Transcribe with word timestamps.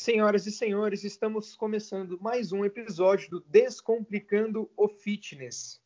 Senhoras 0.00 0.46
e 0.46 0.50
senhores, 0.50 1.04
estamos 1.04 1.54
começando 1.54 2.18
mais 2.22 2.52
um 2.52 2.64
episódio 2.64 3.28
do 3.28 3.40
Descomplicando 3.40 4.70
o 4.74 4.88
Fitness. 4.88 5.78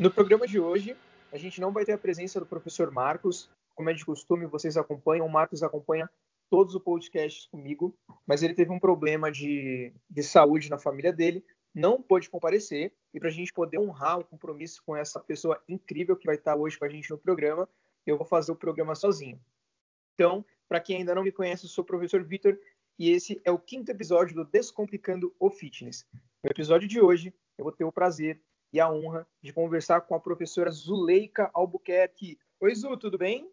No 0.00 0.10
programa 0.10 0.46
de 0.46 0.58
hoje, 0.58 0.96
a 1.30 1.36
gente 1.36 1.60
não 1.60 1.72
vai 1.72 1.84
ter 1.84 1.92
a 1.92 1.98
presença 1.98 2.40
do 2.40 2.46
professor 2.46 2.90
Marcos. 2.90 3.50
Como 3.74 3.90
é 3.90 3.92
de 3.92 4.02
costume, 4.02 4.46
vocês 4.46 4.78
acompanham. 4.78 5.26
O 5.26 5.30
Marcos 5.30 5.62
acompanha 5.62 6.08
todos 6.48 6.74
os 6.74 6.82
podcasts 6.82 7.44
comigo, 7.48 7.94
mas 8.26 8.42
ele 8.42 8.54
teve 8.54 8.72
um 8.72 8.80
problema 8.80 9.30
de, 9.30 9.92
de 10.08 10.22
saúde 10.22 10.70
na 10.70 10.78
família 10.78 11.12
dele, 11.12 11.44
não 11.74 12.00
pôde 12.00 12.30
comparecer. 12.30 12.94
E 13.12 13.20
para 13.20 13.28
a 13.28 13.30
gente 13.30 13.52
poder 13.52 13.78
honrar 13.78 14.18
o 14.18 14.24
compromisso 14.24 14.82
com 14.86 14.96
essa 14.96 15.20
pessoa 15.20 15.62
incrível 15.68 16.16
que 16.16 16.24
vai 16.24 16.36
estar 16.36 16.56
hoje 16.56 16.78
com 16.78 16.86
a 16.86 16.88
gente 16.88 17.10
no 17.10 17.18
programa, 17.18 17.68
eu 18.06 18.16
vou 18.16 18.26
fazer 18.26 18.52
o 18.52 18.56
programa 18.56 18.94
sozinho. 18.94 19.38
Então, 20.14 20.42
para 20.66 20.80
quem 20.80 20.96
ainda 20.96 21.14
não 21.14 21.22
me 21.22 21.30
conhece, 21.30 21.66
eu 21.66 21.68
sou 21.68 21.84
o 21.84 21.86
professor 21.86 22.24
Vitor 22.24 22.58
e 22.98 23.10
esse 23.10 23.38
é 23.44 23.50
o 23.50 23.58
quinto 23.58 23.90
episódio 23.90 24.34
do 24.34 24.46
Descomplicando 24.46 25.30
o 25.38 25.50
Fitness. 25.50 26.06
No 26.42 26.50
episódio 26.50 26.88
de 26.88 27.02
hoje, 27.02 27.34
eu 27.58 27.64
vou 27.64 27.72
ter 27.72 27.84
o 27.84 27.92
prazer 27.92 28.40
e 28.72 28.80
a 28.80 28.90
honra 28.90 29.26
de 29.42 29.52
conversar 29.52 30.02
com 30.02 30.14
a 30.14 30.20
professora 30.20 30.70
Zuleika 30.70 31.50
Albuquerque. 31.52 32.38
Oi, 32.60 32.74
Zu, 32.74 32.96
tudo 32.96 33.18
bem? 33.18 33.50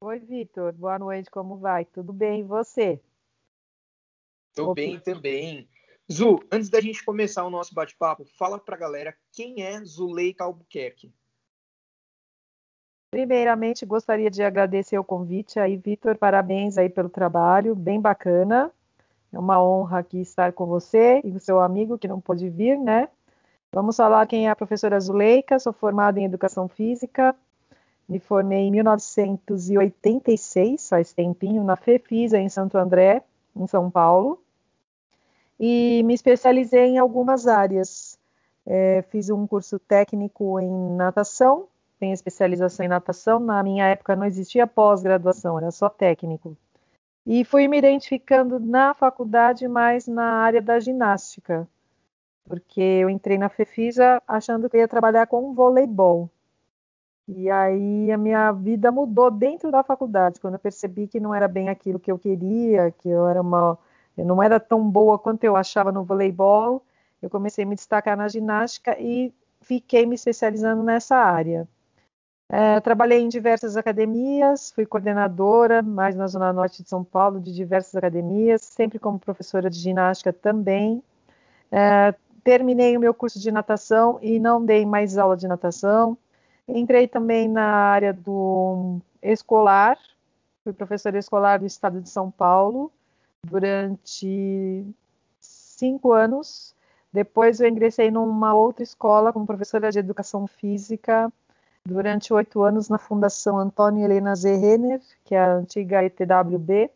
Oi, 0.00 0.18
Vitor. 0.18 0.72
Boa 0.72 0.98
noite, 0.98 1.30
como 1.30 1.56
vai? 1.56 1.84
Tudo 1.84 2.12
bem, 2.12 2.40
e 2.40 2.44
você? 2.44 3.00
Estou 4.50 4.74
bem 4.74 4.98
também. 4.98 5.68
Zu, 6.10 6.40
antes 6.50 6.68
da 6.68 6.80
gente 6.80 7.04
começar 7.04 7.44
o 7.44 7.50
nosso 7.50 7.74
bate-papo, 7.74 8.24
fala 8.38 8.58
para 8.58 8.76
a 8.76 8.78
galera 8.78 9.16
quem 9.32 9.62
é 9.62 9.82
Zuleika 9.84 10.44
Albuquerque. 10.44 11.12
Primeiramente, 13.10 13.86
gostaria 13.86 14.30
de 14.30 14.42
agradecer 14.42 14.98
o 14.98 15.04
convite 15.04 15.58
aí, 15.58 15.76
Vitor. 15.76 16.18
Parabéns 16.18 16.76
aí 16.76 16.88
pelo 16.88 17.08
trabalho, 17.08 17.74
bem 17.74 18.00
bacana. 18.00 18.72
É 19.32 19.38
uma 19.38 19.62
honra 19.62 20.00
aqui 20.00 20.20
estar 20.20 20.52
com 20.52 20.66
você 20.66 21.20
e 21.24 21.30
o 21.32 21.40
seu 21.40 21.60
amigo 21.60 21.98
que 21.98 22.08
não 22.08 22.20
pôde 22.20 22.48
vir, 22.48 22.78
né? 22.78 23.08
Vamos 23.76 23.96
falar 23.98 24.26
quem 24.26 24.46
é 24.46 24.50
a 24.50 24.56
professora 24.56 24.98
Zuleika, 24.98 25.58
sou 25.58 25.70
formada 25.70 26.18
em 26.18 26.24
Educação 26.24 26.66
Física, 26.66 27.36
me 28.08 28.18
formei 28.18 28.60
em 28.60 28.70
1986, 28.70 30.88
faz 30.88 31.12
tempinho, 31.12 31.62
na 31.62 31.76
FEFISA, 31.76 32.38
em 32.38 32.48
Santo 32.48 32.78
André, 32.78 33.22
em 33.54 33.66
São 33.66 33.90
Paulo, 33.90 34.42
e 35.60 36.02
me 36.04 36.14
especializei 36.14 36.86
em 36.86 36.96
algumas 36.96 37.46
áreas. 37.46 38.18
É, 38.64 39.04
fiz 39.10 39.28
um 39.28 39.46
curso 39.46 39.78
técnico 39.78 40.58
em 40.58 40.96
natação, 40.96 41.68
tenho 42.00 42.14
especialização 42.14 42.86
em 42.86 42.88
natação, 42.88 43.38
na 43.38 43.62
minha 43.62 43.86
época 43.88 44.16
não 44.16 44.24
existia 44.24 44.66
pós-graduação, 44.66 45.58
era 45.58 45.70
só 45.70 45.90
técnico. 45.90 46.56
E 47.26 47.44
fui 47.44 47.68
me 47.68 47.76
identificando 47.76 48.58
na 48.58 48.94
faculdade 48.94 49.68
mais 49.68 50.08
na 50.08 50.40
área 50.40 50.62
da 50.62 50.80
ginástica, 50.80 51.68
porque 52.48 52.80
eu 52.80 53.10
entrei 53.10 53.38
na 53.38 53.48
Fefisa 53.48 54.22
achando 54.26 54.70
que 54.70 54.76
ia 54.76 54.88
trabalhar 54.88 55.26
com 55.26 55.54
voleibol. 55.54 56.30
E 57.28 57.50
aí 57.50 58.10
a 58.12 58.16
minha 58.16 58.52
vida 58.52 58.92
mudou 58.92 59.30
dentro 59.30 59.70
da 59.70 59.82
faculdade, 59.82 60.40
quando 60.40 60.54
eu 60.54 60.60
percebi 60.60 61.08
que 61.08 61.18
não 61.18 61.34
era 61.34 61.48
bem 61.48 61.68
aquilo 61.68 61.98
que 61.98 62.10
eu 62.10 62.18
queria, 62.18 62.92
que 62.92 63.08
eu 63.08 63.26
era 63.26 63.40
uma 63.42 63.78
eu 64.16 64.24
não 64.24 64.42
era 64.42 64.58
tão 64.58 64.88
boa 64.88 65.18
quanto 65.18 65.44
eu 65.44 65.56
achava 65.56 65.92
no 65.92 66.04
voleibol. 66.04 66.82
Eu 67.20 67.28
comecei 67.28 67.64
a 67.64 67.66
me 67.66 67.74
destacar 67.74 68.16
na 68.16 68.28
ginástica 68.28 68.96
e 68.98 69.32
fiquei 69.60 70.06
me 70.06 70.14
especializando 70.14 70.82
nessa 70.82 71.16
área. 71.16 71.68
É, 72.48 72.80
trabalhei 72.80 73.20
em 73.20 73.28
diversas 73.28 73.76
academias, 73.76 74.70
fui 74.70 74.86
coordenadora, 74.86 75.82
mais 75.82 76.14
na 76.14 76.28
Zona 76.28 76.52
Norte 76.52 76.82
de 76.82 76.88
São 76.88 77.02
Paulo, 77.02 77.40
de 77.40 77.52
diversas 77.52 77.94
academias, 77.96 78.62
sempre 78.62 78.98
como 78.98 79.18
professora 79.18 79.68
de 79.68 79.78
ginástica 79.78 80.32
também. 80.32 81.02
É, 81.72 82.14
terminei 82.46 82.96
o 82.96 83.00
meu 83.00 83.12
curso 83.12 83.40
de 83.40 83.50
natação 83.50 84.20
e 84.22 84.38
não 84.38 84.64
dei 84.64 84.86
mais 84.86 85.18
aula 85.18 85.36
de 85.36 85.48
natação. 85.48 86.16
Entrei 86.68 87.08
também 87.08 87.48
na 87.48 87.64
área 87.64 88.12
do 88.12 89.00
escolar, 89.20 89.98
fui 90.62 90.72
professora 90.72 91.18
escolar 91.18 91.58
do 91.58 91.66
estado 91.66 92.00
de 92.00 92.08
São 92.08 92.30
Paulo 92.30 92.92
durante 93.44 94.86
cinco 95.40 96.12
anos. 96.12 96.72
Depois 97.12 97.58
eu 97.58 97.68
ingressei 97.68 98.12
numa 98.12 98.54
outra 98.54 98.84
escola 98.84 99.32
como 99.32 99.44
professora 99.44 99.90
de 99.90 99.98
educação 99.98 100.46
física 100.46 101.32
durante 101.84 102.32
oito 102.32 102.62
anos 102.62 102.88
na 102.88 102.96
Fundação 102.96 103.58
Antônio 103.58 104.04
Helena 104.04 104.36
Zerrener, 104.36 105.00
que 105.24 105.34
é 105.34 105.40
a 105.40 105.54
antiga 105.54 106.04
ETWB, 106.04 106.92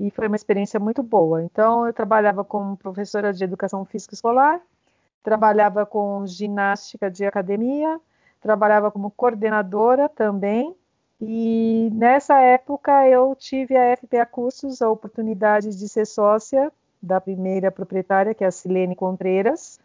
e 0.00 0.10
foi 0.10 0.28
uma 0.28 0.36
experiência 0.36 0.80
muito 0.80 1.02
boa. 1.02 1.42
Então, 1.42 1.86
eu 1.86 1.92
trabalhava 1.92 2.42
como 2.42 2.74
professora 2.74 3.34
de 3.34 3.44
educação 3.44 3.84
física 3.84 4.14
escolar, 4.14 4.58
trabalhava 5.22 5.84
com 5.84 6.26
ginástica 6.26 7.10
de 7.10 7.26
academia, 7.26 8.00
trabalhava 8.40 8.90
como 8.90 9.10
coordenadora 9.10 10.08
também. 10.08 10.74
E 11.20 11.90
nessa 11.92 12.40
época 12.40 13.06
eu 13.06 13.36
tive 13.36 13.76
a 13.76 13.94
FPA 13.94 14.24
Cursos, 14.24 14.80
a 14.80 14.88
oportunidade 14.88 15.78
de 15.78 15.86
ser 15.86 16.06
sócia 16.06 16.72
da 17.02 17.20
primeira 17.20 17.70
proprietária, 17.70 18.34
que 18.34 18.42
é 18.42 18.46
a 18.46 18.50
Silene 18.50 18.96
Contreiras, 18.96 19.78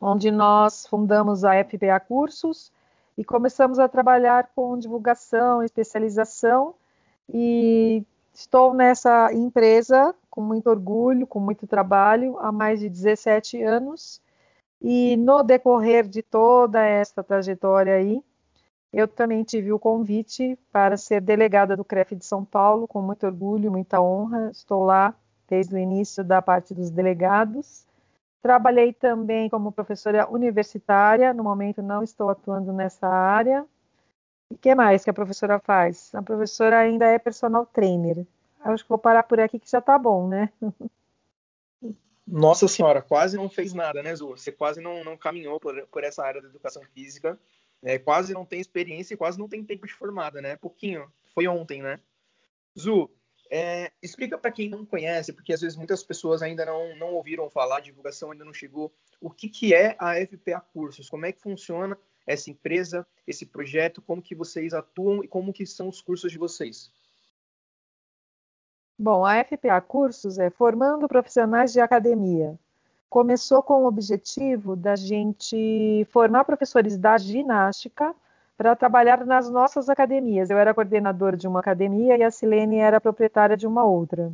onde 0.00 0.30
nós 0.30 0.86
fundamos 0.86 1.42
a 1.42 1.52
FPA 1.64 1.98
Cursos 1.98 2.70
e 3.18 3.24
começamos 3.24 3.80
a 3.80 3.88
trabalhar 3.88 4.50
com 4.54 4.78
divulgação, 4.78 5.64
especialização 5.64 6.76
e 7.28 8.04
Estou 8.38 8.74
nessa 8.74 9.32
empresa 9.32 10.14
com 10.28 10.42
muito 10.42 10.68
orgulho, 10.68 11.26
com 11.26 11.40
muito 11.40 11.66
trabalho, 11.66 12.38
há 12.38 12.52
mais 12.52 12.80
de 12.80 12.90
17 12.90 13.62
anos. 13.62 14.20
E 14.78 15.16
no 15.16 15.42
decorrer 15.42 16.06
de 16.06 16.22
toda 16.22 16.84
esta 16.84 17.24
trajetória 17.24 17.94
aí, 17.94 18.22
eu 18.92 19.08
também 19.08 19.42
tive 19.42 19.72
o 19.72 19.78
convite 19.78 20.58
para 20.70 20.98
ser 20.98 21.22
delegada 21.22 21.74
do 21.74 21.82
CREF 21.82 22.14
de 22.14 22.26
São 22.26 22.44
Paulo, 22.44 22.86
com 22.86 23.00
muito 23.00 23.24
orgulho, 23.24 23.72
muita 23.72 24.02
honra. 24.02 24.50
Estou 24.50 24.84
lá 24.84 25.14
desde 25.48 25.74
o 25.74 25.78
início 25.78 26.22
da 26.22 26.42
parte 26.42 26.74
dos 26.74 26.90
delegados. 26.90 27.86
Trabalhei 28.42 28.92
também 28.92 29.48
como 29.48 29.72
professora 29.72 30.30
universitária, 30.30 31.32
no 31.32 31.42
momento 31.42 31.82
não 31.82 32.02
estou 32.02 32.28
atuando 32.28 32.70
nessa 32.70 33.08
área, 33.08 33.64
o 34.50 34.56
que 34.56 34.74
mais 34.74 35.04
que 35.04 35.10
a 35.10 35.14
professora 35.14 35.58
faz? 35.58 36.14
A 36.14 36.22
professora 36.22 36.78
ainda 36.78 37.06
é 37.06 37.18
personal 37.18 37.66
trainer. 37.66 38.26
Acho 38.60 38.84
que 38.84 38.88
vou 38.88 38.98
parar 38.98 39.22
por 39.22 39.38
aqui 39.40 39.58
que 39.58 39.70
já 39.70 39.80
tá 39.80 39.98
bom, 39.98 40.28
né? 40.28 40.52
Nossa 42.26 42.66
senhora, 42.66 43.00
quase 43.00 43.36
não 43.36 43.48
fez 43.48 43.72
nada, 43.72 44.02
né, 44.02 44.14
Zu? 44.14 44.30
Você 44.30 44.50
quase 44.50 44.80
não, 44.80 45.04
não 45.04 45.16
caminhou 45.16 45.60
por, 45.60 45.86
por 45.86 46.02
essa 46.02 46.24
área 46.24 46.42
da 46.42 46.48
educação 46.48 46.82
física, 46.92 47.38
né? 47.80 47.98
quase 47.98 48.34
não 48.34 48.44
tem 48.44 48.60
experiência 48.60 49.14
e 49.14 49.16
quase 49.16 49.38
não 49.38 49.48
tem 49.48 49.62
tempo 49.62 49.86
de 49.86 49.92
formada, 49.92 50.40
né? 50.40 50.56
Pouquinho, 50.56 51.08
foi 51.32 51.46
ontem, 51.46 51.82
né? 51.82 52.00
Zu, 52.76 53.08
é, 53.48 53.92
explica 54.02 54.36
para 54.36 54.50
quem 54.50 54.68
não 54.68 54.84
conhece, 54.84 55.32
porque 55.32 55.52
às 55.52 55.60
vezes 55.60 55.76
muitas 55.76 56.02
pessoas 56.02 56.42
ainda 56.42 56.64
não, 56.66 56.96
não 56.96 57.14
ouviram 57.14 57.48
falar, 57.48 57.76
a 57.76 57.80
divulgação 57.80 58.32
ainda 58.32 58.44
não 58.44 58.52
chegou, 58.52 58.92
o 59.20 59.30
que, 59.30 59.48
que 59.48 59.72
é 59.72 59.96
a 60.00 60.14
FPA 60.26 60.60
Cursos, 60.72 61.08
como 61.08 61.26
é 61.26 61.32
que 61.32 61.40
funciona 61.40 61.96
essa 62.26 62.50
empresa, 62.50 63.06
esse 63.26 63.46
projeto, 63.46 64.02
como 64.02 64.20
que 64.20 64.34
vocês 64.34 64.74
atuam 64.74 65.22
e 65.22 65.28
como 65.28 65.52
que 65.52 65.64
são 65.64 65.88
os 65.88 66.00
cursos 66.00 66.32
de 66.32 66.38
vocês? 66.38 66.90
Bom, 68.98 69.24
a 69.24 69.44
FPA 69.44 69.80
Cursos 69.80 70.38
é 70.38 70.48
formando 70.48 71.06
profissionais 71.06 71.72
de 71.72 71.80
academia. 71.80 72.58
Começou 73.08 73.62
com 73.62 73.84
o 73.84 73.86
objetivo 73.86 74.74
da 74.74 74.96
gente 74.96 76.06
formar 76.10 76.44
professores 76.44 76.98
da 76.98 77.16
ginástica 77.18 78.14
para 78.56 78.74
trabalhar 78.74 79.24
nas 79.24 79.50
nossas 79.50 79.88
academias. 79.88 80.48
Eu 80.48 80.58
era 80.58 80.74
coordenadora 80.74 81.36
de 81.36 81.46
uma 81.46 81.60
academia 81.60 82.16
e 82.16 82.22
a 82.22 82.30
Silene 82.30 82.78
era 82.78 83.00
proprietária 83.00 83.56
de 83.56 83.66
uma 83.66 83.84
outra. 83.84 84.32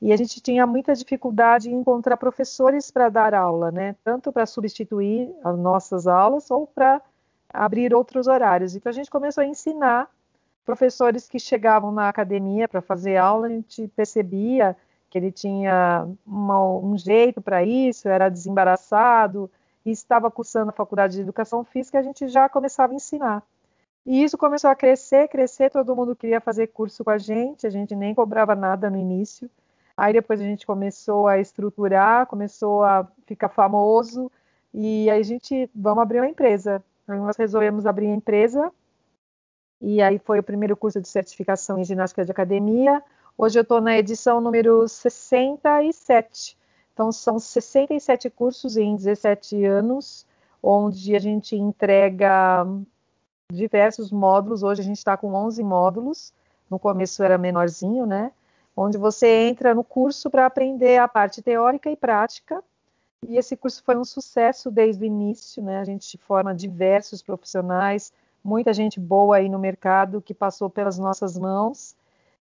E 0.00 0.12
a 0.12 0.16
gente 0.16 0.40
tinha 0.40 0.66
muita 0.66 0.92
dificuldade 0.94 1.70
em 1.70 1.74
encontrar 1.74 2.16
professores 2.16 2.90
para 2.90 3.08
dar 3.08 3.32
aula, 3.32 3.70
né? 3.70 3.94
Tanto 4.02 4.32
para 4.32 4.44
substituir 4.44 5.32
as 5.42 5.56
nossas 5.56 6.06
aulas 6.06 6.50
ou 6.50 6.66
para 6.66 7.00
abrir 7.54 7.94
outros 7.94 8.26
horários. 8.26 8.74
Então 8.74 8.90
a 8.90 8.94
gente 8.94 9.10
começou 9.10 9.42
a 9.42 9.46
ensinar 9.46 10.10
professores 10.64 11.28
que 11.28 11.38
chegavam 11.38 11.92
na 11.92 12.08
academia 12.08 12.66
para 12.66 12.80
fazer 12.80 13.16
aula, 13.16 13.46
a 13.46 13.50
gente 13.50 13.86
percebia 13.88 14.76
que 15.08 15.18
ele 15.18 15.30
tinha 15.30 16.08
uma, 16.26 16.60
um 16.78 16.98
jeito 16.98 17.40
para 17.40 17.62
isso, 17.62 18.08
era 18.08 18.28
desembaraçado 18.28 19.50
e 19.86 19.90
estava 19.90 20.30
cursando 20.30 20.70
a 20.70 20.72
faculdade 20.72 21.14
de 21.14 21.20
educação 21.20 21.62
física, 21.62 21.98
a 21.98 22.02
gente 22.02 22.26
já 22.28 22.48
começava 22.48 22.92
a 22.92 22.96
ensinar. 22.96 23.42
E 24.06 24.22
isso 24.22 24.36
começou 24.36 24.70
a 24.70 24.74
crescer, 24.74 25.28
crescer, 25.28 25.70
todo 25.70 25.94
mundo 25.94 26.16
queria 26.16 26.40
fazer 26.40 26.66
curso 26.68 27.04
com 27.04 27.10
a 27.10 27.18
gente, 27.18 27.66
a 27.66 27.70
gente 27.70 27.94
nem 27.94 28.14
cobrava 28.14 28.54
nada 28.54 28.90
no 28.90 28.98
início. 28.98 29.48
Aí 29.96 30.12
depois 30.12 30.40
a 30.40 30.44
gente 30.44 30.66
começou 30.66 31.28
a 31.28 31.38
estruturar, 31.38 32.26
começou 32.26 32.82
a 32.82 33.06
ficar 33.26 33.48
famoso, 33.48 34.30
e 34.72 35.08
aí 35.08 35.20
a 35.20 35.22
gente, 35.22 35.70
vamos 35.74 36.02
abrir 36.02 36.18
uma 36.18 36.28
empresa. 36.28 36.82
Nós 37.06 37.36
resolvemos 37.36 37.86
abrir 37.86 38.06
a 38.06 38.14
empresa, 38.14 38.72
e 39.80 40.00
aí 40.00 40.18
foi 40.18 40.38
o 40.38 40.42
primeiro 40.42 40.76
curso 40.76 41.00
de 41.00 41.08
certificação 41.08 41.78
em 41.78 41.84
ginástica 41.84 42.24
de 42.24 42.30
academia. 42.30 43.02
Hoje 43.36 43.58
eu 43.58 43.62
estou 43.62 43.80
na 43.80 43.98
edição 43.98 44.40
número 44.40 44.88
67. 44.88 46.56
Então, 46.94 47.10
são 47.12 47.38
67 47.38 48.30
cursos 48.30 48.76
em 48.76 48.96
17 48.96 49.62
anos, 49.64 50.26
onde 50.62 51.14
a 51.14 51.18
gente 51.18 51.56
entrega 51.56 52.64
diversos 53.52 54.10
módulos. 54.10 54.62
Hoje 54.62 54.80
a 54.80 54.84
gente 54.84 54.98
está 54.98 55.16
com 55.16 55.34
11 55.34 55.62
módulos. 55.62 56.32
No 56.70 56.78
começo 56.78 57.22
era 57.22 57.36
menorzinho, 57.36 58.06
né? 58.06 58.32
Onde 58.76 58.96
você 58.96 59.48
entra 59.48 59.74
no 59.74 59.84
curso 59.84 60.30
para 60.30 60.46
aprender 60.46 60.98
a 60.98 61.06
parte 61.06 61.42
teórica 61.42 61.90
e 61.90 61.96
prática. 61.96 62.62
E 63.28 63.36
esse 63.36 63.56
curso 63.56 63.82
foi 63.82 63.96
um 63.96 64.04
sucesso 64.04 64.70
desde 64.70 65.02
o 65.02 65.06
início, 65.06 65.62
né? 65.62 65.78
A 65.78 65.84
gente 65.84 66.18
forma 66.18 66.54
diversos 66.54 67.22
profissionais, 67.22 68.12
muita 68.42 68.72
gente 68.72 69.00
boa 69.00 69.36
aí 69.36 69.48
no 69.48 69.58
mercado 69.58 70.20
que 70.20 70.34
passou 70.34 70.68
pelas 70.68 70.98
nossas 70.98 71.38
mãos. 71.38 71.96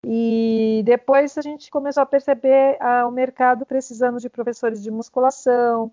E 0.03 0.83
depois 0.85 1.37
a 1.37 1.41
gente 1.41 1.71
começou 1.71 2.03
a 2.03 2.05
perceber 2.05 2.77
ah, 2.79 3.07
o 3.07 3.11
mercado 3.11 3.65
precisando 3.65 4.19
de 4.19 4.29
professores 4.29 4.83
de 4.83 4.91
musculação, 4.91 5.91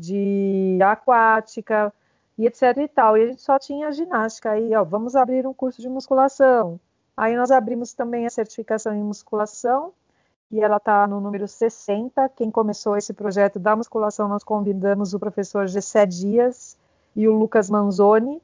de 0.00 0.78
aquática, 0.82 1.92
e 2.36 2.46
etc 2.46 2.76
e 2.78 2.88
tal. 2.88 3.16
E 3.16 3.22
a 3.22 3.26
gente 3.26 3.42
só 3.42 3.58
tinha 3.58 3.92
ginástica. 3.92 4.50
Aí, 4.52 4.74
ó, 4.74 4.84
vamos 4.84 5.14
abrir 5.14 5.46
um 5.46 5.54
curso 5.54 5.80
de 5.80 5.88
musculação. 5.88 6.80
Aí 7.16 7.36
nós 7.36 7.50
abrimos 7.50 7.92
também 7.92 8.26
a 8.26 8.30
certificação 8.30 8.94
em 8.94 9.02
musculação, 9.02 9.92
e 10.52 10.60
ela 10.60 10.76
está 10.76 11.06
no 11.06 11.18
número 11.18 11.48
60. 11.48 12.28
Quem 12.36 12.50
começou 12.50 12.94
esse 12.94 13.14
projeto 13.14 13.58
da 13.58 13.74
musculação, 13.74 14.28
nós 14.28 14.44
convidamos 14.44 15.14
o 15.14 15.18
professor 15.18 15.66
Gessé 15.66 16.04
Dias 16.04 16.76
e 17.16 17.26
o 17.26 17.32
Lucas 17.32 17.70
Manzoni. 17.70 18.40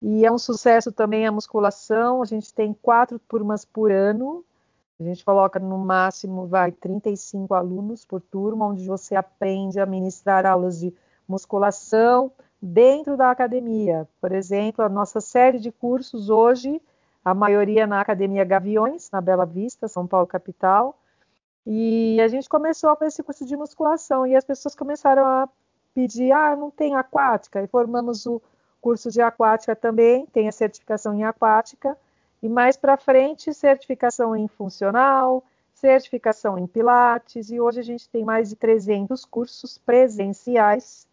E 0.00 0.24
é 0.24 0.32
um 0.32 0.38
sucesso 0.38 0.90
também 0.90 1.26
a 1.26 1.32
musculação. 1.32 2.22
A 2.22 2.24
gente 2.24 2.52
tem 2.52 2.72
quatro 2.72 3.18
turmas 3.18 3.62
por 3.62 3.92
ano. 3.92 4.42
A 4.98 5.02
gente 5.02 5.22
coloca 5.22 5.58
no 5.58 5.76
máximo, 5.76 6.46
vai, 6.46 6.72
35 6.72 7.52
alunos 7.52 8.06
por 8.06 8.22
turma, 8.22 8.66
onde 8.66 8.86
você 8.86 9.14
aprende 9.14 9.78
a 9.78 9.84
ministrar 9.84 10.46
aulas 10.46 10.78
de 10.78 10.94
musculação, 11.28 12.32
dentro 12.60 13.16
da 13.16 13.30
academia. 13.30 14.08
Por 14.18 14.32
exemplo, 14.32 14.82
a 14.82 14.88
nossa 14.88 15.20
série 15.20 15.58
de 15.58 15.70
cursos 15.70 16.30
hoje, 16.30 16.80
a 17.22 17.34
maioria 17.34 17.86
na 17.86 18.00
Academia 18.00 18.44
Gaviões, 18.44 19.10
na 19.10 19.20
Bela 19.20 19.44
Vista, 19.44 19.88
São 19.88 20.06
Paulo 20.06 20.26
capital. 20.26 20.96
E 21.66 22.20
a 22.20 22.28
gente 22.28 22.48
começou 22.48 22.94
com 22.96 23.04
esse 23.04 23.22
curso 23.22 23.46
de 23.46 23.56
musculação 23.56 24.26
e 24.26 24.36
as 24.36 24.44
pessoas 24.44 24.74
começaram 24.74 25.24
a 25.24 25.48
pedir, 25.94 26.32
ah, 26.32 26.54
não 26.54 26.70
tem 26.70 26.94
aquática, 26.94 27.62
e 27.62 27.66
formamos 27.66 28.26
o 28.26 28.42
curso 28.80 29.10
de 29.10 29.22
aquática 29.22 29.74
também, 29.74 30.26
tem 30.26 30.48
a 30.48 30.52
certificação 30.52 31.14
em 31.14 31.24
aquática, 31.24 31.96
e 32.42 32.48
mais 32.48 32.76
para 32.76 32.98
frente, 32.98 33.54
certificação 33.54 34.36
em 34.36 34.46
funcional, 34.46 35.42
certificação 35.72 36.58
em 36.58 36.66
pilates, 36.66 37.50
e 37.50 37.58
hoje 37.58 37.80
a 37.80 37.84
gente 37.84 38.08
tem 38.08 38.24
mais 38.24 38.50
de 38.50 38.56
300 38.56 39.24
cursos 39.24 39.78
presenciais 39.78 41.06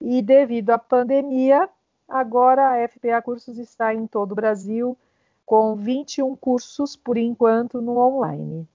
e 0.00 0.22
devido 0.22 0.70
à 0.70 0.78
pandemia, 0.78 1.68
agora 2.08 2.70
a 2.70 2.88
FPA 2.88 3.20
Cursos 3.20 3.58
está 3.58 3.92
em 3.92 4.06
todo 4.06 4.32
o 4.32 4.36
Brasil 4.36 4.96
com 5.44 5.74
21 5.74 6.36
cursos 6.36 6.94
por 6.94 7.16
enquanto 7.16 7.80
no 7.80 7.98
online. 7.98 8.68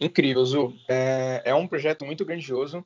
Incrível, 0.00 0.44
Zu. 0.44 0.74
É, 0.88 1.42
é 1.44 1.54
um 1.54 1.66
projeto 1.66 2.04
muito 2.04 2.24
grandioso. 2.24 2.84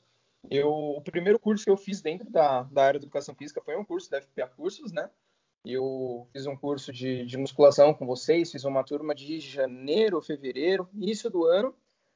Eu, 0.51 0.71
o 0.71 1.01
primeiro 1.01 1.39
curso 1.39 1.65
que 1.65 1.71
eu 1.71 1.77
fiz 1.77 2.01
dentro 2.01 2.31
da, 2.31 2.63
da 2.65 2.85
área 2.85 3.01
de 3.01 3.07
educação 3.07 3.35
física 3.35 3.61
foi 3.61 3.77
um 3.77 3.85
curso 3.85 4.11
da 4.11 4.21
FPA 4.21 4.47
Cursos, 4.47 4.93
né? 4.93 5.11
Eu 5.65 6.29
fiz 6.33 6.47
um 6.47 6.57
curso 6.57 6.93
de, 6.93 7.25
de 7.27 7.37
musculação 7.37 7.93
com 7.93 8.07
vocês, 8.07 8.53
fiz 8.53 8.65
uma 8.65 8.85
turma 8.85 9.15
de 9.15 9.41
janeiro, 9.41 10.23
fevereiro, 10.23 10.89
início 10.95 11.29
do 11.29 11.45
ano, 11.45 11.75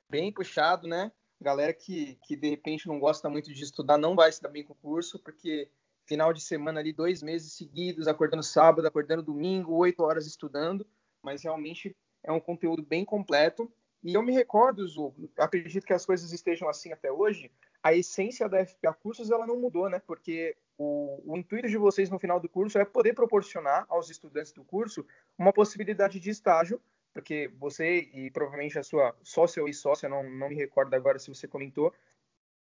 bem 0.08 0.32
puxado, 0.32 0.87
né? 0.87 1.10
galera 1.40 1.72
que, 1.72 2.19
que 2.26 2.37
de 2.37 2.50
repente 2.50 2.87
não 2.87 3.00
gosta 3.00 3.28
muito 3.31 3.52
de 3.52 3.64
estudar 3.64 3.96
não 3.96 4.14
vai 4.14 4.31
se 4.31 4.42
dar 4.42 4.50
bem 4.50 4.62
com 4.62 4.75
o 4.75 4.76
curso, 4.76 5.19
porque 5.19 5.70
final 6.04 6.32
de 6.32 6.40
semana 6.40 6.81
ali, 6.81 6.92
dois 6.92 7.22
meses 7.22 7.52
seguidos, 7.52 8.06
acordando 8.06 8.42
sábado, 8.42 8.87
acordando 8.87 9.22
domingo, 9.22 9.75
oito 9.75 10.02
horas 10.02 10.26
estudando, 10.26 10.87
mas 11.22 11.42
realmente 11.42 11.96
é 12.22 12.31
um 12.31 12.40
conteúdo 12.40 12.82
bem 12.82 13.04
completo. 13.04 13.72
E 14.02 14.14
eu 14.14 14.23
me 14.23 14.32
recordo, 14.32 14.87
Zu, 14.87 15.14
acredito 15.37 15.87
que 15.87 15.93
as 15.93 16.06
coisas 16.06 16.32
estejam 16.32 16.69
assim 16.69 16.93
até 16.93 17.12
hoje, 17.12 17.50
a 17.82 17.94
essência 17.94 18.49
da 18.49 18.64
FPA 18.64 18.94
Cursos 18.94 19.31
ela 19.31 19.47
não 19.47 19.61
mudou, 19.61 19.91
né? 19.91 20.00
Porque 20.06 20.56
o, 20.79 21.20
o, 21.25 21.37
intuito 21.37 21.69
de 21.69 21.76
vocês 21.76 22.08
no 22.08 22.19
final 22.19 22.41
do 22.41 22.49
curso 22.49 22.79
é 22.79 22.85
poder 22.85 23.14
proporcionar 23.14 23.85
aos 23.88 24.08
estudantes 24.08 24.52
do 24.52 24.64
curso 24.64 25.06
uma 25.37 25.52
possibilidade 25.52 26.19
de 26.19 26.31
estágio 26.31 26.81
porque 27.12 27.50
você 27.58 28.08
e 28.12 28.31
provavelmente 28.31 28.79
a 28.79 28.82
sua 28.82 29.14
sócia 29.23 29.61
ou 29.61 29.69
ex-sócia, 29.69 30.08
não, 30.08 30.23
não 30.23 30.49
me 30.49 30.55
recordo 30.55 30.94
agora 30.94 31.19
se 31.19 31.29
você 31.29 31.47
comentou, 31.47 31.93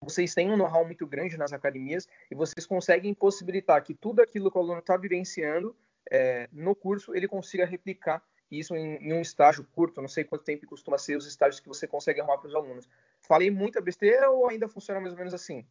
vocês 0.01 0.33
têm 0.33 0.51
um 0.51 0.57
know-how 0.57 0.85
muito 0.85 1.05
grande 1.05 1.37
nas 1.37 1.53
academias 1.53 2.07
e 2.29 2.35
vocês 2.35 2.65
conseguem 2.65 3.13
possibilitar 3.13 3.83
que 3.83 3.93
tudo 3.93 4.21
aquilo 4.21 4.51
que 4.51 4.57
o 4.57 4.61
aluno 4.61 4.79
está 4.79 4.95
vivenciando 4.95 5.75
é, 6.09 6.47
no 6.51 6.75
curso 6.75 7.15
ele 7.15 7.27
consiga 7.27 7.65
replicar 7.65 8.23
isso 8.51 8.75
em, 8.75 8.95
em, 8.97 9.13
um 9.13 9.21
estágio 9.21 9.65
curto, 9.75 10.01
não 10.01 10.07
sei 10.07 10.23
quanto 10.23 10.43
tempo 10.43 10.65
costuma 10.67 10.97
ser 10.97 11.17
os 11.17 11.27
estágios 11.27 11.59
que 11.59 11.67
você 11.67 11.87
consegue 11.87 12.21
arrumar 12.21 12.37
para 12.37 12.47
os 12.47 12.55
alunos. 12.55 12.87
Falei 13.19 13.51
muita 13.51 13.81
besteira 13.81 14.29
ou 14.29 14.47
ainda 14.47 14.67
funciona 14.67 14.99
mais 14.99 15.11
ou 15.13 15.17
menos 15.17 15.33
assim? 15.33 15.65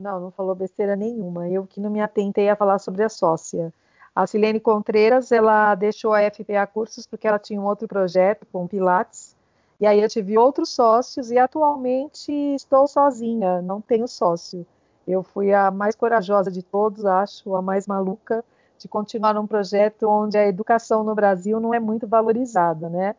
Não, 0.00 0.18
não 0.20 0.30
falou 0.30 0.54
besteira 0.54 0.96
nenhuma. 0.96 1.48
Eu 1.48 1.66
que 1.66 1.80
não 1.80 1.90
me 1.90 2.00
atentei 2.00 2.48
a 2.48 2.56
falar 2.56 2.78
sobre 2.78 3.02
a 3.02 3.08
sócia. 3.08 3.72
A 4.14 4.26
Silene 4.26 4.60
Contreiras, 4.60 5.32
ela 5.32 5.74
deixou 5.74 6.12
a 6.12 6.20
FPA 6.30 6.66
Cursos 6.66 7.06
porque 7.06 7.26
ela 7.26 7.38
tinha 7.38 7.60
um 7.60 7.64
outro 7.64 7.88
projeto 7.88 8.46
com 8.52 8.66
Pilates, 8.66 9.36
e 9.80 9.86
aí 9.86 10.00
eu 10.00 10.08
tive 10.08 10.38
outros 10.38 10.68
sócios 10.68 11.32
e 11.32 11.38
atualmente 11.38 12.30
estou 12.54 12.86
sozinha, 12.86 13.60
não 13.60 13.80
tenho 13.80 14.06
sócio. 14.06 14.64
Eu 15.06 15.22
fui 15.22 15.52
a 15.52 15.70
mais 15.70 15.96
corajosa 15.96 16.50
de 16.50 16.62
todos, 16.62 17.04
acho, 17.04 17.54
a 17.56 17.60
mais 17.60 17.86
maluca 17.88 18.44
de 18.84 18.88
continuar 18.88 19.32
num 19.32 19.46
projeto 19.46 20.06
onde 20.06 20.36
a 20.36 20.46
educação 20.46 21.02
no 21.02 21.14
Brasil 21.14 21.58
não 21.58 21.72
é 21.72 21.80
muito 21.80 22.06
valorizada, 22.06 22.90
né? 22.90 23.16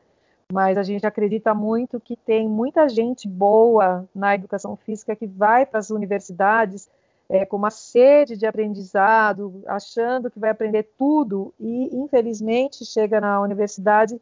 Mas 0.53 0.77
a 0.77 0.84
gente 0.84 1.07
acredita 1.07 1.55
muito 1.55 2.00
que 2.00 2.15
tem 2.15 2.48
muita 2.48 2.88
gente 2.88 3.27
boa 3.27 4.07
na 4.13 4.36
educação 4.36 4.75
física 4.75 5.15
que 5.15 5.25
vai 5.25 5.65
para 5.65 5.79
as 5.79 5.89
universidades 5.89 6.88
é, 7.27 7.48
com 7.48 7.57
uma 7.57 7.72
sede 7.72 8.38
de 8.38 8.45
aprendizado, 8.45 9.63
achando 9.65 10.29
que 10.29 10.38
vai 10.39 10.51
aprender 10.51 10.84
tudo 10.95 11.51
e, 11.60 11.89
infelizmente, 11.98 12.86
chega 12.86 13.19
na 13.19 13.41
universidade 13.41 14.22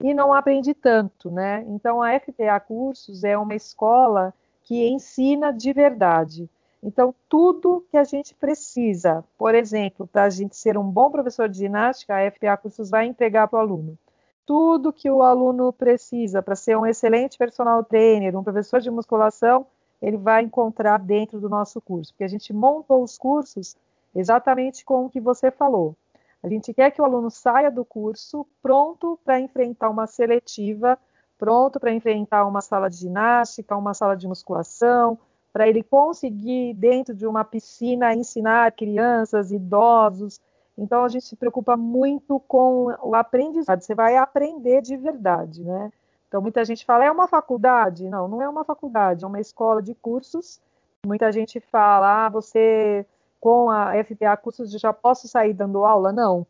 e 0.00 0.14
não 0.14 0.32
aprende 0.32 0.74
tanto, 0.74 1.28
né? 1.28 1.64
Então, 1.66 2.00
a 2.00 2.16
FPA 2.20 2.60
Cursos 2.60 3.24
é 3.24 3.36
uma 3.36 3.56
escola 3.56 4.32
que 4.62 4.86
ensina 4.86 5.52
de 5.52 5.72
verdade. 5.72 6.48
Então, 6.86 7.14
tudo 7.30 7.82
que 7.90 7.96
a 7.96 8.04
gente 8.04 8.34
precisa, 8.34 9.24
por 9.38 9.54
exemplo, 9.54 10.06
para 10.06 10.24
a 10.24 10.30
gente 10.30 10.54
ser 10.54 10.76
um 10.76 10.84
bom 10.84 11.10
professor 11.10 11.48
de 11.48 11.56
ginástica, 11.56 12.14
a 12.14 12.30
FPA 12.30 12.58
Cursos 12.58 12.90
vai 12.90 13.06
entregar 13.06 13.48
para 13.48 13.56
o 13.56 13.60
aluno. 13.60 13.98
Tudo 14.44 14.92
que 14.92 15.10
o 15.10 15.22
aluno 15.22 15.72
precisa 15.72 16.42
para 16.42 16.54
ser 16.54 16.76
um 16.76 16.84
excelente 16.84 17.38
personal 17.38 17.82
trainer, 17.82 18.38
um 18.38 18.44
professor 18.44 18.82
de 18.82 18.90
musculação, 18.90 19.66
ele 20.02 20.18
vai 20.18 20.42
encontrar 20.42 20.98
dentro 20.98 21.40
do 21.40 21.48
nosso 21.48 21.80
curso, 21.80 22.12
porque 22.12 22.24
a 22.24 22.28
gente 22.28 22.52
montou 22.52 23.02
os 23.02 23.16
cursos 23.16 23.74
exatamente 24.14 24.84
com 24.84 25.06
o 25.06 25.08
que 25.08 25.20
você 25.20 25.50
falou. 25.50 25.96
A 26.42 26.48
gente 26.50 26.74
quer 26.74 26.90
que 26.90 27.00
o 27.00 27.04
aluno 27.06 27.30
saia 27.30 27.70
do 27.70 27.86
curso 27.86 28.46
pronto 28.62 29.18
para 29.24 29.40
enfrentar 29.40 29.88
uma 29.88 30.06
seletiva, 30.06 30.98
pronto 31.38 31.80
para 31.80 31.94
enfrentar 31.94 32.44
uma 32.44 32.60
sala 32.60 32.90
de 32.90 32.96
ginástica, 32.96 33.74
uma 33.74 33.94
sala 33.94 34.14
de 34.14 34.28
musculação, 34.28 35.18
para 35.54 35.66
ele 35.66 35.82
conseguir, 35.82 36.74
dentro 36.74 37.14
de 37.14 37.26
uma 37.26 37.44
piscina, 37.44 38.12
ensinar 38.12 38.72
crianças, 38.72 39.52
idosos. 39.52 40.38
Então, 40.76 41.04
a 41.04 41.08
gente 41.08 41.24
se 41.24 41.36
preocupa 41.36 41.76
muito 41.76 42.40
com 42.40 42.94
o 43.02 43.14
aprendizado. 43.14 43.80
Você 43.80 43.94
vai 43.94 44.16
aprender 44.16 44.82
de 44.82 44.96
verdade, 44.96 45.64
né? 45.64 45.90
Então, 46.28 46.42
muita 46.42 46.64
gente 46.64 46.84
fala, 46.84 47.04
é 47.04 47.10
uma 47.10 47.28
faculdade? 47.28 48.10
Não, 48.10 48.28
não 48.28 48.42
é 48.42 48.48
uma 48.48 48.64
faculdade, 48.64 49.24
é 49.24 49.26
uma 49.26 49.40
escola 49.40 49.80
de 49.80 49.94
cursos. 49.94 50.60
Muita 51.06 51.30
gente 51.30 51.60
fala, 51.60 52.26
ah, 52.26 52.28
você 52.28 53.06
com 53.40 53.70
a 53.70 53.92
FPA 54.04 54.36
Cursos 54.36 54.72
já 54.72 54.92
posso 54.92 55.28
sair 55.28 55.54
dando 55.54 55.84
aula? 55.84 56.12
Não. 56.12 56.46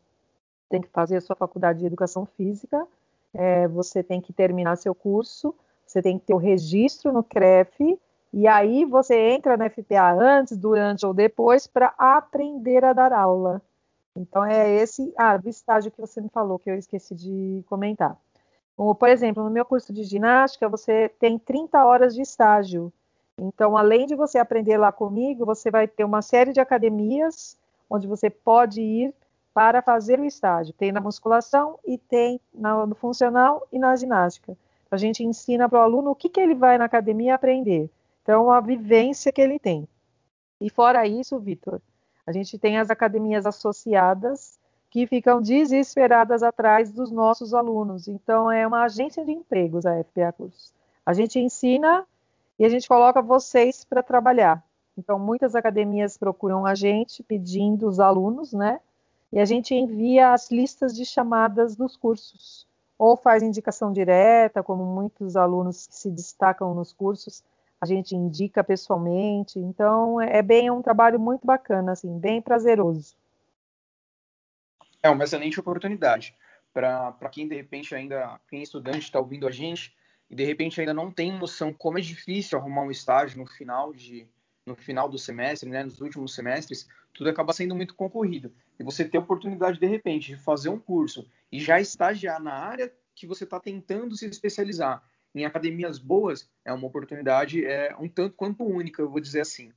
Tem 0.67 0.81
que 0.81 0.87
fazer 0.89 1.17
a 1.17 1.21
sua 1.21 1.35
faculdade 1.35 1.79
de 1.79 1.85
Educação 1.85 2.25
Física 2.25 2.87
é, 3.35 3.67
você 3.67 4.01
tem 4.01 4.21
que 4.21 4.31
terminar 4.31 4.77
seu 4.77 4.95
curso, 4.95 5.53
você 5.85 6.01
tem 6.01 6.17
que 6.17 6.25
ter 6.25 6.33
o 6.33 6.37
registro 6.37 7.11
no 7.11 7.21
CREF, 7.21 7.99
e 8.37 8.49
aí 8.49 8.83
você 8.83 9.15
entra 9.29 9.55
na 9.55 9.69
FPA 9.69 10.11
antes, 10.11 10.57
durante 10.57 11.05
ou 11.05 11.13
depois 11.13 11.67
para 11.67 11.93
aprender 11.97 12.83
a 12.83 12.91
dar 12.91 13.13
aula. 13.13 13.61
Então 14.13 14.43
é 14.43 14.69
esse 14.75 15.13
ah, 15.17 15.39
o 15.41 15.47
estágio 15.47 15.89
que 15.89 16.01
você 16.01 16.19
me 16.19 16.27
falou, 16.27 16.59
que 16.59 16.69
eu 16.69 16.75
esqueci 16.75 17.15
de 17.15 17.63
comentar. 17.69 18.17
Como, 18.75 18.93
por 18.93 19.07
exemplo, 19.07 19.41
no 19.41 19.49
meu 19.49 19.63
curso 19.63 19.93
de 19.93 20.03
ginástica, 20.03 20.67
você 20.67 21.07
tem 21.17 21.39
30 21.39 21.85
horas 21.85 22.13
de 22.13 22.23
estágio. 22.23 22.91
Então, 23.37 23.77
além 23.77 24.05
de 24.05 24.15
você 24.15 24.37
aprender 24.37 24.77
lá 24.77 24.91
comigo, 24.91 25.45
você 25.45 25.71
vai 25.71 25.87
ter 25.87 26.03
uma 26.03 26.21
série 26.21 26.51
de 26.51 26.59
academias 26.59 27.57
onde 27.89 28.05
você 28.05 28.29
pode 28.29 28.81
ir 28.81 29.13
para 29.53 29.81
fazer 29.81 30.19
o 30.19 30.25
estágio. 30.25 30.73
Tem 30.73 30.91
na 30.91 30.99
musculação 30.99 31.79
e 31.85 31.97
tem 31.97 32.41
no 32.53 32.95
funcional 32.95 33.65
e 33.71 33.79
na 33.79 33.95
ginástica. 33.95 34.57
A 34.91 34.97
gente 34.97 35.23
ensina 35.23 35.69
para 35.69 35.79
o 35.79 35.83
aluno 35.83 36.11
o 36.11 36.15
que, 36.15 36.27
que 36.27 36.41
ele 36.41 36.53
vai 36.53 36.77
na 36.77 36.83
academia 36.83 37.35
aprender. 37.35 37.89
Então, 38.25 38.49
a 38.49 38.59
vivência 38.59 39.31
que 39.31 39.39
ele 39.39 39.59
tem. 39.59 39.87
E 40.59 40.67
fora 40.67 41.05
isso, 41.05 41.37
Vitor, 41.37 41.79
a 42.25 42.31
gente 42.31 42.57
tem 42.57 42.79
as 42.79 42.89
academias 42.89 43.45
associadas 43.45 44.57
que 44.89 45.05
ficam 45.05 45.39
desesperadas 45.39 46.41
atrás 46.41 46.91
dos 46.91 47.11
nossos 47.11 47.53
alunos. 47.53 48.07
Então, 48.07 48.51
é 48.51 48.65
uma 48.65 48.81
agência 48.81 49.23
de 49.23 49.31
empregos 49.31 49.85
a 49.85 50.03
FPA 50.03 50.33
Cursos. 50.35 50.73
A 51.05 51.13
gente 51.13 51.37
ensina 51.37 52.03
e 52.57 52.65
a 52.65 52.69
gente 52.69 52.87
coloca 52.87 53.21
vocês 53.21 53.85
para 53.85 54.01
trabalhar. 54.01 54.63
Então, 54.97 55.19
muitas 55.19 55.53
academias 55.53 56.17
procuram 56.17 56.65
a 56.65 56.73
gente 56.73 57.21
pedindo 57.21 57.87
os 57.87 57.99
alunos, 57.99 58.53
né? 58.53 58.79
E 59.31 59.37
a 59.37 59.45
gente 59.45 59.75
envia 59.75 60.33
as 60.33 60.49
listas 60.49 60.95
de 60.95 61.05
chamadas 61.05 61.75
dos 61.75 61.95
cursos. 61.95 62.65
Ou 62.97 63.15
faz 63.15 63.43
indicação 63.43 63.93
direta, 63.93 64.63
como 64.63 64.83
muitos 64.83 65.35
alunos 65.35 65.85
que 65.85 65.95
se 65.95 66.09
destacam 66.09 66.73
nos 66.73 66.91
cursos, 66.91 67.43
a 67.81 67.85
gente 67.85 68.15
indica 68.15 68.63
pessoalmente. 68.63 69.59
Então, 69.59 70.21
é 70.21 70.41
bem 70.41 70.67
é 70.67 70.71
um 70.71 70.81
trabalho 70.81 71.19
muito 71.19 71.45
bacana, 71.45 71.91
assim, 71.91 72.19
bem 72.19 72.41
prazeroso. 72.41 73.15
É 75.01 75.09
uma 75.09 75.23
excelente 75.23 75.59
oportunidade 75.59 76.35
para 76.75 77.29
quem 77.31 77.47
de 77.47 77.55
repente 77.55 77.95
ainda, 77.95 78.37
quem 78.49 78.59
é 78.59 78.63
estudante 78.63 78.99
está 78.99 79.17
ouvindo 79.17 79.47
a 79.47 79.51
gente 79.51 79.95
e 80.29 80.35
de 80.35 80.43
repente 80.43 80.79
ainda 80.81 80.93
não 80.93 81.09
tem 81.09 81.31
noção 81.31 81.71
como 81.71 81.97
é 81.97 82.01
difícil 82.01 82.57
arrumar 82.57 82.81
um 82.81 82.91
estágio 82.91 83.37
no 83.37 83.45
final 83.45 83.93
de 83.93 84.27
no 84.65 84.75
final 84.75 85.07
do 85.07 85.19
semestre, 85.19 85.69
né, 85.69 85.83
nos 85.83 86.01
últimos 86.01 86.33
semestres, 86.33 86.87
tudo 87.13 87.29
acaba 87.29 87.53
sendo 87.53 87.75
muito 87.75 87.93
concorrido. 87.93 88.51
E 88.79 88.83
você 88.83 89.05
ter 89.05 89.19
a 89.19 89.21
oportunidade 89.21 89.79
de 89.79 89.85
repente 89.85 90.35
de 90.35 90.37
fazer 90.37 90.69
um 90.69 90.79
curso 90.79 91.29
e 91.51 91.59
já 91.59 91.79
estagiar 91.79 92.41
na 92.41 92.53
área 92.53 92.91
que 93.13 93.27
você 93.27 93.43
está 93.43 93.59
tentando 93.59 94.17
se 94.17 94.25
especializar 94.25 95.03
em 95.35 95.45
academias 95.45 95.99
boas 95.99 96.49
é 96.63 96.71
uma 96.71 96.87
oportunidade 96.87 97.65
é, 97.65 97.93
um 97.99 98.07
tanto 98.07 98.35
quanto 98.35 98.63
única, 98.63 99.01
eu 99.01 99.09
vou 99.09 99.19
dizer 99.19 99.41
assim. 99.41 99.71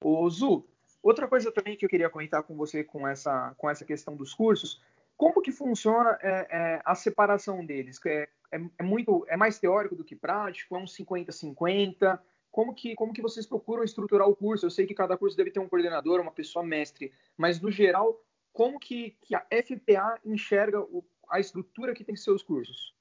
O 0.00 0.28
Zu, 0.30 0.64
outra 1.02 1.26
coisa 1.26 1.50
também 1.50 1.76
que 1.76 1.84
eu 1.84 1.88
queria 1.88 2.08
comentar 2.08 2.42
com 2.44 2.56
você 2.56 2.84
com 2.84 3.06
essa, 3.06 3.52
com 3.58 3.68
essa 3.68 3.84
questão 3.84 4.16
dos 4.16 4.32
cursos, 4.32 4.80
como 5.16 5.42
que 5.42 5.52
funciona 5.52 6.18
é, 6.22 6.46
é, 6.50 6.82
a 6.84 6.94
separação 6.94 7.64
deles? 7.66 8.00
É, 8.06 8.28
é, 8.52 8.60
é, 8.78 8.82
muito, 8.82 9.24
é 9.28 9.36
mais 9.36 9.58
teórico 9.58 9.96
do 9.96 10.04
que 10.04 10.14
prático? 10.14 10.76
É 10.76 10.78
um 10.78 10.84
50-50? 10.84 12.18
Como 12.50 12.74
que, 12.74 12.94
como 12.94 13.12
que 13.12 13.22
vocês 13.22 13.46
procuram 13.46 13.82
estruturar 13.82 14.28
o 14.28 14.36
curso? 14.36 14.66
Eu 14.66 14.70
sei 14.70 14.86
que 14.86 14.94
cada 14.94 15.16
curso 15.16 15.36
deve 15.36 15.50
ter 15.50 15.58
um 15.58 15.68
coordenador, 15.68 16.20
uma 16.20 16.32
pessoa 16.32 16.64
mestre, 16.64 17.12
mas 17.36 17.60
no 17.60 17.70
geral, 17.70 18.20
como 18.52 18.78
que, 18.78 19.16
que 19.22 19.34
a 19.34 19.40
FPA 19.40 20.20
enxerga 20.24 20.80
o, 20.80 21.04
a 21.28 21.40
estrutura 21.40 21.94
que 21.94 22.04
tem 22.04 22.14
os 22.14 22.42
cursos? 22.42 22.94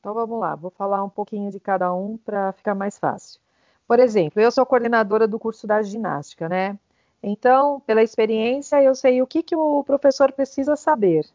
Então 0.00 0.14
vamos 0.14 0.38
lá, 0.38 0.54
vou 0.54 0.70
falar 0.70 1.02
um 1.02 1.08
pouquinho 1.08 1.50
de 1.50 1.58
cada 1.58 1.92
um 1.92 2.16
para 2.16 2.52
ficar 2.52 2.74
mais 2.74 2.98
fácil. 2.98 3.40
Por 3.86 3.98
exemplo, 3.98 4.40
eu 4.40 4.50
sou 4.52 4.64
coordenadora 4.66 5.26
do 5.26 5.38
curso 5.38 5.66
da 5.66 5.82
ginástica, 5.82 6.48
né? 6.48 6.78
Então, 7.22 7.80
pela 7.80 8.02
experiência, 8.02 8.82
eu 8.82 8.94
sei 8.94 9.20
o 9.22 9.26
que, 9.26 9.42
que 9.42 9.56
o 9.56 9.82
professor 9.82 10.30
precisa 10.30 10.76
saber. 10.76 11.26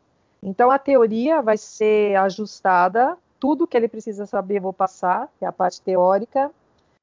Então, 0.41 0.71
a 0.71 0.79
teoria 0.79 1.41
vai 1.41 1.57
ser 1.57 2.15
ajustada, 2.17 3.17
tudo 3.39 3.67
que 3.67 3.75
ele 3.75 3.87
precisa 3.87 4.25
saber 4.25 4.61
vou 4.61 4.71
passar, 4.71 5.29
que 5.37 5.43
é 5.43 5.47
a 5.47 5.51
parte 5.51 5.81
teórica, 5.81 6.49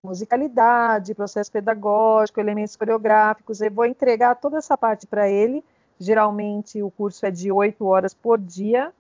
musicalidade, 0.03 1.15
processo 1.15 1.53
pedagógico, 1.53 2.41
elementos 2.41 2.77
coreográficos, 2.77 3.61
eu 3.61 3.71
vou 3.71 3.85
entregar 3.85 4.37
toda 4.37 4.57
essa 4.57 4.77
parte 4.77 5.07
para 5.07 5.29
ele. 5.29 5.63
Geralmente, 5.99 6.83
o 6.83 6.91
curso 6.91 7.27
é 7.27 7.31
de 7.31 7.53
oito 7.53 7.85
horas 7.85 8.15
por 8.15 8.39
dia, 8.39 8.93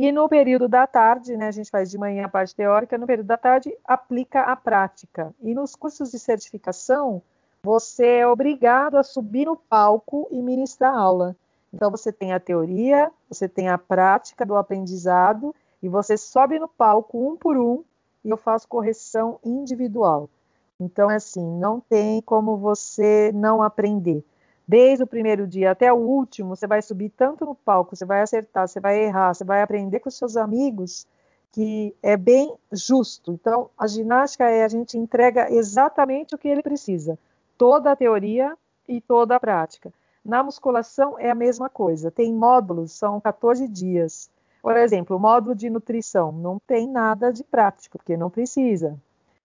e 0.00 0.12
no 0.12 0.28
período 0.28 0.68
da 0.68 0.86
tarde, 0.86 1.36
né, 1.36 1.48
a 1.48 1.50
gente 1.50 1.72
faz 1.72 1.90
de 1.90 1.98
manhã 1.98 2.24
a 2.24 2.28
parte 2.28 2.54
teórica, 2.54 2.96
no 2.96 3.04
período 3.04 3.26
da 3.26 3.36
tarde 3.36 3.76
aplica 3.84 4.42
a 4.42 4.54
prática. 4.54 5.34
E 5.42 5.52
nos 5.52 5.74
cursos 5.74 6.12
de 6.12 6.20
certificação, 6.20 7.20
você 7.60 8.18
é 8.18 8.26
obrigado 8.28 8.96
a 8.96 9.02
subir 9.02 9.46
no 9.46 9.56
palco 9.56 10.28
e 10.30 10.40
ministrar 10.40 10.94
aula. 10.94 11.34
Então 11.74 11.90
você 11.90 12.12
tem 12.12 12.32
a 12.32 12.38
teoria, 12.38 13.10
você 13.28 13.48
tem 13.48 13.68
a 13.68 13.76
prática 13.76 14.46
do 14.46 14.54
aprendizado 14.54 15.52
e 15.82 15.88
você 15.88 16.16
sobe 16.16 16.60
no 16.60 16.68
palco 16.68 17.18
um 17.18 17.36
por 17.36 17.56
um 17.56 17.82
e 18.24 18.30
eu 18.30 18.36
faço 18.36 18.68
correção 18.68 19.40
individual. 19.44 20.30
Então 20.78 21.10
é 21.10 21.16
assim, 21.16 21.44
não 21.58 21.80
tem 21.80 22.22
como 22.22 22.56
você 22.56 23.32
não 23.34 23.64
aprender 23.64 24.24
desde 24.68 25.02
o 25.02 25.06
primeiro 25.06 25.46
dia 25.46 25.70
até 25.70 25.90
o 25.90 25.96
último, 25.96 26.54
você 26.54 26.66
vai 26.66 26.82
subir 26.82 27.08
tanto 27.08 27.46
no 27.46 27.54
palco, 27.54 27.96
você 27.96 28.04
vai 28.04 28.20
acertar, 28.20 28.68
você 28.68 28.78
vai 28.78 29.02
errar, 29.02 29.32
você 29.32 29.42
vai 29.42 29.62
aprender 29.62 30.00
com 30.00 30.10
os 30.10 30.18
seus 30.18 30.36
amigos, 30.36 31.06
que 31.50 31.96
é 32.02 32.18
bem 32.18 32.54
justo. 32.70 33.32
Então, 33.32 33.70
a 33.78 33.86
ginástica 33.86 34.44
é 34.44 34.62
a 34.62 34.68
gente 34.68 34.98
entrega 34.98 35.50
exatamente 35.50 36.34
o 36.34 36.38
que 36.38 36.46
ele 36.46 36.62
precisa, 36.62 37.18
toda 37.56 37.90
a 37.90 37.96
teoria 37.96 38.54
e 38.86 39.00
toda 39.00 39.36
a 39.36 39.40
prática. 39.40 39.90
Na 40.22 40.42
musculação 40.42 41.18
é 41.18 41.30
a 41.30 41.34
mesma 41.34 41.70
coisa, 41.70 42.10
tem 42.10 42.30
módulos, 42.34 42.92
são 42.92 43.18
14 43.18 43.66
dias. 43.66 44.30
Por 44.60 44.76
exemplo, 44.76 45.16
o 45.16 45.20
módulo 45.20 45.54
de 45.54 45.70
nutrição 45.70 46.30
não 46.30 46.58
tem 46.58 46.86
nada 46.86 47.32
de 47.32 47.42
prático, 47.42 47.96
porque 47.96 48.18
não 48.18 48.28
precisa. 48.28 49.00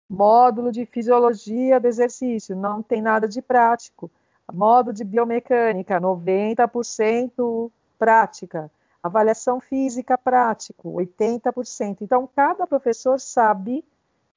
Módulo 0.09 0.69
de 0.69 0.85
fisiologia 0.85 1.79
do 1.79 1.87
exercício 1.87 2.57
não 2.57 2.83
tem 2.83 3.01
nada 3.01 3.25
de 3.25 3.41
prático 3.41 4.11
Modo 4.51 4.91
de 4.91 5.03
biomecânica, 5.03 5.99
90% 5.99 7.71
prática. 7.97 8.71
Avaliação 9.01 9.59
física 9.59 10.17
prático, 10.17 10.93
80%. 10.93 11.97
Então, 12.01 12.27
cada 12.35 12.65
professor 12.65 13.19
sabe 13.19 13.83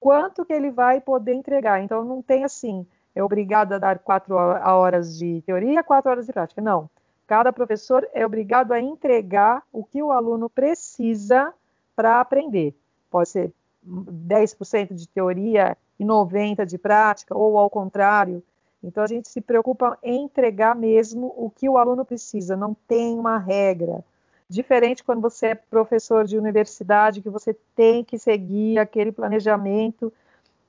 quanto 0.01 0.45
que 0.45 0.53
ele 0.53 0.71
vai 0.71 1.01
poder 1.01 1.35
entregar. 1.35 1.83
Então, 1.83 2.05
não 2.05 2.21
tem 2.23 2.45
assim, 2.45 2.87
é 3.15 3.23
obrigado 3.23 3.73
a 3.73 3.79
dar 3.79 3.99
quatro 3.99 4.35
horas 4.35 5.17
de 5.17 5.41
teoria, 5.43 5.83
quatro 5.83 6.11
horas 6.11 6.27
de 6.27 6.33
prática. 6.33 6.61
Não. 6.61 6.91
Cada 7.27 7.53
professor 7.53 8.07
é 8.13 8.25
obrigado 8.25 8.73
a 8.73 8.81
entregar 8.81 9.63
o 9.73 9.83
que 9.83 10.03
o 10.03 10.13
aluno 10.13 10.49
precisa 10.49 11.53
para 11.97 12.21
aprender. 12.21 12.75
Pode 13.11 13.31
ser 13.31 13.53
10% 13.85 14.95
de 14.95 15.09
teoria 15.09 15.77
e 15.99 16.05
90% 16.05 16.67
de 16.67 16.77
prática, 16.79 17.37
ou 17.37 17.59
ao 17.59 17.71
contrário. 17.71 18.43
Então, 18.83 19.03
a 19.03 19.07
gente 19.07 19.29
se 19.29 19.41
preocupa 19.41 19.99
em 20.03 20.25
entregar 20.25 20.75
mesmo 20.75 21.33
o 21.37 21.51
que 21.51 21.69
o 21.69 21.79
aluno 21.79 22.05
precisa, 22.05 22.57
não 22.57 22.75
tem 22.87 23.19
uma 23.19 23.39
regra. 23.39 24.05
Diferente 24.49 25.03
quando 25.03 25.21
você 25.21 25.49
é 25.49 25.55
professor 25.55 26.25
de 26.25 26.39
universidade, 26.39 27.21
que 27.21 27.29
você 27.29 27.55
tem 27.75 28.05
que 28.05 28.17
seguir 28.17 28.79
aquele 28.79 29.11
planejamento 29.11 30.13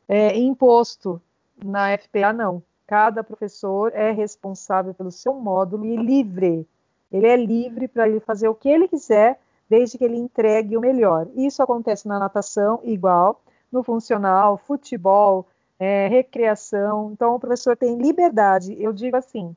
é, 0.07 0.35
imposto. 0.37 1.21
Na 1.63 1.95
FPA, 1.97 2.33
não. 2.33 2.61
Cada 2.87 3.23
professor 3.23 3.91
é 3.93 4.11
responsável 4.11 4.93
pelo 4.93 5.11
seu 5.11 5.33
módulo 5.33 5.85
e 5.85 5.95
livre. 5.95 6.67
Ele 7.11 7.27
é 7.27 7.35
livre 7.35 7.87
para 7.87 8.07
ele 8.07 8.19
fazer 8.19 8.47
o 8.47 8.55
que 8.55 8.69
ele 8.69 8.87
quiser, 8.87 9.39
desde 9.69 9.97
que 9.97 10.03
ele 10.03 10.17
entregue 10.17 10.77
o 10.77 10.81
melhor. 10.81 11.27
Isso 11.35 11.61
acontece 11.61 12.07
na 12.07 12.17
natação, 12.17 12.79
igual, 12.83 13.41
no 13.71 13.83
funcional, 13.83 14.57
futebol, 14.57 15.45
é, 15.79 16.07
recreação. 16.07 17.11
Então, 17.11 17.35
o 17.35 17.39
professor 17.39 17.75
tem 17.75 17.97
liberdade. 17.97 18.75
Eu 18.81 18.93
digo 18.93 19.17
assim: 19.17 19.55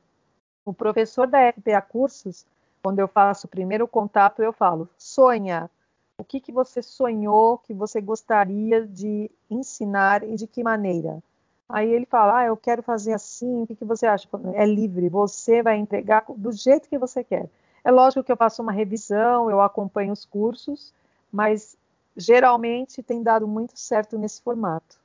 o 0.65 0.73
professor 0.73 1.27
da 1.27 1.53
FPA 1.53 1.81
Cursos, 1.81 2.47
quando 2.83 2.99
eu 2.99 3.09
faço 3.09 3.47
o 3.47 3.51
primeiro 3.51 3.87
contato, 3.89 4.43
eu 4.43 4.53
falo: 4.53 4.89
sonha. 4.97 5.71
O 6.19 6.25
que, 6.25 6.39
que 6.39 6.53
você 6.53 6.83
sonhou 6.83 7.57
que 7.59 7.73
você 7.73 7.99
gostaria 7.99 8.87
de 8.87 9.31
ensinar 9.51 10.23
e 10.23 10.37
de 10.37 10.47
que 10.47 10.63
maneira? 10.63 11.23
Aí 11.69 11.91
ele 11.91 12.05
fala: 12.05 12.41
ah, 12.41 12.47
eu 12.47 12.57
quero 12.57 12.83
fazer 12.83 13.13
assim, 13.13 13.63
o 13.63 13.67
que, 13.67 13.77
que 13.77 13.85
você 13.85 14.07
acha? 14.07 14.29
É 14.55 14.67
livre, 14.67 15.09
você 15.09 15.63
vai 15.63 15.79
entregar 15.79 16.25
do 16.29 16.53
jeito 16.53 16.89
que 16.89 16.99
você 16.99 17.25
quer. 17.25 17.49
É 17.83 17.91
lógico 17.91 18.23
que 18.23 18.33
eu 18.33 18.37
faço 18.37 18.61
uma 18.61 18.73
revisão, 18.73 19.51
eu 19.51 19.61
acompanho 19.61 20.13
os 20.13 20.27
cursos, 20.27 20.93
mas 21.33 21.79
geralmente 22.17 23.03
tem 23.03 23.23
dado 23.23 23.49
muito 23.49 23.79
certo 23.79 24.19
nesse 24.19 24.43
formato. 24.43 24.99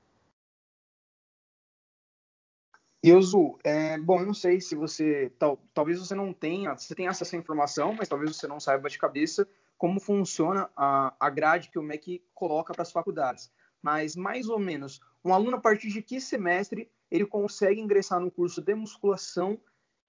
Euzu, 3.09 3.59
é, 3.63 4.00
bom, 4.00 4.19
eu 4.19 4.25
não 4.25 4.33
sei 4.33 4.59
se 4.59 4.74
você, 4.75 5.31
tal, 5.38 5.59
talvez 5.74 6.00
você 6.00 6.15
não 6.15 6.33
tenha, 6.33 6.75
você 6.75 6.95
tenha 6.95 7.12
acesso 7.12 7.35
à 7.35 7.39
informação, 7.39 7.93
mas 7.93 8.09
talvez 8.09 8.35
você 8.35 8.47
não 8.47 8.59
saiba 8.59 8.89
de 8.89 8.97
cabeça 8.97 9.47
como 9.77 10.00
funciona 10.00 10.69
a, 10.75 11.13
a 11.19 11.29
grade 11.29 11.69
que 11.69 11.77
o 11.77 11.83
MEC 11.83 12.24
coloca 12.33 12.74
para 12.74 12.81
as 12.81 12.91
faculdades. 12.91 13.51
Mas, 13.79 14.15
mais 14.15 14.50
ou 14.50 14.57
menos, 14.57 15.00
um 15.24 15.33
aluno, 15.33 15.57
a 15.57 15.62
partir 15.62 15.89
de 15.89 16.01
que 16.01 16.19
semestre, 16.19 16.89
ele 17.12 17.25
consegue 17.27 17.79
ingressar 17.79 18.19
no 18.19 18.31
curso 18.31 18.62
de 18.62 18.74
musculação 18.74 19.59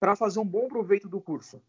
para 0.00 0.16
fazer 0.16 0.40
um 0.40 0.46
bom 0.46 0.66
proveito 0.66 1.08
do 1.08 1.20
curso? 1.20 1.60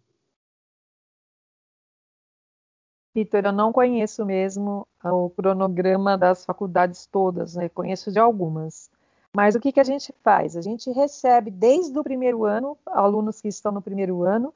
Vitor, 3.13 3.45
eu 3.45 3.51
não 3.51 3.73
conheço 3.73 4.25
mesmo 4.25 4.87
o 5.03 5.29
cronograma 5.31 6.17
das 6.17 6.45
faculdades 6.45 7.05
todas, 7.07 7.55
né? 7.55 7.67
Conheço 7.67 8.11
de 8.11 8.19
algumas. 8.19 8.89
Mas 9.37 9.53
o 9.53 9.59
que, 9.59 9.71
que 9.71 9.79
a 9.79 9.83
gente 9.83 10.11
faz? 10.23 10.57
A 10.57 10.61
gente 10.61 10.89
recebe 10.89 11.51
desde 11.51 11.95
o 11.99 12.03
primeiro 12.03 12.43
ano 12.43 12.75
alunos 12.87 13.39
que 13.39 13.47
estão 13.47 13.71
no 13.71 13.83
primeiro 13.83 14.23
ano 14.23 14.51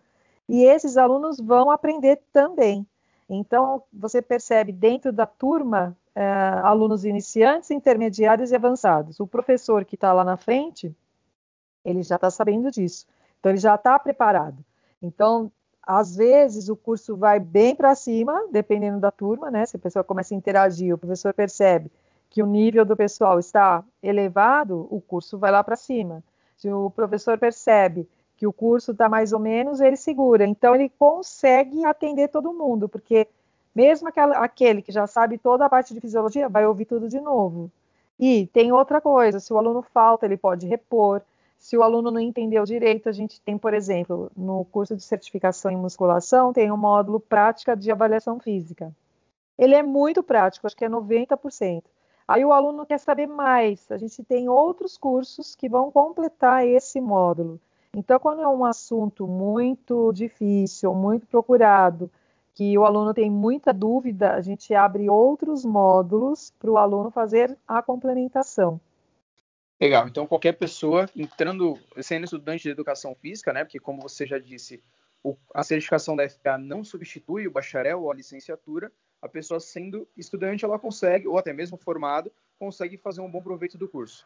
e 0.50 0.64
esses 0.64 0.98
alunos 0.98 1.40
vão 1.40 1.70
aprender 1.70 2.20
também. 2.34 2.84
Então, 3.30 3.84
você 3.94 4.24
percebe 4.24 4.72
dentro 4.72 5.14
da 5.14 5.28
turma 5.28 5.96
é, 6.16 6.26
alunos 6.64 7.06
iniciantes, 7.06 7.70
intermediários 7.70 8.50
e 8.50 8.56
avançados. 8.56 9.20
O 9.20 9.28
professor 9.28 9.86
que 9.86 9.94
está 9.94 10.12
lá 10.14 10.24
na 10.24 10.36
frente, 10.36 10.92
ele 11.86 12.02
já 12.02 12.16
está 12.16 12.32
sabendo 12.32 12.72
disso. 12.72 13.06
Então, 13.40 13.52
ele 13.52 13.60
já 13.60 13.76
está 13.76 14.00
preparado. 14.00 14.66
Então, 15.00 15.52
às 15.84 16.16
vezes, 16.16 16.70
o 16.70 16.76
curso 16.76 17.16
vai 17.16 17.40
bem 17.40 17.76
para 17.76 17.94
cima, 17.94 18.48
dependendo 18.52 19.00
da 19.00 19.12
turma, 19.12 19.52
né? 19.52 19.64
Se 19.64 19.76
a 19.76 19.80
pessoa 19.80 20.04
começa 20.04 20.34
a 20.34 20.38
interagir, 20.38 20.92
o 20.92 20.98
professor 20.98 21.36
percebe 21.36 21.92
que 22.32 22.42
o 22.42 22.48
nível 22.48 22.86
do 22.86 22.96
pessoal 22.96 23.38
está 23.38 23.84
elevado, 24.02 24.88
o 24.90 25.02
curso 25.02 25.38
vai 25.38 25.52
lá 25.52 25.62
para 25.62 25.76
cima. 25.76 26.24
Se 26.56 26.72
o 26.72 26.90
professor 26.90 27.38
percebe 27.38 28.08
que 28.38 28.48
o 28.48 28.54
curso 28.54 28.94
está 28.94 29.10
mais 29.10 29.34
ou 29.34 29.40
menos, 29.40 29.82
ele 29.82 29.98
segura. 29.98 30.46
Então, 30.46 30.74
ele 30.74 30.90
consegue 30.98 31.84
atender 31.84 32.30
todo 32.30 32.54
mundo, 32.54 32.88
porque 32.88 33.28
mesmo 33.76 34.10
aquele 34.16 34.82
que 34.82 34.94
já 34.94 35.06
sabe 35.08 35.38
toda 35.38 35.66
a 35.66 35.70
parte 35.70 35.94
de 35.94 36.00
fisiologia, 36.00 36.48
vai 36.48 36.66
ouvir 36.66 36.86
tudo 36.86 37.10
de 37.10 37.20
novo. 37.20 37.70
E 38.18 38.48
tem 38.48 38.72
outra 38.72 39.02
coisa: 39.02 39.40
se 39.42 39.52
o 39.52 39.58
aluno 39.58 39.82
falta, 39.82 40.26
ele 40.26 40.38
pode 40.38 40.66
repor. 40.66 41.22
Se 41.58 41.76
o 41.78 41.84
aluno 41.84 42.10
não 42.10 42.20
entendeu 42.20 42.64
direito, 42.64 43.10
a 43.10 43.12
gente 43.12 43.42
tem, 43.42 43.58
por 43.58 43.74
exemplo, 43.74 44.32
no 44.36 44.64
curso 44.66 44.96
de 44.96 45.04
certificação 45.04 45.70
em 45.70 45.78
musculação, 45.78 46.54
tem 46.54 46.72
um 46.72 46.78
módulo 46.78 47.20
prática 47.20 47.76
de 47.76 47.92
avaliação 47.92 48.40
física. 48.40 48.92
Ele 49.58 49.76
é 49.76 49.84
muito 49.84 50.24
prático, 50.24 50.66
acho 50.66 50.76
que 50.76 50.86
é 50.86 50.90
90%. 50.90 51.84
Aí 52.32 52.46
o 52.46 52.54
aluno 52.54 52.86
quer 52.86 52.98
saber 52.98 53.28
mais. 53.28 53.92
A 53.92 53.98
gente 53.98 54.24
tem 54.24 54.48
outros 54.48 54.98
cursos 54.98 55.54
que 55.54 55.68
vão 55.68 55.92
completar 55.92 56.66
esse 56.66 57.02
módulo. 57.02 57.60
Então, 57.94 58.18
quando 58.20 58.42
é 58.42 58.48
um 58.48 58.64
assunto 58.64 59.28
muito 59.28 60.14
difícil, 60.14 60.94
muito 60.94 61.28
procurado, 61.28 62.10
que 62.54 62.78
o 62.78 62.86
aluno 62.86 63.14
tem 63.14 63.30
muita 63.30 63.74
dúvida, 63.74 64.34
a 64.34 64.40
gente 64.40 64.74
abre 64.74 65.10
outros 65.10 65.66
módulos 65.66 66.54
para 66.58 66.72
o 66.72 66.78
aluno 66.78 67.12
fazer 67.12 67.58
a 67.68 67.82
complementação. 67.82 68.80
Legal. 69.78 70.08
Então, 70.08 70.26
qualquer 70.26 70.54
pessoa 70.54 71.10
entrando, 71.14 71.78
sendo 72.02 72.24
estudante 72.24 72.64
de 72.64 72.70
educação 72.70 73.14
física, 73.14 73.52
né? 73.52 73.66
Porque, 73.66 73.80
como 73.80 74.02
você 74.02 74.26
já 74.26 74.40
disse, 74.40 74.82
o, 75.22 75.36
a 75.54 75.64
certificação 75.64 76.16
da 76.16 76.30
FPA 76.30 76.58
não 76.58 76.82
substitui 76.82 77.46
o 77.46 77.52
bacharel 77.52 78.04
ou 78.04 78.10
a 78.10 78.16
licenciatura 78.16 78.90
a 79.22 79.30
pessoa 79.30 79.60
sendo 79.60 80.08
estudante, 80.18 80.66
ela 80.66 80.80
consegue, 80.80 81.28
ou 81.28 81.38
até 81.38 81.54
mesmo 81.54 81.78
formado, 81.78 82.32
consegue 82.58 82.98
fazer 82.98 83.22
um 83.22 83.30
bom 83.30 83.42
proveito 83.42 83.78
do 83.78 83.88
curso. 83.88 84.26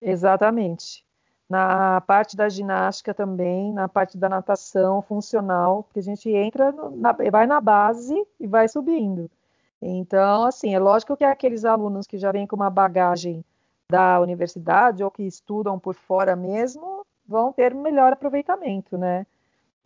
Exatamente. 0.00 1.04
Na 1.48 2.00
parte 2.00 2.36
da 2.36 2.48
ginástica 2.48 3.14
também, 3.14 3.72
na 3.72 3.88
parte 3.88 4.18
da 4.18 4.28
natação 4.28 5.00
funcional, 5.02 5.84
que 5.92 5.98
a 5.98 6.02
gente 6.02 6.28
entra, 6.30 6.72
na, 6.72 7.12
vai 7.12 7.46
na 7.46 7.60
base 7.60 8.14
e 8.40 8.46
vai 8.46 8.66
subindo. 8.66 9.30
Então, 9.80 10.44
assim, 10.44 10.74
é 10.74 10.78
lógico 10.78 11.16
que 11.16 11.24
aqueles 11.24 11.64
alunos 11.64 12.06
que 12.06 12.18
já 12.18 12.32
vêm 12.32 12.46
com 12.46 12.56
uma 12.56 12.70
bagagem 12.70 13.44
da 13.90 14.18
universidade 14.18 15.04
ou 15.04 15.10
que 15.10 15.22
estudam 15.22 15.78
por 15.78 15.94
fora 15.94 16.34
mesmo, 16.34 17.06
vão 17.26 17.52
ter 17.52 17.74
melhor 17.74 18.12
aproveitamento, 18.12 18.96
né? 18.96 19.26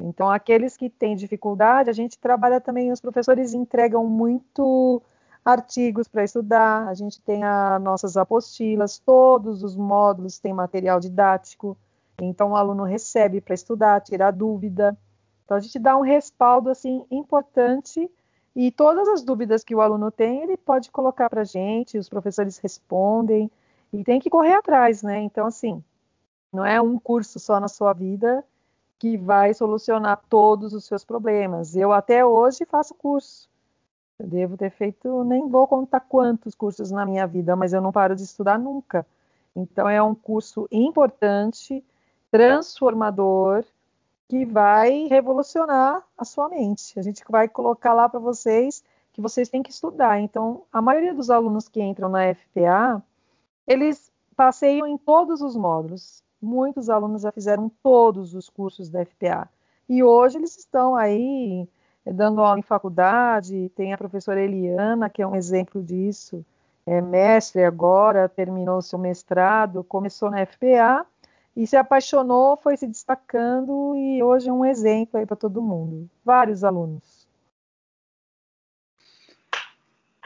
Então, 0.00 0.30
aqueles 0.30 0.76
que 0.76 0.88
têm 0.88 1.16
dificuldade, 1.16 1.90
a 1.90 1.92
gente 1.92 2.18
trabalha 2.18 2.60
também, 2.60 2.92
os 2.92 3.00
professores 3.00 3.52
entregam 3.52 4.06
muito 4.06 5.02
artigos 5.44 6.06
para 6.06 6.24
estudar, 6.24 6.86
a 6.88 6.94
gente 6.94 7.20
tem 7.20 7.42
as 7.42 7.80
nossas 7.82 8.16
apostilas, 8.16 8.98
todos 8.98 9.62
os 9.62 9.74
módulos 9.76 10.38
têm 10.38 10.52
material 10.52 11.00
didático, 11.00 11.76
então 12.20 12.50
o 12.50 12.56
aluno 12.56 12.84
recebe 12.84 13.40
para 13.40 13.54
estudar, 13.54 14.00
tirar 14.00 14.30
dúvida. 14.30 14.96
Então, 15.44 15.56
a 15.56 15.60
gente 15.60 15.78
dá 15.78 15.96
um 15.96 16.02
respaldo, 16.02 16.70
assim, 16.70 17.04
importante 17.10 18.10
e 18.54 18.70
todas 18.70 19.08
as 19.08 19.22
dúvidas 19.22 19.64
que 19.64 19.74
o 19.74 19.80
aluno 19.80 20.10
tem, 20.10 20.42
ele 20.42 20.56
pode 20.56 20.90
colocar 20.90 21.30
para 21.30 21.42
a 21.42 21.44
gente, 21.44 21.96
os 21.96 22.08
professores 22.08 22.58
respondem, 22.58 23.50
e 23.92 24.04
tem 24.04 24.20
que 24.20 24.28
correr 24.28 24.54
atrás, 24.54 25.02
né? 25.02 25.20
Então, 25.20 25.46
assim, 25.46 25.82
não 26.52 26.64
é 26.64 26.80
um 26.80 26.98
curso 26.98 27.38
só 27.38 27.58
na 27.60 27.68
sua 27.68 27.92
vida, 27.92 28.44
que 28.98 29.16
vai 29.16 29.54
solucionar 29.54 30.20
todos 30.28 30.74
os 30.74 30.84
seus 30.84 31.04
problemas. 31.04 31.76
Eu 31.76 31.92
até 31.92 32.24
hoje 32.24 32.64
faço 32.64 32.94
curso. 32.94 33.48
Eu 34.18 34.26
devo 34.26 34.56
ter 34.56 34.70
feito, 34.70 35.22
nem 35.24 35.48
vou 35.48 35.66
contar 35.68 36.00
quantos 36.00 36.54
cursos 36.54 36.90
na 36.90 37.06
minha 37.06 37.26
vida, 37.26 37.54
mas 37.54 37.72
eu 37.72 37.80
não 37.80 37.92
paro 37.92 38.16
de 38.16 38.24
estudar 38.24 38.58
nunca. 38.58 39.06
Então 39.54 39.88
é 39.88 40.02
um 40.02 40.14
curso 40.14 40.68
importante, 40.72 41.84
transformador, 42.30 43.64
que 44.28 44.44
vai 44.44 45.06
revolucionar 45.06 46.02
a 46.16 46.24
sua 46.24 46.48
mente. 46.48 46.98
A 46.98 47.02
gente 47.02 47.22
vai 47.28 47.48
colocar 47.48 47.94
lá 47.94 48.08
para 48.08 48.20
vocês 48.20 48.82
que 49.12 49.20
vocês 49.20 49.48
têm 49.48 49.62
que 49.62 49.70
estudar. 49.70 50.20
Então, 50.20 50.62
a 50.72 50.82
maioria 50.82 51.14
dos 51.14 51.30
alunos 51.30 51.68
que 51.68 51.80
entram 51.80 52.08
na 52.08 52.34
FPA, 52.34 53.02
eles 53.66 54.12
passeiam 54.36 54.86
em 54.86 54.98
todos 54.98 55.40
os 55.40 55.56
módulos 55.56 56.22
muitos 56.40 56.88
alunos 56.88 57.22
já 57.22 57.32
fizeram 57.32 57.70
todos 57.82 58.34
os 58.34 58.48
cursos 58.48 58.88
da 58.88 59.04
FPA. 59.04 59.48
E 59.88 60.02
hoje 60.02 60.38
eles 60.38 60.56
estão 60.56 60.94
aí 60.94 61.66
eh, 62.04 62.12
dando 62.12 62.40
aula 62.40 62.58
em 62.58 62.62
faculdade, 62.62 63.70
tem 63.74 63.92
a 63.92 63.98
professora 63.98 64.42
Eliana, 64.42 65.08
que 65.08 65.22
é 65.22 65.26
um 65.26 65.34
exemplo 65.34 65.82
disso, 65.82 66.44
é 66.86 67.00
mestre 67.00 67.64
agora, 67.64 68.28
terminou 68.28 68.80
seu 68.80 68.98
mestrado, 68.98 69.84
começou 69.84 70.30
na 70.30 70.44
FPA 70.44 71.06
e 71.56 71.66
se 71.66 71.76
apaixonou, 71.76 72.56
foi 72.56 72.76
se 72.76 72.86
destacando 72.86 73.94
e 73.96 74.22
hoje 74.22 74.48
é 74.48 74.52
um 74.52 74.64
exemplo 74.64 75.18
aí 75.18 75.26
para 75.26 75.36
todo 75.36 75.60
mundo. 75.60 76.08
Vários 76.24 76.64
alunos. 76.64 77.26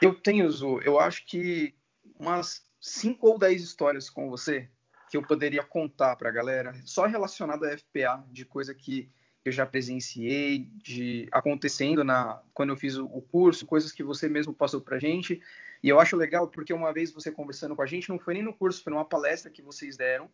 Eu 0.00 0.20
tenho, 0.20 0.50
Zu, 0.50 0.80
eu 0.82 0.98
acho 1.00 1.24
que 1.26 1.74
umas 2.18 2.64
cinco 2.80 3.28
ou 3.28 3.38
dez 3.38 3.62
histórias 3.62 4.10
com 4.10 4.28
você 4.28 4.68
que 5.12 5.16
eu 5.18 5.22
poderia 5.22 5.62
contar 5.62 6.16
para 6.16 6.30
a 6.30 6.32
galera, 6.32 6.74
só 6.86 7.04
relacionado 7.04 7.64
à 7.64 7.76
FPA, 7.76 8.24
de 8.30 8.46
coisa 8.46 8.74
que 8.74 9.10
eu 9.44 9.52
já 9.52 9.66
presenciei, 9.66 10.70
de 10.76 11.28
acontecendo 11.30 12.02
na 12.02 12.40
quando 12.54 12.70
eu 12.70 12.78
fiz 12.78 12.96
o, 12.96 13.20
curso, 13.20 13.66
coisas 13.66 13.92
que 13.92 14.02
você 14.02 14.26
mesmo 14.26 14.54
passou 14.54 14.80
para 14.80 14.98
gente. 14.98 15.38
E 15.82 15.88
eu 15.90 16.00
acho 16.00 16.16
legal 16.16 16.48
porque 16.48 16.72
uma 16.72 16.94
vez 16.94 17.12
você 17.12 17.30
conversando 17.30 17.76
com 17.76 17.82
a 17.82 17.86
gente, 17.86 18.08
não 18.08 18.18
foi 18.18 18.32
nem 18.32 18.42
no 18.42 18.54
curso, 18.54 18.82
foi 18.82 18.90
numa 18.90 19.04
palestra 19.04 19.50
que 19.50 19.60
vocês 19.60 19.98
deram, 19.98 20.30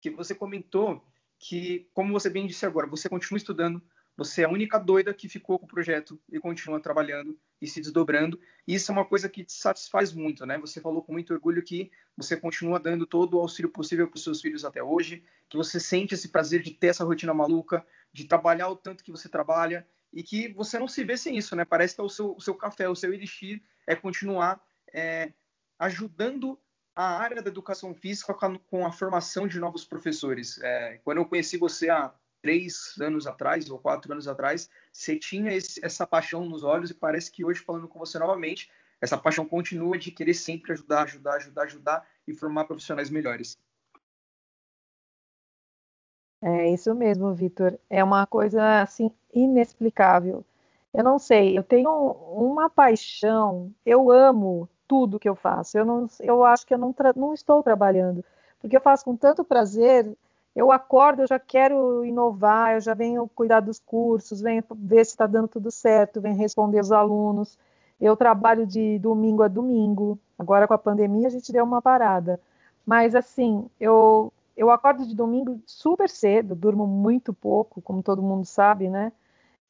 que 0.00 0.08
você 0.08 0.34
comentou 0.34 1.04
que, 1.38 1.86
como 1.92 2.14
você 2.14 2.30
bem 2.30 2.46
disse 2.46 2.64
agora, 2.64 2.86
você 2.86 3.10
continua 3.10 3.36
estudando, 3.36 3.82
você 4.16 4.42
é 4.42 4.44
a 4.44 4.48
única 4.48 4.78
doida 4.78 5.14
que 5.14 5.28
ficou 5.28 5.58
com 5.58 5.64
o 5.64 5.68
projeto 5.68 6.20
e 6.30 6.38
continua 6.38 6.80
trabalhando 6.80 7.38
e 7.60 7.66
se 7.66 7.80
desdobrando. 7.80 8.38
E 8.66 8.74
isso 8.74 8.90
é 8.90 8.94
uma 8.94 9.04
coisa 9.04 9.28
que 9.28 9.44
te 9.44 9.52
satisfaz 9.52 10.12
muito, 10.12 10.44
né? 10.44 10.58
Você 10.58 10.80
falou 10.80 11.02
com 11.02 11.12
muito 11.12 11.32
orgulho 11.32 11.62
que 11.62 11.90
você 12.16 12.36
continua 12.36 12.78
dando 12.78 13.06
todo 13.06 13.34
o 13.34 13.40
auxílio 13.40 13.70
possível 13.70 14.06
para 14.06 14.16
os 14.16 14.22
seus 14.24 14.40
filhos 14.40 14.64
até 14.64 14.82
hoje, 14.82 15.24
que 15.48 15.56
você 15.56 15.80
sente 15.80 16.14
esse 16.14 16.28
prazer 16.28 16.62
de 16.62 16.72
ter 16.72 16.88
essa 16.88 17.04
rotina 17.04 17.32
maluca, 17.32 17.84
de 18.12 18.24
trabalhar 18.26 18.68
o 18.68 18.76
tanto 18.76 19.02
que 19.02 19.10
você 19.10 19.28
trabalha 19.28 19.86
e 20.12 20.22
que 20.22 20.52
você 20.52 20.78
não 20.78 20.86
se 20.86 21.02
vê 21.04 21.16
sem 21.16 21.36
isso, 21.36 21.56
né? 21.56 21.64
Parece 21.64 21.94
que 21.94 22.00
é 22.00 22.04
o 22.04 22.08
seu, 22.08 22.36
o 22.36 22.40
seu 22.40 22.54
café, 22.54 22.88
o 22.88 22.94
seu 22.94 23.14
elixir 23.14 23.62
é 23.86 23.96
continuar 23.96 24.62
é, 24.92 25.32
ajudando 25.78 26.58
a 26.94 27.18
área 27.18 27.42
da 27.42 27.48
educação 27.48 27.94
física 27.94 28.34
com 28.34 28.46
a, 28.46 28.58
com 28.58 28.86
a 28.86 28.92
formação 28.92 29.48
de 29.48 29.58
novos 29.58 29.84
professores. 29.84 30.58
É, 30.62 31.00
quando 31.02 31.18
eu 31.18 31.24
conheci 31.24 31.56
você 31.56 31.88
há 31.88 32.12
três 32.42 32.94
anos 33.00 33.26
atrás 33.26 33.70
ou 33.70 33.78
quatro 33.78 34.12
anos 34.12 34.28
atrás, 34.28 34.68
você 34.92 35.16
tinha 35.16 35.52
esse, 35.52 35.82
essa 35.84 36.06
paixão 36.06 36.44
nos 36.44 36.64
olhos 36.64 36.90
e 36.90 36.94
parece 36.94 37.30
que 37.30 37.44
hoje, 37.44 37.60
falando 37.60 37.88
com 37.88 37.98
você 37.98 38.18
novamente, 38.18 38.70
essa 39.00 39.16
paixão 39.16 39.46
continua 39.46 39.96
de 39.96 40.10
querer 40.10 40.34
sempre 40.34 40.72
ajudar, 40.72 41.04
ajudar, 41.04 41.36
ajudar, 41.36 41.62
ajudar 41.62 42.08
e 42.26 42.34
formar 42.34 42.64
profissionais 42.64 43.08
melhores. 43.08 43.58
É 46.42 46.68
isso 46.70 46.92
mesmo, 46.94 47.32
Vitor. 47.32 47.78
É 47.88 48.02
uma 48.02 48.26
coisa 48.26 48.82
assim 48.82 49.10
inexplicável. 49.32 50.44
Eu 50.92 51.02
não 51.02 51.18
sei, 51.18 51.56
eu 51.56 51.62
tenho 51.62 51.90
uma 51.90 52.68
paixão, 52.68 53.72
eu 53.86 54.10
amo 54.10 54.68
tudo 54.86 55.18
que 55.18 55.28
eu 55.28 55.34
faço. 55.34 55.78
Eu, 55.78 55.84
não, 55.84 56.06
eu 56.20 56.44
acho 56.44 56.66
que 56.66 56.74
eu 56.74 56.78
não, 56.78 56.94
não 57.16 57.32
estou 57.32 57.62
trabalhando, 57.62 58.24
porque 58.60 58.76
eu 58.76 58.80
faço 58.80 59.04
com 59.04 59.16
tanto 59.16 59.42
prazer 59.42 60.14
eu 60.54 60.70
acordo, 60.70 61.22
eu 61.22 61.26
já 61.26 61.38
quero 61.38 62.04
inovar, 62.04 62.74
eu 62.74 62.80
já 62.80 62.94
venho 62.94 63.28
cuidar 63.34 63.60
dos 63.60 63.78
cursos, 63.78 64.40
venho 64.40 64.62
ver 64.76 65.04
se 65.04 65.12
está 65.12 65.26
dando 65.26 65.48
tudo 65.48 65.70
certo, 65.70 66.20
venho 66.20 66.36
responder 66.36 66.80
os 66.80 66.92
alunos. 66.92 67.58
Eu 68.00 68.16
trabalho 68.16 68.66
de 68.66 68.98
domingo 68.98 69.42
a 69.42 69.48
domingo. 69.48 70.18
Agora 70.38 70.66
com 70.68 70.74
a 70.74 70.78
pandemia 70.78 71.28
a 71.28 71.30
gente 71.30 71.52
deu 71.52 71.64
uma 71.64 71.80
parada. 71.82 72.40
Mas 72.86 73.14
assim, 73.14 73.68
eu 73.80 74.32
eu 74.56 74.70
acordo 74.70 75.06
de 75.06 75.14
domingo 75.14 75.60
super 75.66 76.08
cedo, 76.10 76.54
durmo 76.54 76.86
muito 76.86 77.32
pouco, 77.32 77.80
como 77.80 78.02
todo 78.02 78.22
mundo 78.22 78.44
sabe, 78.44 78.88
né? 78.90 79.12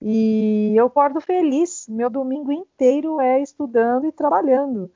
E 0.01 0.75
eu 0.77 0.87
acordo 0.87 1.21
feliz. 1.21 1.87
Meu 1.89 2.11
domingo 2.11 2.51
inteiro 2.53 3.21
é 3.21 3.41
estudando 3.41 4.07
e 4.07 4.13
trabalhando. 4.13 4.91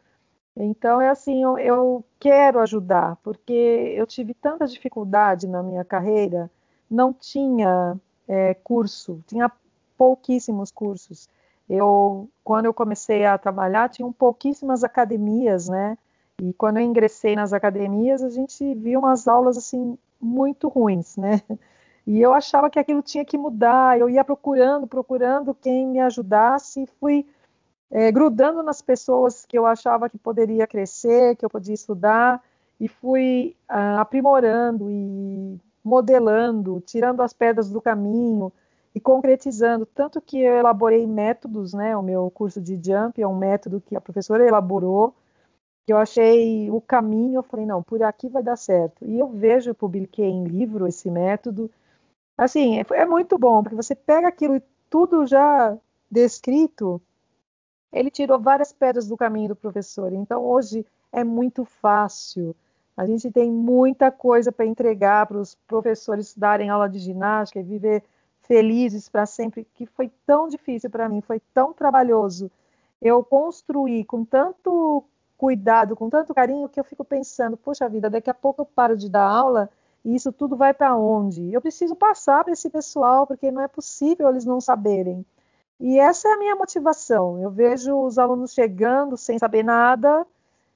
Então, 0.56 1.00
é 1.00 1.10
assim, 1.10 1.42
eu, 1.42 1.58
eu, 1.58 2.04
quero 2.18 2.58
ajudar, 2.60 3.16
porque 3.22 3.52
eu 3.52 4.06
tive 4.06 4.32
tanta 4.32 4.66
dificuldade 4.66 5.46
na 5.46 5.62
minha 5.62 5.84
carreira, 5.84 6.50
não 6.90 7.12
tinha 7.12 7.96
é, 8.26 8.54
curso, 8.54 9.22
tinha 9.26 9.50
pouquíssimos 9.98 10.70
cursos. 10.70 11.28
Eu, 11.68 12.28
quando 12.42 12.66
eu 12.66 12.72
comecei 12.74 13.26
a 13.26 13.36
trabalhar, 13.36 13.90
tinham 13.90 14.12
pouquíssimas 14.12 14.82
academias, 14.82 15.68
né? 15.68 15.98
E 16.42 16.52
quando 16.54 16.78
eu 16.78 16.82
ingressei 16.84 17.34
nas 17.36 17.52
academias, 17.52 18.22
a 18.22 18.30
gente 18.30 18.74
viu 18.74 19.00
umas 19.00 19.28
aulas, 19.28 19.58
assim, 19.58 19.98
muito 20.20 20.68
ruins, 20.68 21.16
né? 21.16 21.42
E 22.06 22.20
eu 22.20 22.32
achava 22.32 22.70
que 22.70 22.78
aquilo 22.78 23.02
tinha 23.02 23.24
que 23.24 23.36
mudar, 23.36 23.98
eu 23.98 24.08
ia 24.08 24.22
procurando, 24.22 24.86
procurando 24.86 25.52
quem 25.52 25.88
me 25.88 25.98
ajudasse, 25.98 26.84
e 26.84 26.86
fui 26.86 27.26
é, 27.90 28.10
grudando 28.10 28.62
nas 28.62 28.82
pessoas 28.82 29.44
que 29.46 29.58
eu 29.58 29.66
achava 29.66 30.08
que 30.08 30.18
poderia 30.18 30.66
crescer, 30.66 31.36
que 31.36 31.44
eu 31.44 31.50
podia 31.50 31.74
estudar, 31.74 32.42
e 32.80 32.88
fui 32.88 33.56
ah, 33.68 34.00
aprimorando 34.00 34.90
e 34.90 35.58
modelando, 35.82 36.82
tirando 36.84 37.22
as 37.22 37.32
pedras 37.32 37.70
do 37.70 37.80
caminho 37.80 38.52
e 38.94 39.00
concretizando. 39.00 39.86
Tanto 39.86 40.20
que 40.20 40.38
eu 40.38 40.56
elaborei 40.56 41.06
métodos, 41.06 41.72
né? 41.72 41.96
O 41.96 42.02
meu 42.02 42.30
curso 42.30 42.60
de 42.60 42.74
Jump 42.74 43.20
é 43.20 43.26
um 43.26 43.36
método 43.36 43.80
que 43.80 43.96
a 43.96 44.00
professora 44.00 44.46
elaborou, 44.46 45.14
que 45.86 45.92
eu 45.92 45.98
achei 45.98 46.70
o 46.70 46.80
caminho, 46.80 47.38
eu 47.38 47.42
falei, 47.42 47.64
não, 47.64 47.82
por 47.82 48.02
aqui 48.02 48.28
vai 48.28 48.42
dar 48.42 48.56
certo. 48.56 49.04
E 49.04 49.18
eu 49.18 49.28
vejo, 49.28 49.70
eu 49.70 49.74
publiquei 49.74 50.26
em 50.26 50.44
livro 50.44 50.86
esse 50.86 51.10
método. 51.10 51.70
Assim, 52.36 52.78
é, 52.80 52.86
é 52.92 53.06
muito 53.06 53.38
bom, 53.38 53.62
porque 53.62 53.76
você 53.76 53.94
pega 53.94 54.28
aquilo 54.28 54.60
tudo 54.90 55.26
já 55.26 55.76
descrito 56.10 57.00
ele 57.92 58.10
tirou 58.10 58.38
várias 58.38 58.72
pedras 58.72 59.06
do 59.08 59.16
caminho 59.16 59.48
do 59.48 59.56
professor. 59.56 60.12
Então, 60.12 60.44
hoje 60.44 60.84
é 61.12 61.24
muito 61.24 61.64
fácil. 61.64 62.54
A 62.96 63.06
gente 63.06 63.30
tem 63.30 63.50
muita 63.50 64.10
coisa 64.10 64.50
para 64.50 64.64
entregar 64.64 65.26
para 65.26 65.38
os 65.38 65.54
professores 65.54 66.34
darem 66.34 66.70
aula 66.70 66.88
de 66.88 66.98
ginástica 66.98 67.60
e 67.60 67.62
viver 67.62 68.02
felizes 68.42 69.08
para 69.08 69.26
sempre, 69.26 69.66
que 69.74 69.86
foi 69.86 70.10
tão 70.24 70.48
difícil 70.48 70.88
para 70.88 71.08
mim, 71.08 71.20
foi 71.20 71.40
tão 71.52 71.72
trabalhoso. 71.72 72.50
Eu 73.02 73.22
construí 73.22 74.04
com 74.04 74.24
tanto 74.24 75.04
cuidado, 75.36 75.94
com 75.94 76.08
tanto 76.08 76.32
carinho, 76.32 76.68
que 76.68 76.80
eu 76.80 76.84
fico 76.84 77.04
pensando, 77.04 77.56
poxa 77.56 77.88
vida, 77.88 78.08
daqui 78.08 78.30
a 78.30 78.34
pouco 78.34 78.62
eu 78.62 78.66
paro 78.66 78.96
de 78.96 79.10
dar 79.10 79.26
aula 79.28 79.68
e 80.04 80.14
isso 80.14 80.32
tudo 80.32 80.56
vai 80.56 80.72
para 80.72 80.96
onde? 80.96 81.52
Eu 81.52 81.60
preciso 81.60 81.96
passar 81.96 82.44
para 82.44 82.52
esse 82.52 82.70
pessoal, 82.70 83.26
porque 83.26 83.50
não 83.50 83.60
é 83.60 83.68
possível 83.68 84.28
eles 84.28 84.44
não 84.44 84.60
saberem. 84.60 85.26
E 85.78 85.98
essa 85.98 86.28
é 86.28 86.32
a 86.32 86.38
minha 86.38 86.56
motivação. 86.56 87.40
Eu 87.40 87.50
vejo 87.50 87.94
os 87.94 88.18
alunos 88.18 88.52
chegando 88.52 89.16
sem 89.16 89.38
saber 89.38 89.62
nada, 89.62 90.26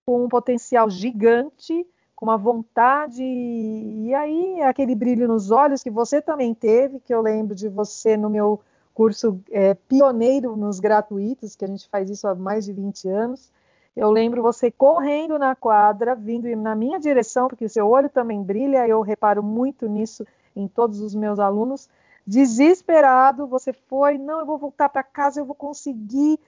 com 0.04 0.24
um 0.24 0.28
potencial 0.28 0.90
gigante, 0.90 1.86
com 2.14 2.26
uma 2.26 2.36
vontade, 2.36 3.22
e 3.22 4.12
aí 4.14 4.60
é 4.60 4.66
aquele 4.66 4.94
brilho 4.94 5.26
nos 5.26 5.50
olhos 5.50 5.82
que 5.82 5.90
você 5.90 6.20
também 6.20 6.52
teve, 6.52 7.00
que 7.00 7.14
eu 7.14 7.22
lembro 7.22 7.54
de 7.54 7.66
você 7.66 8.14
no 8.14 8.28
meu 8.28 8.60
curso 8.92 9.40
é, 9.50 9.72
pioneiro 9.72 10.54
nos 10.54 10.80
gratuitos, 10.80 11.56
que 11.56 11.64
a 11.64 11.68
gente 11.68 11.88
faz 11.88 12.10
isso 12.10 12.28
há 12.28 12.34
mais 12.34 12.66
de 12.66 12.74
20 12.74 13.08
anos. 13.08 13.50
Eu 13.96 14.10
lembro 14.10 14.42
você 14.42 14.70
correndo 14.70 15.38
na 15.38 15.54
quadra, 15.54 16.14
vindo 16.14 16.54
na 16.56 16.74
minha 16.74 17.00
direção, 17.00 17.48
porque 17.48 17.64
o 17.64 17.70
seu 17.70 17.88
olho 17.88 18.10
também 18.10 18.42
brilha, 18.42 18.86
eu 18.86 19.00
reparo 19.00 19.42
muito 19.42 19.88
nisso 19.88 20.26
em 20.54 20.68
todos 20.68 21.00
os 21.00 21.14
meus 21.14 21.38
alunos 21.38 21.88
desesperado, 22.26 23.46
você 23.46 23.72
foi, 23.72 24.18
não, 24.18 24.40
eu 24.40 24.46
vou 24.46 24.59
voltar 24.59 24.88
para 24.88 25.02
casa, 25.02 25.40
eu 25.40 25.44
vou 25.44 25.54
conseguir. 25.54 26.38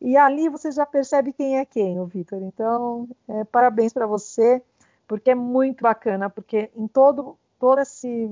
E 0.00 0.16
ali 0.16 0.48
você 0.48 0.70
já 0.72 0.86
percebe 0.86 1.32
quem 1.32 1.58
é 1.58 1.64
quem, 1.64 2.00
o 2.00 2.06
Vitor. 2.06 2.42
Então, 2.42 3.08
é, 3.28 3.44
parabéns 3.44 3.92
para 3.92 4.06
você, 4.06 4.62
porque 5.06 5.30
é 5.30 5.34
muito 5.34 5.82
bacana, 5.82 6.30
porque 6.30 6.70
em 6.76 6.86
todo, 6.86 7.36
todo 7.58 7.80
esse 7.80 8.28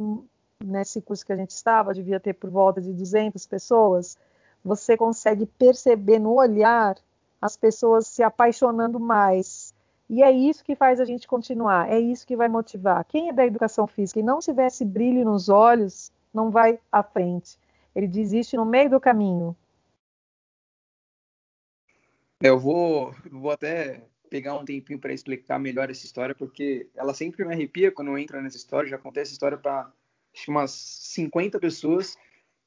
nesse 0.64 1.00
curso 1.00 1.24
que 1.24 1.32
a 1.32 1.36
gente 1.36 1.50
estava, 1.50 1.94
devia 1.94 2.18
ter 2.18 2.34
por 2.34 2.50
volta 2.50 2.80
de 2.80 2.92
200 2.92 3.46
pessoas, 3.46 4.18
você 4.64 4.96
consegue 4.96 5.46
perceber 5.46 6.18
no 6.18 6.34
olhar 6.34 6.96
as 7.40 7.56
pessoas 7.56 8.06
se 8.08 8.22
apaixonando 8.22 8.98
mais. 8.98 9.72
E 10.10 10.22
é 10.22 10.30
isso 10.30 10.64
que 10.64 10.74
faz 10.74 11.00
a 11.00 11.04
gente 11.04 11.28
continuar, 11.28 11.90
é 11.90 12.00
isso 12.00 12.26
que 12.26 12.36
vai 12.36 12.48
motivar. 12.48 13.04
Quem 13.04 13.28
é 13.28 13.32
da 13.32 13.46
educação 13.46 13.86
física 13.86 14.18
e 14.18 14.22
não 14.22 14.40
tivesse 14.40 14.84
brilho 14.84 15.24
nos 15.24 15.48
olhos, 15.48 16.10
não 16.32 16.50
vai 16.50 16.78
à 16.90 17.02
frente. 17.02 17.58
Ele 17.94 18.06
desiste 18.06 18.56
no 18.56 18.64
meio 18.64 18.90
do 18.90 19.00
caminho. 19.00 19.56
É, 22.42 22.48
eu 22.48 22.58
vou, 22.58 23.14
vou 23.30 23.50
até 23.50 24.04
pegar 24.30 24.54
um 24.54 24.64
tempinho 24.64 24.98
para 24.98 25.12
explicar 25.12 25.58
melhor 25.58 25.90
essa 25.90 26.04
história, 26.04 26.34
porque 26.34 26.88
ela 26.94 27.12
sempre 27.12 27.44
me 27.44 27.52
arrepia 27.52 27.90
quando 27.90 28.08
eu 28.08 28.18
entro 28.18 28.40
nessa 28.40 28.56
história. 28.56 28.88
Já 28.88 28.98
contei 28.98 29.22
essa 29.22 29.32
história 29.32 29.58
para 29.58 29.90
umas 30.46 30.70
50 30.70 31.58
pessoas. 31.58 32.16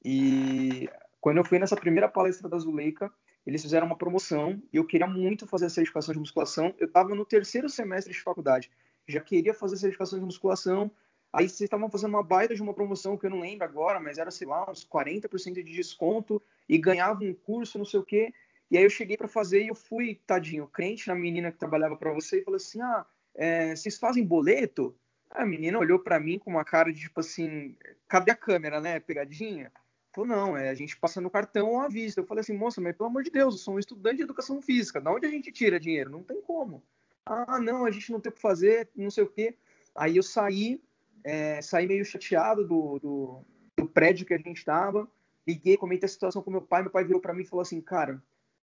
E 0.04 0.90
quando 1.20 1.38
eu 1.38 1.46
fui 1.46 1.60
nessa 1.60 1.76
primeira 1.76 2.10
palestra 2.10 2.50
da 2.50 2.58
Zuleika, 2.58 3.12
eles 3.46 3.62
fizeram 3.62 3.88
uma 3.88 3.98
promoção 3.98 4.62
e 4.72 4.78
eu 4.78 4.86
queria 4.86 5.08
muito 5.08 5.48
fazer 5.48 5.66
a 5.66 5.70
certificação 5.70 6.14
de 6.14 6.20
musculação. 6.20 6.74
Eu 6.78 6.88
estava 6.88 7.16
no 7.16 7.26
terceiro 7.26 7.70
semestre 7.70 8.14
de 8.14 8.20
faculdade, 8.20 8.70
já 9.08 9.22
queria 9.22 9.54
fazer 9.54 9.76
a 9.76 9.80
certificação 9.80 10.20
de 10.20 10.26
musculação, 10.26 10.92
Aí 11.34 11.48
vocês 11.48 11.62
estavam 11.62 11.90
fazendo 11.90 12.10
uma 12.10 12.24
baita 12.24 12.54
de 12.54 12.62
uma 12.62 12.74
promoção 12.74 13.18
que 13.18 13.26
eu 13.26 13.30
não 13.30 13.40
lembro 13.40 13.64
agora, 13.64 14.00
mas 14.00 14.18
era, 14.18 14.30
sei 14.30 14.48
lá, 14.48 14.70
uns 14.70 14.86
40% 14.86 15.54
de 15.54 15.64
desconto 15.64 16.42
e 16.68 16.78
ganhava 16.78 17.24
um 17.24 17.34
curso, 17.34 17.78
não 17.78 17.86
sei 17.86 18.00
o 18.00 18.04
quê. 18.04 18.34
E 18.70 18.78
aí 18.78 18.84
eu 18.84 18.90
cheguei 18.90 19.18
para 19.18 19.28
fazer 19.28 19.64
e 19.64 19.68
eu 19.68 19.76
fui, 19.76 20.20
tadinho, 20.28 20.68
crente 20.68 21.08
na 21.08 21.16
menina 21.16 21.52
que 21.52 21.58
trabalhava 21.58 21.96
para 21.96 22.12
você 22.12 22.40
e 22.40 22.44
falou 22.44 22.58
assim: 22.58 22.82
ah, 22.82 23.06
é, 23.36 23.76
vocês 23.76 23.98
fazem 23.98 24.26
boleto? 24.26 24.96
A 25.30 25.46
menina 25.46 25.80
olhou 25.80 26.00
para 26.00 26.20
mim 26.20 26.38
com 26.38 26.50
uma 26.50 26.66
cara 26.66 26.92
de 26.92 27.02
tipo 27.02 27.20
assim: 27.20 27.76
cadê 28.08 28.32
a 28.32 28.36
câmera, 28.36 28.82
né? 28.82 29.00
Pegadinha? 29.00 29.72
Falou: 30.14 30.30
não, 30.30 30.58
é, 30.58 30.70
a 30.70 30.74
gente 30.74 30.98
passa 30.98 31.22
no 31.22 31.30
cartão 31.30 31.82
à 31.82 31.88
vista. 31.88 32.20
Eu 32.20 32.26
falei 32.26 32.42
assim: 32.42 32.58
moça, 32.58 32.82
mas 32.82 32.96
pelo 32.96 33.10
amor 33.10 33.24
de 33.24 33.30
Deus, 33.32 33.56
eu 33.56 33.60
sou 33.60 33.76
um 33.76 33.80
estudante 33.80 34.18
de 34.18 34.24
educação 34.24 34.62
física, 34.62 35.00
da 35.00 35.12
onde 35.12 35.26
a 35.26 35.30
gente 35.30 35.52
tira 35.52 35.80
dinheiro? 35.80 36.10
Não 36.10 36.24
tem 36.24 36.42
como. 36.42 36.84
Ah, 37.26 37.60
não, 37.60 37.86
a 37.86 37.92
gente 37.92 38.12
não 38.12 38.20
tem 38.20 38.32
o 38.32 38.36
que 38.36 38.42
fazer, 38.42 38.90
não 38.96 39.12
sei 39.12 39.24
o 39.24 39.28
quê. 39.28 39.56
Aí 39.96 40.18
eu 40.18 40.24
saí, 40.24 40.82
é, 41.24 41.62
saí 41.62 41.88
meio 41.88 42.04
chateado 42.06 42.68
do, 42.68 43.00
do, 43.00 43.46
do 43.78 43.88
prédio 43.88 44.26
que 44.26 44.34
a 44.34 44.38
gente 44.38 44.58
estava. 44.58 45.08
Liguei, 45.48 45.78
comentei 45.78 46.06
a 46.06 46.10
situação 46.10 46.42
com 46.42 46.52
meu 46.52 46.62
pai. 46.62 46.82
Meu 46.82 46.92
pai 46.92 47.04
virou 47.04 47.22
para 47.22 47.34
mim 47.34 47.42
e 47.42 47.48
falou 47.48 47.62
assim: 47.62 47.82
Cara, 47.82 48.22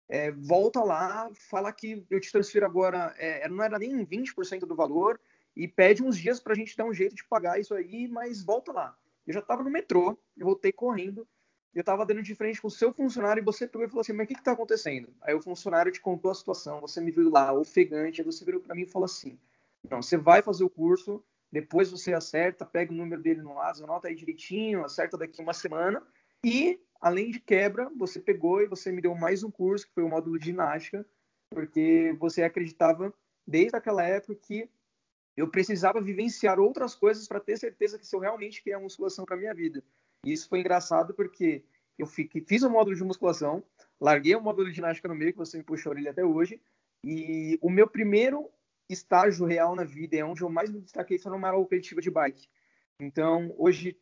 é, 0.08 0.30
volta 0.30 0.82
lá, 0.82 1.30
fala 1.34 1.72
que 1.72 2.04
eu 2.10 2.20
te 2.20 2.32
transfiro 2.32 2.64
agora. 2.64 3.14
É, 3.18 3.48
não 3.48 3.62
era 3.62 3.78
nem 3.78 4.04
20% 4.04 4.60
do 4.60 4.74
valor 4.74 5.20
e 5.56 5.66
pede 5.66 6.02
uns 6.02 6.16
dias 6.16 6.38
para 6.38 6.52
a 6.52 6.56
gente 6.56 6.76
dar 6.76 6.84
um 6.84 6.94
jeito 6.94 7.16
de 7.16 7.24
pagar 7.24 7.58
isso 7.58 7.74
aí, 7.74 8.06
mas 8.06 8.44
volta 8.44 8.72
lá. 8.72 8.96
Eu 9.26 9.34
já 9.34 9.40
estava 9.40 9.62
no 9.62 9.70
metrô, 9.70 10.16
eu 10.36 10.46
voltei 10.46 10.72
correndo. 10.72 11.26
Eu 11.74 11.80
estava 11.80 12.06
dando 12.06 12.22
de 12.22 12.34
frente 12.34 12.62
com 12.62 12.68
o 12.68 12.70
seu 12.70 12.92
funcionário 12.92 13.40
e 13.40 13.44
você 13.44 13.66
pegou 13.66 13.86
e 13.86 13.88
falou 13.90 14.00
assim: 14.00 14.12
Mas 14.12 14.24
o 14.24 14.28
que 14.28 14.34
está 14.34 14.52
acontecendo? 14.52 15.12
Aí 15.20 15.34
o 15.34 15.42
funcionário 15.42 15.92
te 15.92 16.00
contou 16.00 16.30
a 16.30 16.34
situação, 16.34 16.80
você 16.80 17.00
me 17.00 17.10
viu 17.10 17.28
lá, 17.28 17.52
ofegante. 17.52 18.20
Aí 18.20 18.24
você 18.24 18.44
virou 18.44 18.60
para 18.60 18.74
mim 18.74 18.82
e 18.82 18.86
falou 18.86 19.04
assim: 19.04 19.38
Não, 19.88 20.00
você 20.00 20.16
vai 20.16 20.40
fazer 20.40 20.64
o 20.64 20.70
curso, 20.70 21.22
depois 21.50 21.90
você 21.90 22.12
acerta, 22.12 22.66
pega 22.66 22.92
o 22.92 22.96
número 22.96 23.22
dele 23.22 23.42
no 23.42 23.54
lado, 23.54 23.82
anota 23.82 24.08
aí 24.08 24.14
direitinho, 24.14 24.84
acerta 24.84 25.16
daqui 25.16 25.40
uma 25.40 25.54
semana. 25.54 26.02
E, 26.44 26.80
além 27.00 27.30
de 27.30 27.40
quebra, 27.40 27.90
você 27.96 28.20
pegou 28.20 28.60
e 28.60 28.66
você 28.66 28.92
me 28.92 29.00
deu 29.00 29.14
mais 29.14 29.42
um 29.42 29.50
curso, 29.50 29.86
que 29.86 29.94
foi 29.94 30.02
o 30.02 30.08
módulo 30.08 30.38
de 30.38 30.46
ginástica, 30.46 31.06
porque 31.50 32.14
você 32.18 32.42
acreditava, 32.42 33.12
desde 33.46 33.76
aquela 33.76 34.02
época, 34.02 34.34
que 34.34 34.68
eu 35.36 35.48
precisava 35.48 36.00
vivenciar 36.00 36.58
outras 36.58 36.94
coisas 36.94 37.26
para 37.26 37.40
ter 37.40 37.56
certeza 37.56 37.98
que 37.98 38.06
se 38.06 38.14
eu 38.14 38.20
realmente 38.20 38.62
queria 38.62 38.78
musculação 38.78 39.24
para 39.24 39.36
minha 39.36 39.54
vida. 39.54 39.82
E 40.24 40.32
isso 40.32 40.48
foi 40.48 40.60
engraçado 40.60 41.14
porque 41.14 41.64
eu 41.98 42.06
fiz 42.06 42.62
o 42.62 42.70
módulo 42.70 42.96
de 42.96 43.04
musculação, 43.04 43.62
larguei 44.00 44.34
o 44.34 44.40
módulo 44.40 44.68
de 44.68 44.74
ginástica 44.74 45.08
no 45.08 45.14
meio, 45.14 45.32
que 45.32 45.38
você 45.38 45.56
me 45.56 45.64
puxou 45.64 45.90
a 45.90 45.94
orelha 45.94 46.10
até 46.10 46.24
hoje, 46.24 46.60
e 47.04 47.58
o 47.62 47.70
meu 47.70 47.88
primeiro 47.88 48.50
estágio 48.88 49.46
real 49.46 49.74
na 49.74 49.84
vida, 49.84 50.16
é 50.16 50.24
onde 50.24 50.42
eu 50.42 50.48
mais 50.48 50.70
me 50.70 50.80
destaquei 50.80 51.18
foi 51.18 51.30
numa 51.30 51.48
aula 51.48 51.66
coletiva 51.66 52.00
de 52.00 52.10
bike. 52.10 52.48
Então, 53.00 53.54
hoje 53.56 53.96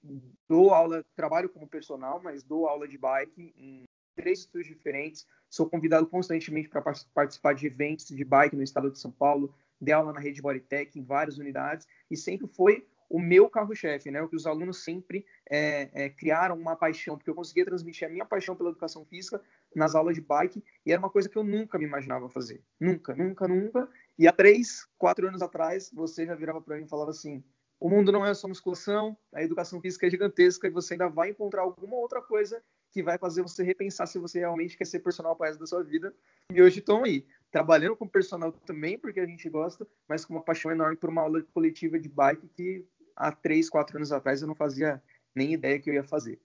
dou 0.49 0.70
aula, 0.70 1.05
trabalho 1.14 1.49
como 1.49 1.68
personal, 1.68 2.20
mas 2.22 2.42
dou 2.42 2.66
aula 2.66 2.88
de 2.88 2.96
bike 2.96 3.53
em 3.57 3.85
três 4.14 4.40
estúdios 4.40 4.68
diferentes. 4.68 5.27
Sou 5.51 5.68
convidado 5.68 6.07
constantemente 6.07 6.68
para 6.68 6.83
participar 7.14 7.55
de 7.55 7.66
eventos 7.66 8.07
de 8.07 8.25
bike 8.25 8.57
no 8.57 8.62
estado 8.62 8.90
de 8.90 8.99
São 8.99 9.11
Paulo, 9.11 9.55
dei 9.81 9.92
aula 9.92 10.12
na 10.12 10.20
rede 10.20 10.40
Bodytech 10.40 10.99
em 10.99 11.05
várias 11.05 11.37
unidades 11.37 11.87
e 12.11 12.16
sempre 12.16 12.46
foi 12.46 12.87
o 13.09 13.20
meu 13.20 13.49
carro-chefe, 13.49 14.11
né? 14.11 14.20
O 14.20 14.29
que 14.29 14.37
os 14.37 14.46
alunos 14.46 14.83
sempre 14.83 15.25
é, 15.49 15.90
é, 15.92 16.11
criaram 16.11 16.57
uma 16.57 16.75
paixão, 16.75 17.16
porque 17.16 17.31
eu 17.31 17.35
conseguia 17.35 17.64
transmitir 17.64 18.09
a 18.09 18.11
minha 18.11 18.25
paixão 18.25 18.57
pela 18.57 18.70
educação 18.70 19.05
física 19.05 19.40
nas 19.75 19.94
aulas 19.94 20.14
de 20.14 20.20
bike, 20.20 20.62
e 20.85 20.92
era 20.92 20.99
uma 20.99 21.11
coisa 21.11 21.29
que 21.29 21.37
eu 21.37 21.44
nunca 21.44 21.79
me 21.79 21.85
imaginava 21.85 22.29
fazer. 22.29 22.62
Nunca, 22.81 23.14
nunca, 23.14 23.46
nunca. 23.46 23.88
E 24.18 24.26
há 24.26 24.33
três, 24.33 24.87
quatro 24.96 25.29
anos 25.29 25.42
atrás, 25.42 25.90
você 25.92 26.24
já 26.24 26.35
virava 26.35 26.61
para 26.61 26.76
mim 26.76 26.85
e 26.85 26.88
falava 26.88 27.11
assim: 27.11 27.44
o 27.79 27.90
mundo 27.90 28.11
não 28.11 28.24
é 28.24 28.33
só 28.33 28.48
musculação, 28.48 29.16
a 29.33 29.42
educação 29.42 29.81
física 29.81 30.07
é 30.07 30.11
gigantesca 30.11 30.66
e 30.66 30.70
você 30.70 30.94
ainda 30.94 31.09
vai 31.09 31.31
encontrar 31.31 31.62
alguma 31.62 31.96
outra 31.96 32.22
coisa 32.22 32.62
que 32.90 33.02
vai 33.02 33.18
fazer 33.18 33.42
você 33.42 33.62
repensar 33.62 34.07
se 34.07 34.18
você 34.18 34.38
realmente 34.38 34.79
quer 34.79 34.87
ser 34.87 35.00
personal 35.00 35.37
para 35.37 35.48
resto 35.48 35.61
da 35.61 35.66
sua 35.66 35.85
vida. 35.85 36.14
E 36.50 36.62
hoje 36.62 36.79
estão 36.79 37.05
aí, 37.05 37.26
trabalhando 37.50 37.94
com 37.94 38.09
personal 38.09 38.52
também, 38.52 38.98
porque 38.98 39.20
a 39.20 39.26
gente 39.26 39.48
gosta, 39.50 39.87
mas 40.09 40.24
com 40.24 40.33
uma 40.33 40.42
paixão 40.42 40.70
enorme 40.72 40.96
por 40.96 41.11
uma 41.11 41.20
aula 41.20 41.42
coletiva 41.52 41.98
de 41.98 42.09
bike 42.09 42.48
que 42.48 42.87
há 43.14 43.31
três, 43.31 43.68
quatro 43.68 43.98
anos 43.98 44.12
atrás 44.12 44.40
eu 44.40 44.48
não 44.48 44.55
fazia 44.55 45.02
nem 45.35 45.52
ideia 45.52 45.79
que 45.79 45.90
eu 45.90 45.94
ia 45.94 46.05
fazer. 46.05 46.40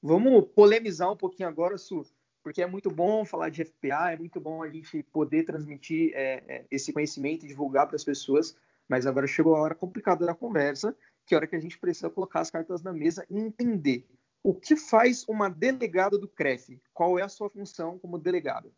Vamos 0.00 0.46
polemizar 0.54 1.12
um 1.12 1.16
pouquinho 1.16 1.48
agora, 1.48 1.76
Su, 1.76 2.06
porque 2.48 2.62
é 2.62 2.66
muito 2.66 2.90
bom 2.90 3.26
falar 3.26 3.50
de 3.50 3.62
FPA, 3.62 4.12
é 4.12 4.16
muito 4.16 4.40
bom 4.40 4.62
a 4.62 4.70
gente 4.70 5.02
poder 5.02 5.44
transmitir 5.44 6.12
é, 6.14 6.42
é, 6.48 6.64
esse 6.70 6.94
conhecimento 6.94 7.44
e 7.44 7.48
divulgar 7.48 7.86
para 7.86 7.96
as 7.96 8.02
pessoas, 8.02 8.56
mas 8.88 9.06
agora 9.06 9.26
chegou 9.26 9.54
a 9.54 9.60
hora 9.60 9.74
complicada 9.74 10.24
da 10.24 10.34
conversa, 10.34 10.96
que 11.26 11.34
é 11.34 11.36
a 11.36 11.40
hora 11.40 11.46
que 11.46 11.56
a 11.56 11.60
gente 11.60 11.78
precisa 11.78 12.08
colocar 12.08 12.40
as 12.40 12.50
cartas 12.50 12.82
na 12.82 12.90
mesa 12.90 13.26
e 13.28 13.38
entender 13.38 14.06
o 14.42 14.54
que 14.54 14.76
faz 14.76 15.28
uma 15.28 15.50
delegada 15.50 16.16
do 16.16 16.26
CREF? 16.26 16.80
Qual 16.94 17.18
é 17.18 17.22
a 17.22 17.28
sua 17.28 17.50
função 17.50 17.98
como 17.98 18.18
delegada? 18.18 18.70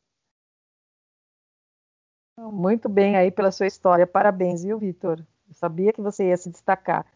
Muito 2.36 2.88
bem 2.88 3.16
aí 3.16 3.30
pela 3.30 3.52
sua 3.52 3.68
história. 3.68 4.04
Parabéns, 4.04 4.64
viu, 4.64 4.80
Vitor? 4.80 5.24
Sabia 5.52 5.92
que 5.92 6.02
você 6.02 6.26
ia 6.26 6.36
se 6.36 6.50
destacar. 6.50 7.06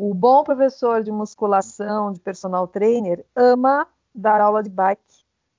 O 0.00 0.14
bom 0.14 0.42
professor 0.42 1.02
de 1.02 1.12
musculação, 1.12 2.12
de 2.12 2.20
personal 2.20 2.66
trainer, 2.66 3.26
ama 3.36 3.86
dar 4.14 4.40
aula 4.40 4.62
de 4.62 4.70
bike, 4.70 5.17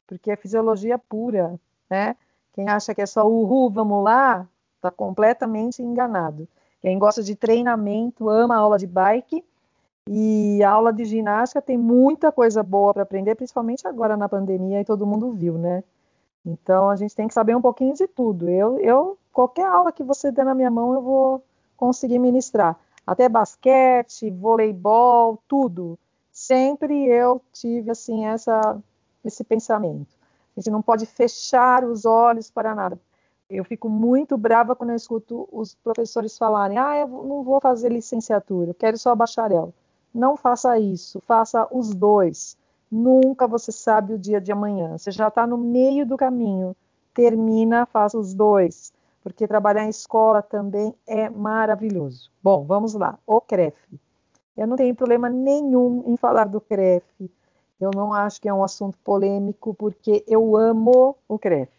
porque 0.10 0.32
é 0.32 0.36
fisiologia 0.36 0.98
pura, 0.98 1.60
né? 1.88 2.16
Quem 2.54 2.68
acha 2.68 2.96
que 2.96 3.02
é 3.02 3.06
só 3.06 3.28
uhul, 3.28 3.70
vamos 3.70 4.04
lá, 4.04 4.48
está 4.76 4.90
completamente 4.90 5.84
enganado. 5.84 6.48
Quem 6.82 6.98
gosta 6.98 7.22
de 7.22 7.36
treinamento 7.36 8.28
ama 8.28 8.56
aula 8.56 8.80
de 8.80 8.88
bike 8.88 9.46
e 10.10 10.64
a 10.64 10.72
aula 10.72 10.92
de 10.92 11.06
ginástica 11.06 11.62
tem 11.62 11.78
muita 11.78 12.32
coisa 12.32 12.64
boa 12.64 12.92
para 12.92 13.04
aprender, 13.04 13.36
principalmente 13.36 13.88
agora 13.88 14.18
na 14.18 14.28
pandemia 14.28 14.82
e 14.82 14.86
todo 14.86 15.06
mundo 15.06 15.32
viu, 15.32 15.58
né? 15.60 15.84
Então 16.44 16.90
a 16.90 16.96
gente 16.96 17.16
tem 17.16 17.28
que 17.28 17.34
saber 17.34 17.56
um 17.56 17.62
pouquinho 17.62 17.94
de 17.94 18.08
tudo. 18.08 18.50
Eu, 18.50 18.80
eu 18.80 19.18
qualquer 19.32 19.68
aula 19.68 19.92
que 19.92 20.04
você 20.04 20.32
der 20.32 20.44
na 20.44 20.56
minha 20.56 20.72
mão, 20.72 20.94
eu 20.94 21.02
vou 21.02 21.44
conseguir 21.78 22.18
ministrar. 22.18 22.76
Até 23.06 23.30
basquete, 23.30 24.32
voleibol, 24.32 25.38
tudo. 25.48 26.00
Sempre 26.32 27.06
eu 27.06 27.42
tive 27.54 27.92
assim 27.92 28.26
essa 28.26 28.82
esse 29.24 29.44
pensamento. 29.44 30.16
A 30.56 30.60
gente 30.60 30.72
não 30.72 30.82
pode 30.82 31.06
fechar 31.06 31.84
os 31.84 32.06
olhos 32.06 32.50
para 32.50 32.76
nada. 32.76 33.00
Eu 33.50 33.64
fico 33.64 33.90
muito 33.90 34.38
brava 34.38 34.76
quando 34.76 34.92
eu 34.92 34.96
escuto 34.96 35.48
os 35.52 35.74
professores 35.76 36.38
falarem: 36.38 36.78
"Ah, 36.78 36.98
eu 36.98 37.08
não 37.08 37.44
vou 37.44 37.60
fazer 37.60 37.90
licenciatura, 37.90 38.72
eu 38.72 38.76
quero 38.76 38.98
só 38.98 39.16
bacharel". 39.16 39.74
Não 40.14 40.36
faça 40.36 40.78
isso, 40.80 41.20
faça 41.22 41.68
os 41.72 41.94
dois. 41.94 42.58
Nunca 42.92 43.48
você 43.48 43.72
sabe 43.72 44.14
o 44.14 44.18
dia 44.18 44.42
de 44.42 44.52
amanhã. 44.52 44.98
Você 44.98 45.12
já 45.12 45.28
está 45.28 45.46
no 45.46 45.58
meio 45.58 46.06
do 46.06 46.18
caminho. 46.18 46.76
Termina, 47.14 47.86
faça 47.86 48.18
os 48.18 48.34
dois. 48.34 48.92
Porque 49.22 49.48
trabalhar 49.48 49.86
em 49.86 49.90
escola 49.90 50.42
também 50.42 50.96
é 51.06 51.30
maravilhoso. 51.30 52.32
Bom, 52.42 52.66
vamos 52.66 52.94
lá. 52.96 53.20
O 53.28 53.40
CREF. 53.40 53.76
Eu 54.58 54.66
não 54.66 54.76
tenho 54.76 54.96
problema 54.96 55.30
nenhum 55.30 56.04
em 56.08 56.18
falar 56.18 56.46
do 56.46 56.60
CREF. 56.60 57.04
Eu 57.80 57.92
não 57.96 58.14
acho 58.14 58.42
que 58.42 58.50
é 58.50 58.54
um 58.54 58.64
assunto 58.64 58.98
polêmico, 59.00 59.74
porque 59.74 60.24
eu 60.28 60.58
amo 60.58 61.16
o 61.28 61.40
CREF. 61.40 61.72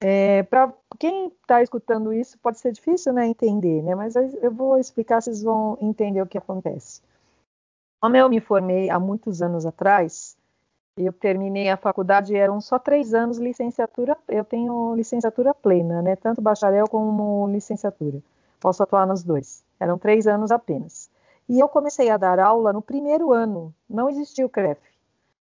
É, 0.00 0.42
Para 0.44 0.72
quem 0.98 1.28
está 1.28 1.62
escutando 1.62 2.12
isso, 2.12 2.38
pode 2.38 2.58
ser 2.58 2.72
difícil 2.72 3.12
né, 3.12 3.26
entender, 3.26 3.82
né? 3.82 3.94
mas 3.94 4.14
eu 4.16 4.50
vou 4.50 4.78
explicar, 4.78 5.20
vocês 5.20 5.42
vão 5.42 5.76
entender 5.80 6.22
o 6.22 6.26
que 6.26 6.38
acontece. 6.38 7.02
Como 8.00 8.16
eu 8.16 8.28
me 8.28 8.40
formei 8.40 8.90
há 8.90 8.98
muitos 8.98 9.42
anos 9.42 9.66
atrás, 9.66 10.36
eu 10.96 11.12
terminei 11.12 11.68
a 11.68 11.76
faculdade, 11.76 12.34
eram 12.34 12.60
só 12.60 12.78
três 12.78 13.14
anos 13.14 13.38
licenciatura, 13.38 14.16
eu 14.28 14.44
tenho 14.44 14.94
licenciatura 14.94 15.54
plena, 15.54 16.02
né? 16.02 16.16
Tanto 16.16 16.40
bacharel 16.40 16.88
como 16.88 17.48
licenciatura. 17.48 18.20
Posso 18.60 18.82
atuar 18.82 19.06
nos 19.06 19.22
dois. 19.22 19.64
Eram 19.78 19.98
três 19.98 20.26
anos 20.26 20.50
apenas. 20.50 21.10
E 21.48 21.60
eu 21.60 21.68
comecei 21.68 22.10
a 22.10 22.16
dar 22.16 22.38
aula 22.38 22.72
no 22.72 22.82
primeiro 22.82 23.32
ano, 23.32 23.74
não 23.88 24.08
existia 24.08 24.44
o 24.44 24.48
CREF. 24.48 24.80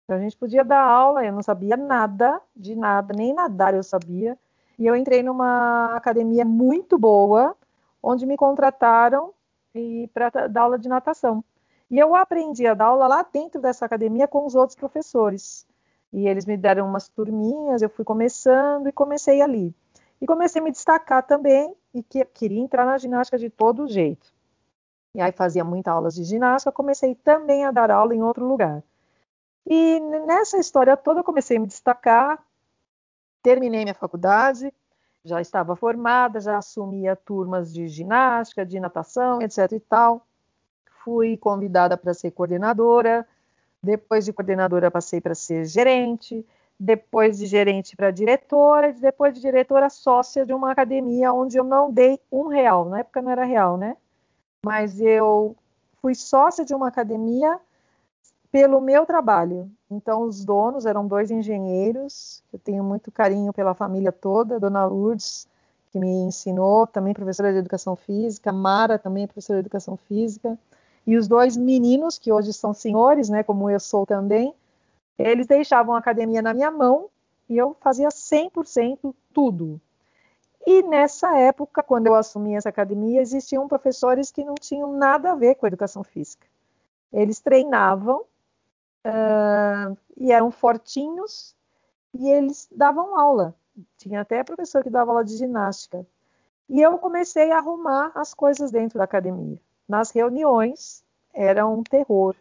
Então, 0.05 0.19
a 0.19 0.21
gente 0.21 0.37
podia 0.37 0.63
dar 0.63 0.83
aula, 0.83 1.25
eu 1.25 1.33
não 1.33 1.43
sabia 1.43 1.77
nada 1.77 2.41
de 2.55 2.77
nada, 2.77 3.15
nem 3.17 3.33
nadar 3.33 3.75
eu 3.75 3.83
sabia. 3.83 4.39
E 4.79 4.87
eu 4.87 4.95
entrei 4.95 5.23
numa 5.23 5.97
academia 5.97 6.45
muito 6.45 6.99
boa, 6.99 7.57
onde 8.03 8.27
me 8.27 8.37
contrataram 8.37 9.33
para 10.13 10.49
dar 10.49 10.63
aula 10.63 10.79
de 10.79 10.89
natação. 10.89 11.43
E 11.91 11.99
eu 11.99 12.15
aprendi 12.15 12.67
a 12.67 12.75
dar 12.75 12.87
aula 12.87 13.07
lá 13.07 13.23
dentro 13.23 13.61
dessa 13.61 13.87
academia 13.87 14.29
com 14.29 14.45
os 14.45 14.55
outros 14.55 14.77
professores. 14.77 15.67
E 16.13 16.29
eles 16.29 16.45
me 16.45 16.57
deram 16.57 16.87
umas 16.87 17.09
turminhas, 17.09 17.83
eu 17.83 17.89
fui 17.89 18.05
começando 18.05 18.89
e 18.89 18.93
comecei 18.93 19.41
ali. 19.41 19.75
E 20.21 20.27
comecei 20.27 20.61
a 20.61 20.65
me 20.65 20.71
destacar 20.71 21.23
também 21.27 21.75
e 21.95 22.03
que, 22.03 22.25
queria 22.27 22.61
entrar 22.61 22.85
na 22.85 22.99
ginástica 22.99 23.39
de 23.39 23.49
todo 23.49 23.89
jeito. 23.89 24.33
E 25.15 25.21
aí 25.21 25.33
fazia 25.33 25.65
muitas 25.65 25.95
aulas 25.95 26.15
de 26.15 26.25
ginástica, 26.25 26.73
comecei 26.73 27.15
também 27.15 27.65
a 27.65 27.71
dar 27.71 27.91
aula 27.91 28.15
em 28.15 28.23
outro 28.23 28.47
lugar. 28.47 28.83
E 29.67 30.01
nessa 30.27 30.59
história 30.59 30.97
toda 30.97 31.21
eu 31.21 31.25
comecei 31.25 31.57
a 31.57 31.61
me 31.61 31.67
destacar, 31.67 32.45
terminei 33.43 33.83
minha 33.83 33.95
faculdade, 33.95 34.73
já 35.25 35.41
estava 35.41 35.75
formada, 35.75 36.41
já 36.41 36.59
assumia 36.59 37.17
turmas 37.17 37.73
de 37.73 37.89
ginástica, 37.89 38.65
de 38.65 38.79
natação, 38.79 39.41
etc 39.41 39.73
e 39.73 39.81
tal 39.81 40.27
fui 41.05 41.37
convidada 41.37 41.97
para 41.97 42.15
ser 42.15 42.31
coordenadora, 42.31 43.29
depois 43.83 44.25
de 44.25 44.33
coordenadora 44.33 44.91
passei 44.91 45.21
para 45.21 45.35
ser 45.35 45.67
gerente, 45.67 46.45
depois 46.81 47.39
de 47.39 47.47
gerente 47.47 47.95
para 47.95 48.11
diretora, 48.11 48.93
depois 48.95 49.35
de 49.35 49.41
diretora 49.41 49.91
sócia 49.91 50.47
de 50.47 50.55
uma 50.55 50.73
academia 50.73 51.33
onde 51.33 51.59
eu 51.59 51.65
não 51.65 51.93
dei 51.93 52.19
um 52.33 52.49
real, 52.49 52.87
na 52.87 53.01
época 53.01 53.21
não 53.21 53.31
era 53.31 53.45
real, 53.45 53.77
né? 53.77 53.97
Mas 54.65 54.99
eu 55.01 55.55
fui 56.01 56.15
sócia 56.15 56.65
de 56.65 56.75
uma 56.75 56.89
academia 56.89 57.61
pelo 58.55 58.81
meu 58.81 59.05
trabalho. 59.05 59.69
Então, 59.91 60.23
os 60.23 60.45
donos 60.45 60.87
eram 60.87 61.09
dois 61.09 61.29
engenheiros, 61.29 62.41
eu 62.53 62.59
tenho 62.61 62.85
muito 62.85 63.11
carinho 63.11 63.53
pela 63.53 63.75
família 63.75 64.13
toda, 64.13 64.61
Dona 64.61 64.85
Lourdes, 64.85 65.49
que 65.91 65.99
me 65.99 66.07
ensinou, 66.21 66.87
também 66.87 67.13
professora 67.13 67.53
de 67.53 67.59
educação 67.59 67.97
física, 67.97 68.53
Mara, 68.53 68.97
também 68.97 69.27
professora 69.27 69.59
de 69.59 69.67
educação 69.67 69.97
física, 69.97 70.57
e 71.05 71.17
os 71.17 71.27
dois 71.27 71.57
meninos, 71.57 72.17
que 72.17 72.31
hoje 72.31 72.53
são 72.53 72.73
senhores, 72.73 73.29
né, 73.29 73.43
como 73.43 73.69
eu 73.69 73.81
sou 73.81 74.07
também, 74.07 74.55
eles 75.19 75.49
deixavam 75.49 75.97
a 75.97 75.99
academia 75.99 76.41
na 76.41 76.55
minha 76.55 76.71
mão 76.71 77.09
e 77.49 77.59
eu 77.59 77.77
fazia 77.81 78.09
100% 78.09 79.13
tudo. 79.33 79.81
E 80.65 80.81
nessa 80.85 81.37
época, 81.37 81.83
quando 81.83 82.07
eu 82.07 82.15
assumi 82.15 82.55
essa 82.55 82.69
academia, 82.69 83.21
existiam 83.21 83.67
professores 83.67 84.31
que 84.31 84.45
não 84.45 84.55
tinham 84.55 84.93
nada 84.93 85.33
a 85.33 85.35
ver 85.35 85.57
com 85.57 85.67
a 85.67 85.69
educação 85.69 86.05
física. 86.05 86.47
Eles 87.13 87.41
treinavam 87.41 88.25
uh, 89.07 89.97
e 90.17 90.33
eram 90.33 90.51
fortinhos 90.51 91.55
e 92.15 92.29
eles 92.29 92.69
davam 92.71 93.19
aula. 93.19 93.55
Tinha 93.99 94.21
até 94.21 94.43
professor 94.45 94.83
que 94.83 94.91
dava 94.91 95.11
aula 95.11 95.25
de 95.25 95.37
ginástica. 95.37 96.07
E 96.69 96.81
eu 96.81 96.99
comecei 96.99 97.53
a 97.53 97.59
arrumar 97.59 98.13
as 98.15 98.33
coisas 98.33 98.71
dentro 98.71 98.99
da 98.99 99.05
academia 99.05 99.59
nas 99.89 100.11
reuniões 100.11 101.05
era 101.33 101.67
um 101.67 101.83
terror, 101.83 102.35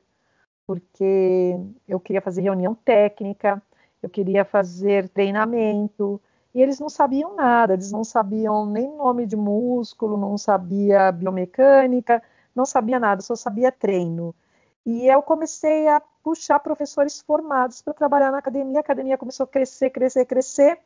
porque 0.66 1.58
eu 1.88 2.00
queria 2.00 2.22
fazer 2.22 2.42
reunião 2.42 2.74
técnica, 2.74 3.62
eu 4.02 4.10
queria 4.10 4.46
fazer 4.46 5.10
treinamento, 5.10 6.22
e 6.54 6.62
eles 6.62 6.80
não 6.80 6.90
sabiam 6.90 7.36
nada, 7.36 7.74
eles 7.74 7.92
não 7.92 8.04
sabiam 8.04 8.66
nem 8.66 8.96
nome 8.96 9.26
de 9.26 9.36
músculo, 9.36 10.18
não 10.18 10.38
sabia 10.38 11.12
biomecânica, 11.12 12.22
não 12.56 12.66
sabia 12.66 13.00
nada, 13.00 13.22
só 13.22 13.36
sabia 13.36 13.72
treino. 13.72 14.36
E 14.86 15.08
eu 15.08 15.22
comecei 15.22 15.88
a 15.88 16.02
puxar 16.24 16.60
professores 16.60 17.22
formados 17.22 17.82
para 17.82 17.94
trabalhar 17.94 18.32
na 18.32 18.38
academia, 18.38 18.80
a 18.80 18.82
academia 18.82 19.18
começou 19.18 19.44
a 19.44 19.48
crescer, 19.48 19.90
crescer, 19.90 20.26
crescer, 20.26 20.80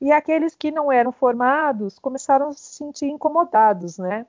e 0.00 0.12
aqueles 0.12 0.54
que 0.54 0.70
não 0.70 0.90
eram 0.90 1.12
formados 1.12 1.98
começaram 1.98 2.48
a 2.48 2.52
se 2.52 2.76
sentir 2.76 3.06
incomodados, 3.06 3.98
né? 3.98 4.26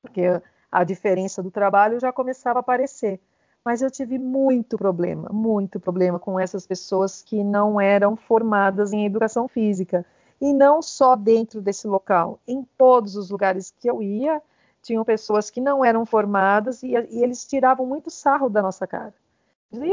Porque 0.00 0.22
a 0.70 0.84
diferença 0.84 1.42
do 1.42 1.50
trabalho 1.50 1.98
já 1.98 2.12
começava 2.12 2.58
a 2.58 2.60
aparecer. 2.60 3.20
Mas 3.64 3.82
eu 3.82 3.90
tive 3.90 4.18
muito 4.18 4.76
problema, 4.76 5.28
muito 5.32 5.80
problema 5.80 6.20
com 6.20 6.38
essas 6.38 6.66
pessoas 6.66 7.22
que 7.22 7.42
não 7.42 7.80
eram 7.80 8.14
formadas 8.14 8.92
em 8.92 9.04
educação 9.04 9.48
física. 9.48 10.06
E 10.40 10.52
não 10.52 10.80
só 10.80 11.16
dentro 11.16 11.60
desse 11.60 11.88
local, 11.88 12.38
em 12.46 12.62
todos 12.76 13.16
os 13.16 13.30
lugares 13.30 13.74
que 13.80 13.90
eu 13.90 14.02
ia, 14.02 14.40
tinham 14.82 15.04
pessoas 15.04 15.50
que 15.50 15.60
não 15.60 15.84
eram 15.84 16.06
formadas 16.06 16.82
e, 16.82 16.92
e 16.92 17.22
eles 17.24 17.44
tiravam 17.44 17.84
muito 17.86 18.08
sarro 18.08 18.48
da 18.48 18.62
nossa 18.62 18.86
cara. 18.86 19.12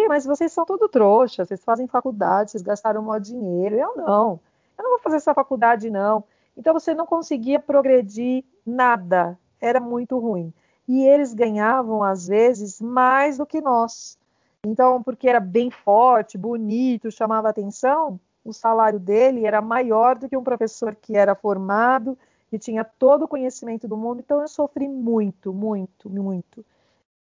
Mas 0.08 0.26
vocês 0.26 0.52
são 0.52 0.66
tudo 0.66 0.88
trouxa, 0.88 1.46
vocês 1.46 1.64
fazem 1.64 1.88
faculdade, 1.88 2.52
vocês 2.52 2.64
gastaram 2.64 3.02
maior 3.02 3.20
dinheiro. 3.20 3.76
Eu 3.76 3.96
não, 3.96 4.40
eu 4.78 4.84
não 4.84 4.92
vou 4.92 5.00
fazer 5.00 5.18
essa 5.18 5.34
faculdade, 5.34 5.90
não. 5.90 6.24
Então 6.56 6.74
você 6.74 6.94
não 6.94 7.06
conseguia 7.06 7.60
progredir 7.60 8.44
nada, 8.66 9.38
era 9.60 9.80
muito 9.80 10.18
ruim. 10.20 10.54
E 10.88 11.06
eles 11.06 11.34
ganhavam, 11.34 12.04
às 12.04 12.28
vezes, 12.28 12.80
mais 12.82 13.38
do 13.38 13.46
que 13.46 13.62
nós. 13.62 14.18
Então, 14.66 15.02
porque 15.02 15.28
era 15.28 15.40
bem 15.40 15.72
forte, 15.72 16.38
bonito, 16.38 17.12
chamava 17.12 17.50
atenção, 17.50 18.20
o 18.46 18.54
salário 18.54 19.00
dele 19.00 19.46
era 19.46 19.62
maior 19.62 20.18
do 20.18 20.30
que 20.30 20.38
um 20.38 20.44
professor 20.44 20.96
que 20.96 21.18
era 21.18 21.36
formado 21.36 22.18
que 22.54 22.60
tinha 22.60 22.84
todo 22.84 23.24
o 23.24 23.28
conhecimento 23.28 23.88
do 23.88 23.98
mundo, 23.98 24.20
então 24.20 24.40
eu 24.40 24.48
sofri 24.48 24.88
muito, 24.88 25.52
muito, 25.52 26.08
muito. 26.08 26.64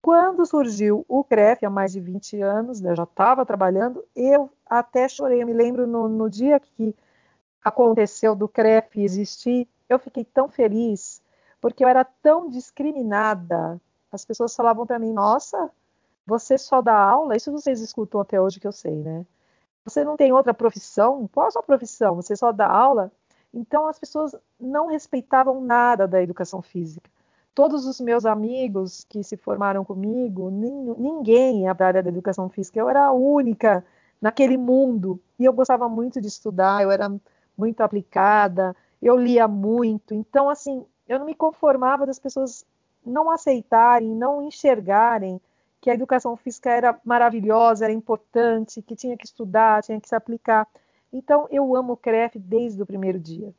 Quando 0.02 0.44
surgiu 0.44 1.04
o 1.08 1.22
CREF, 1.22 1.64
há 1.64 1.70
mais 1.70 1.92
de 1.92 2.00
20 2.00 2.42
anos, 2.42 2.80
né, 2.80 2.90
eu 2.90 2.96
já 2.96 3.04
estava 3.04 3.46
trabalhando, 3.46 4.04
eu 4.16 4.50
até 4.66 5.08
chorei. 5.08 5.40
Eu 5.40 5.46
me 5.46 5.52
lembro 5.52 5.86
no, 5.86 6.08
no 6.08 6.28
dia 6.28 6.58
que 6.58 6.94
aconteceu 7.62 8.34
do 8.34 8.48
CREF 8.48 9.00
existir, 9.00 9.68
eu 9.88 10.00
fiquei 10.00 10.24
tão 10.24 10.48
feliz, 10.48 11.22
porque 11.60 11.84
eu 11.84 11.88
era 11.88 12.04
tão 12.04 12.48
discriminada. 12.50 13.80
As 14.10 14.24
pessoas 14.24 14.56
falavam 14.56 14.84
para 14.84 14.98
mim: 14.98 15.12
Nossa, 15.12 15.70
você 16.26 16.58
só 16.58 16.82
dá 16.82 16.96
aula? 16.96 17.36
Isso 17.36 17.52
vocês 17.52 17.80
escutam 17.80 18.20
até 18.20 18.40
hoje 18.40 18.58
que 18.58 18.66
eu 18.66 18.72
sei, 18.72 18.96
né? 18.96 19.24
Você 19.84 20.04
não 20.04 20.16
tem 20.16 20.32
outra 20.32 20.52
profissão? 20.52 21.28
Qual 21.32 21.46
a 21.46 21.50
sua 21.50 21.62
profissão? 21.62 22.16
Você 22.16 22.34
só 22.36 22.50
dá 22.50 22.66
aula? 22.66 23.12
Então 23.54 23.86
as 23.86 23.98
pessoas 23.98 24.34
não 24.58 24.88
respeitavam 24.88 25.60
nada 25.60 26.08
da 26.08 26.20
educação 26.22 26.60
física. 26.60 27.08
Todos 27.54 27.86
os 27.86 28.00
meus 28.00 28.24
amigos 28.24 29.04
que 29.08 29.22
se 29.22 29.36
formaram 29.36 29.84
comigo, 29.84 30.50
ninguém 30.50 31.64
ia 31.64 31.74
para 31.74 31.86
a 31.86 31.88
área 31.88 32.02
da 32.02 32.08
educação 32.08 32.48
física. 32.48 32.78
Eu 32.80 32.88
era 32.88 33.06
a 33.06 33.12
única 33.12 33.84
naquele 34.20 34.56
mundo 34.56 35.20
e 35.38 35.44
eu 35.44 35.52
gostava 35.52 35.88
muito 35.88 36.20
de 36.20 36.28
estudar. 36.28 36.82
Eu 36.82 36.90
era 36.90 37.12
muito 37.56 37.82
aplicada, 37.82 38.74
eu 39.00 39.16
lia 39.16 39.46
muito. 39.46 40.14
Então 40.14 40.48
assim, 40.48 40.86
eu 41.06 41.18
não 41.18 41.26
me 41.26 41.34
conformava 41.34 42.06
das 42.06 42.18
pessoas 42.18 42.64
não 43.04 43.30
aceitarem, 43.30 44.08
não 44.14 44.42
enxergarem 44.42 45.40
que 45.80 45.90
a 45.90 45.94
educação 45.94 46.36
física 46.36 46.70
era 46.70 46.98
maravilhosa, 47.04 47.84
era 47.84 47.92
importante, 47.92 48.80
que 48.80 48.94
tinha 48.94 49.16
que 49.16 49.26
estudar, 49.26 49.82
tinha 49.82 50.00
que 50.00 50.08
se 50.08 50.14
aplicar. 50.14 50.66
Então, 51.12 51.48
eu 51.50 51.74
amo 51.74 51.94
o 51.94 51.96
CREF 51.96 52.38
desde 52.38 52.80
o 52.80 52.86
primeiro 52.86 53.18
dia. 53.18 53.52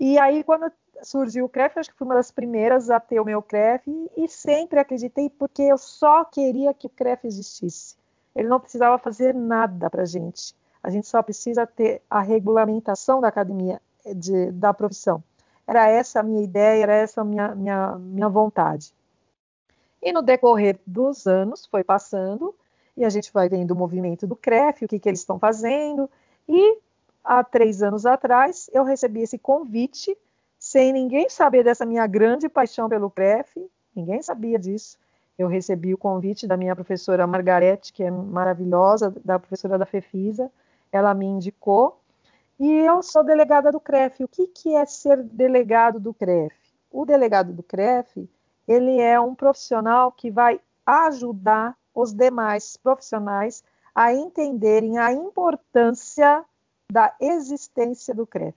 E 0.00 0.18
aí, 0.18 0.42
quando 0.42 0.72
surgiu 1.02 1.44
o 1.44 1.48
CREF, 1.48 1.78
acho 1.78 1.90
que 1.90 1.96
fui 1.96 2.06
uma 2.06 2.14
das 2.14 2.30
primeiras 2.30 2.88
a 2.88 2.98
ter 2.98 3.20
o 3.20 3.24
meu 3.24 3.42
CREF 3.42 3.84
e 4.16 4.26
sempre 4.28 4.80
acreditei 4.80 5.28
porque 5.28 5.60
eu 5.60 5.76
só 5.76 6.24
queria 6.24 6.72
que 6.72 6.86
o 6.86 6.90
CREF 6.90 7.26
existisse. 7.26 7.96
Ele 8.34 8.48
não 8.48 8.58
precisava 8.58 8.96
fazer 8.96 9.34
nada 9.34 9.90
para 9.90 10.02
a 10.02 10.06
gente. 10.06 10.56
A 10.82 10.88
gente 10.88 11.06
só 11.06 11.22
precisa 11.22 11.66
ter 11.66 12.00
a 12.08 12.20
regulamentação 12.20 13.20
da 13.20 13.28
academia, 13.28 13.78
de, 14.16 14.50
da 14.52 14.72
profissão. 14.72 15.22
Era 15.66 15.86
essa 15.86 16.20
a 16.20 16.22
minha 16.22 16.42
ideia, 16.42 16.82
era 16.82 16.94
essa 16.94 17.20
a 17.20 17.24
minha, 17.24 17.54
minha, 17.54 17.98
minha 17.98 18.28
vontade. 18.30 18.94
E 20.02 20.12
no 20.12 20.22
decorrer 20.22 20.80
dos 20.86 21.26
anos 21.26 21.66
foi 21.66 21.84
passando 21.84 22.54
e 22.96 23.04
a 23.04 23.10
gente 23.10 23.30
vai 23.30 23.50
vendo 23.50 23.72
o 23.72 23.76
movimento 23.76 24.26
do 24.26 24.34
CREF, 24.34 24.86
o 24.86 24.88
que, 24.88 24.98
que 24.98 25.10
eles 25.10 25.20
estão 25.20 25.38
fazendo, 25.38 26.08
e 26.48 26.78
há 27.24 27.42
três 27.44 27.82
anos 27.82 28.06
atrás 28.06 28.68
eu 28.72 28.84
recebi 28.84 29.22
esse 29.22 29.38
convite, 29.38 30.16
sem 30.58 30.92
ninguém 30.92 31.28
saber 31.28 31.64
dessa 31.64 31.86
minha 31.86 32.06
grande 32.06 32.48
paixão 32.48 32.88
pelo 32.88 33.10
CREF, 33.10 33.68
ninguém 33.94 34.22
sabia 34.22 34.58
disso. 34.58 34.98
Eu 35.38 35.48
recebi 35.48 35.94
o 35.94 35.98
convite 35.98 36.46
da 36.46 36.56
minha 36.56 36.74
professora 36.74 37.26
Margarete, 37.26 37.92
que 37.92 38.04
é 38.04 38.10
maravilhosa, 38.10 39.14
da 39.24 39.38
professora 39.38 39.78
da 39.78 39.86
FEFISA, 39.86 40.50
ela 40.92 41.14
me 41.14 41.24
indicou, 41.24 41.98
e 42.58 42.70
eu 42.70 43.02
sou 43.02 43.24
delegada 43.24 43.72
do 43.72 43.80
CREF. 43.80 44.22
O 44.22 44.28
que, 44.28 44.46
que 44.46 44.76
é 44.76 44.84
ser 44.84 45.22
delegado 45.22 45.98
do 45.98 46.12
CREF? 46.12 46.54
O 46.90 47.06
delegado 47.06 47.54
do 47.54 47.62
CREF, 47.62 48.28
ele 48.68 49.00
é 49.00 49.18
um 49.18 49.34
profissional 49.34 50.12
que 50.12 50.30
vai 50.30 50.60
ajudar 50.84 51.74
os 51.94 52.12
demais 52.12 52.76
profissionais 52.76 53.64
a 53.94 54.12
entenderem 54.12 54.98
a 54.98 55.10
importância 55.10 56.44
da 56.90 57.14
existência 57.20 58.14
do 58.14 58.26
CREF. 58.26 58.56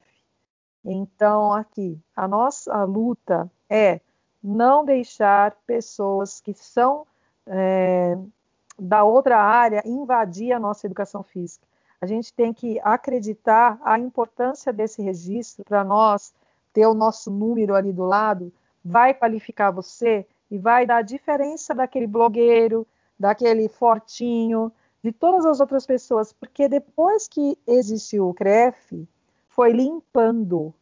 Então, 0.84 1.54
aqui, 1.54 2.00
a 2.16 2.28
nossa 2.28 2.84
luta 2.84 3.50
é 3.70 4.02
não 4.44 4.84
deixar 4.84 5.56
pessoas 5.66 6.42
que 6.42 6.54
são 6.54 7.08
é, 7.48 8.18
da 8.78 9.04
outra 9.04 9.40
área 9.40 9.82
invadir 9.86 10.52
a 10.52 10.60
nossa 10.60 10.86
educação 10.86 11.24
física. 11.24 11.66
A 12.02 12.06
gente 12.06 12.34
tem 12.34 12.54
que 12.54 12.80
acreditar 12.84 13.80
a 13.82 13.98
importância 13.98 14.74
desse 14.74 15.02
registro 15.02 15.64
para 15.64 15.84
nós 15.84 16.34
ter 16.74 16.86
o 16.86 16.94
nosso 16.94 17.32
número 17.32 17.76
ali 17.76 17.94
do 17.94 18.04
lado, 18.04 18.52
vai 18.84 19.14
qualificar 19.14 19.72
você 19.72 20.28
e 20.52 20.58
vai 20.58 20.86
dar 20.86 20.98
a 20.98 21.02
diferença 21.02 21.74
daquele 21.74 22.08
blogueiro, 22.08 22.86
daquele 23.18 23.70
fortinho, 23.70 24.72
de 25.04 25.12
todas 25.12 25.46
as 25.46 25.60
outras 25.60 25.86
pessoas, 25.86 26.32
porque 26.32 26.70
depois 26.70 27.28
que 27.28 27.58
existiu 27.68 28.30
o 28.30 28.34
CREF, 28.34 29.08
foi 29.50 29.74
limpando. 29.74 30.74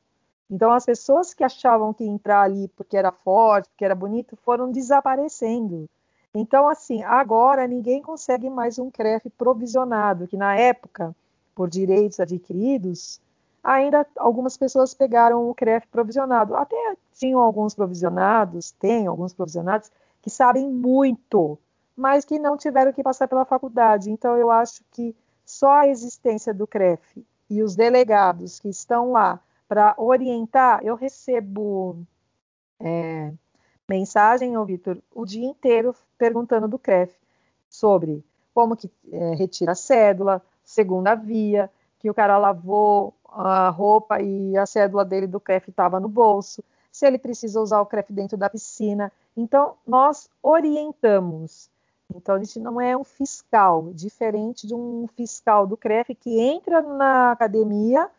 Então, 0.49 0.71
as 0.71 0.85
pessoas 0.85 1.33
que 1.33 1.43
achavam 1.43 1.93
que 1.93 2.03
entrar 2.03 2.43
ali 2.43 2.67
porque 2.69 2.95
era 2.95 3.11
forte, 3.11 3.69
porque 3.69 3.85
era 3.85 3.95
bonito, 3.95 4.35
foram 4.37 4.71
desaparecendo. 4.71 5.89
Então, 6.33 6.67
assim, 6.67 7.03
agora 7.03 7.67
ninguém 7.67 8.01
consegue 8.01 8.49
mais 8.49 8.77
um 8.77 8.91
CREF 8.91 9.29
provisionado, 9.31 10.27
que 10.27 10.37
na 10.37 10.55
época, 10.55 11.15
por 11.55 11.69
direitos 11.69 12.19
adquiridos, 12.19 13.19
ainda 13.63 14.05
algumas 14.17 14.55
pessoas 14.55 14.93
pegaram 14.93 15.49
o 15.49 15.55
CREF 15.55 15.87
provisionado. 15.87 16.55
Até 16.55 16.95
tinham 17.13 17.41
alguns 17.41 17.73
provisionados, 17.73 18.71
tem 18.71 19.07
alguns 19.07 19.33
provisionados, 19.33 19.91
que 20.21 20.29
sabem 20.29 20.69
muito 20.69 21.57
mas 22.01 22.25
que 22.25 22.39
não 22.39 22.57
tiveram 22.57 22.91
que 22.91 23.03
passar 23.03 23.27
pela 23.27 23.45
faculdade. 23.45 24.09
Então, 24.09 24.35
eu 24.35 24.49
acho 24.49 24.83
que 24.89 25.15
só 25.45 25.81
a 25.81 25.87
existência 25.87 26.51
do 26.51 26.65
CREF 26.65 27.23
e 27.47 27.61
os 27.61 27.75
delegados 27.75 28.59
que 28.59 28.69
estão 28.69 29.11
lá 29.11 29.39
para 29.67 29.93
orientar, 29.99 30.83
eu 30.83 30.95
recebo 30.95 32.03
é, 32.79 33.31
mensagem, 33.87 34.57
ô 34.57 34.65
Vitor, 34.65 34.97
o 35.13 35.27
dia 35.27 35.45
inteiro 35.45 35.93
perguntando 36.17 36.67
do 36.67 36.79
CREF 36.79 37.13
sobre 37.69 38.25
como 38.51 38.75
que 38.75 38.89
é, 39.11 39.35
retira 39.35 39.73
a 39.73 39.75
cédula, 39.75 40.41
segunda 40.63 41.13
via, 41.13 41.69
que 41.99 42.09
o 42.09 42.15
cara 42.15 42.39
lavou 42.39 43.13
a 43.25 43.69
roupa 43.69 44.19
e 44.19 44.57
a 44.57 44.65
cédula 44.65 45.05
dele 45.05 45.27
do 45.27 45.39
CREF 45.39 45.69
estava 45.69 45.99
no 45.99 46.09
bolso, 46.09 46.63
se 46.91 47.05
ele 47.05 47.19
precisa 47.19 47.61
usar 47.61 47.79
o 47.79 47.85
CREF 47.85 48.11
dentro 48.11 48.37
da 48.37 48.49
piscina. 48.49 49.11
Então, 49.37 49.75
nós 49.85 50.27
orientamos 50.41 51.69
então, 52.15 52.35
a 52.35 52.39
gente 52.39 52.59
não 52.59 52.79
é 52.79 52.95
um 52.95 53.03
fiscal, 53.03 53.91
diferente 53.93 54.67
de 54.67 54.73
um 54.73 55.07
fiscal 55.15 55.65
do 55.65 55.77
CREF 55.77 56.15
que 56.15 56.39
entra 56.39 56.81
na 56.81 57.31
academia 57.31 58.09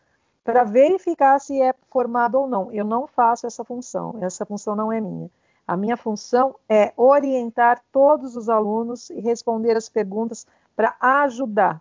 para 0.45 0.65
verificar 0.65 1.39
se 1.39 1.61
é 1.61 1.75
formado 1.91 2.37
ou 2.37 2.49
não. 2.49 2.73
Eu 2.73 2.85
não 2.85 3.07
faço 3.07 3.47
essa 3.47 3.65
função, 3.65 4.19
essa 4.21 4.45
função 4.45 4.75
não 4.75 4.93
é 4.93 5.01
minha. 5.01 5.31
A 5.67 5.77
minha 5.77 5.97
função 5.97 6.57
é 6.69 6.93
orientar 6.97 7.83
todos 7.93 8.37
os 8.37 8.49
alunos 8.49 9.11
e 9.11 9.21
responder 9.21 9.77
as 9.77 9.89
perguntas 9.89 10.47
para 10.75 10.97
ajudar. 11.01 11.81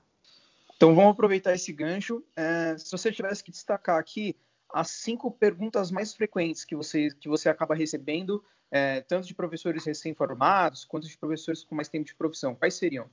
Então, 0.75 0.95
vamos 0.95 1.11
aproveitar 1.11 1.53
esse 1.53 1.71
gancho. 1.71 2.23
É, 2.35 2.75
se 2.77 2.91
você 2.91 3.11
tivesse 3.11 3.43
que 3.43 3.51
destacar 3.51 3.99
aqui 3.99 4.35
as 4.73 4.89
cinco 4.89 5.31
perguntas 5.31 5.91
mais 5.91 6.13
frequentes 6.13 6.65
que 6.65 6.75
você, 6.75 7.09
que 7.19 7.29
você 7.29 7.49
acaba 7.49 7.75
recebendo 7.75 8.43
é, 8.71 9.01
tanto 9.01 9.27
de 9.27 9.35
professores 9.35 9.85
recém-formados 9.85 10.85
quanto 10.85 11.07
de 11.07 11.17
professores 11.17 11.63
com 11.63 11.75
mais 11.75 11.89
tempo 11.89 12.05
de 12.05 12.15
profissão? 12.15 12.55
Quais 12.55 12.75
seriam? 12.75 13.07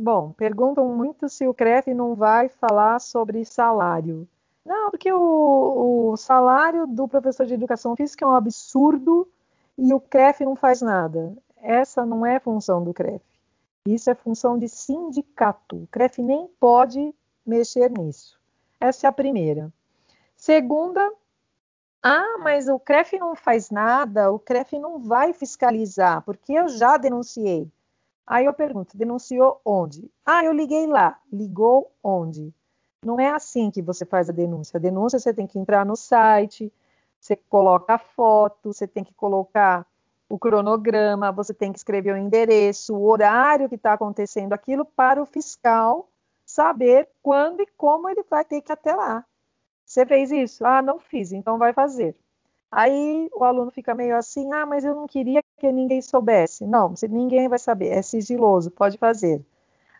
Bom, 0.00 0.32
perguntam 0.32 0.88
muito 0.94 1.28
se 1.28 1.46
o 1.46 1.54
CREF 1.54 1.92
não 1.94 2.14
vai 2.14 2.48
falar 2.48 2.98
sobre 3.00 3.44
salário. 3.44 4.26
Não, 4.64 4.90
porque 4.90 5.12
o, 5.12 6.10
o 6.12 6.16
salário 6.16 6.86
do 6.86 7.06
professor 7.06 7.46
de 7.46 7.54
educação 7.54 7.94
física 7.94 8.24
é 8.24 8.28
um 8.28 8.34
absurdo 8.34 9.28
e 9.76 9.92
o 9.92 10.00
CREF 10.00 10.44
não 10.44 10.56
faz 10.56 10.80
nada. 10.80 11.36
Essa 11.56 12.04
não 12.04 12.24
é 12.24 12.40
função 12.40 12.82
do 12.82 12.94
CREF. 12.94 13.22
Isso 13.86 14.10
é 14.10 14.14
função 14.14 14.58
de 14.58 14.68
sindicato. 14.68 15.76
O 15.76 15.86
CREF 15.86 16.22
nem 16.22 16.48
pode 16.58 17.14
mexer 17.46 17.90
nisso. 17.90 18.38
Essa 18.80 19.06
é 19.06 19.08
a 19.08 19.12
primeira. 19.12 19.72
Segunda, 20.40 21.06
ah, 22.02 22.38
mas 22.38 22.66
o 22.66 22.80
CREF 22.80 23.18
não 23.18 23.36
faz 23.36 23.70
nada, 23.70 24.32
o 24.32 24.38
CREF 24.38 24.78
não 24.78 24.98
vai 24.98 25.34
fiscalizar, 25.34 26.22
porque 26.22 26.54
eu 26.54 26.66
já 26.66 26.96
denunciei. 26.96 27.70
Aí 28.26 28.46
eu 28.46 28.54
pergunto, 28.54 28.96
denunciou 28.96 29.60
onde? 29.62 30.10
Ah, 30.24 30.42
eu 30.42 30.52
liguei 30.52 30.86
lá. 30.86 31.20
Ligou 31.30 31.92
onde? 32.02 32.54
Não 33.04 33.20
é 33.20 33.28
assim 33.28 33.70
que 33.70 33.82
você 33.82 34.06
faz 34.06 34.30
a 34.30 34.32
denúncia. 34.32 34.78
A 34.78 34.80
denúncia 34.80 35.18
você 35.18 35.34
tem 35.34 35.46
que 35.46 35.58
entrar 35.58 35.84
no 35.84 35.94
site, 35.94 36.72
você 37.20 37.36
coloca 37.36 37.96
a 37.96 37.98
foto, 37.98 38.72
você 38.72 38.86
tem 38.86 39.04
que 39.04 39.12
colocar 39.12 39.86
o 40.26 40.38
cronograma, 40.38 41.30
você 41.30 41.52
tem 41.52 41.70
que 41.70 41.78
escrever 41.78 42.14
o 42.14 42.18
endereço, 42.18 42.96
o 42.96 43.06
horário 43.06 43.68
que 43.68 43.74
está 43.74 43.92
acontecendo 43.92 44.54
aquilo 44.54 44.86
para 44.86 45.20
o 45.20 45.26
fiscal 45.26 46.08
saber 46.46 47.10
quando 47.22 47.60
e 47.60 47.66
como 47.76 48.08
ele 48.08 48.22
vai 48.22 48.42
ter 48.42 48.62
que 48.62 48.72
ir 48.72 48.74
até 48.74 48.94
lá. 48.94 49.22
Você 49.90 50.06
fez 50.06 50.30
isso? 50.30 50.64
Ah, 50.64 50.80
não 50.80 51.00
fiz, 51.00 51.32
então 51.32 51.58
vai 51.58 51.72
fazer. 51.72 52.14
Aí 52.70 53.28
o 53.34 53.42
aluno 53.42 53.72
fica 53.72 53.92
meio 53.92 54.16
assim, 54.16 54.52
ah, 54.52 54.64
mas 54.64 54.84
eu 54.84 54.94
não 54.94 55.04
queria 55.04 55.42
que 55.58 55.72
ninguém 55.72 56.00
soubesse. 56.00 56.64
Não, 56.64 56.94
ninguém 57.08 57.48
vai 57.48 57.58
saber, 57.58 57.88
é 57.88 58.00
sigiloso, 58.00 58.70
pode 58.70 58.96
fazer. 58.96 59.44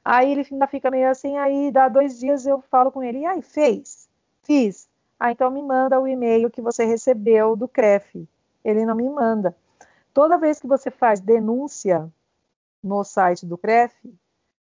Aí 0.04 0.30
ele 0.30 0.46
ainda 0.48 0.68
fica 0.68 0.92
meio 0.92 1.10
assim, 1.10 1.36
aí 1.38 1.72
dá 1.72 1.88
dois 1.88 2.20
dias 2.20 2.46
eu 2.46 2.60
falo 2.60 2.92
com 2.92 3.02
ele, 3.02 3.18
e 3.18 3.26
aí, 3.26 3.42
fez? 3.42 4.08
Fiz. 4.44 4.88
Ah, 5.18 5.32
então 5.32 5.50
me 5.50 5.60
manda 5.60 5.98
o 5.98 6.06
e-mail 6.06 6.52
que 6.52 6.62
você 6.62 6.84
recebeu 6.84 7.56
do 7.56 7.66
CREF. 7.66 8.28
Ele 8.64 8.86
não 8.86 8.94
me 8.94 9.10
manda. 9.10 9.56
Toda 10.14 10.38
vez 10.38 10.60
que 10.60 10.68
você 10.68 10.88
faz 10.88 11.18
denúncia 11.18 12.08
no 12.80 13.02
site 13.02 13.44
do 13.44 13.58
CREF, 13.58 13.92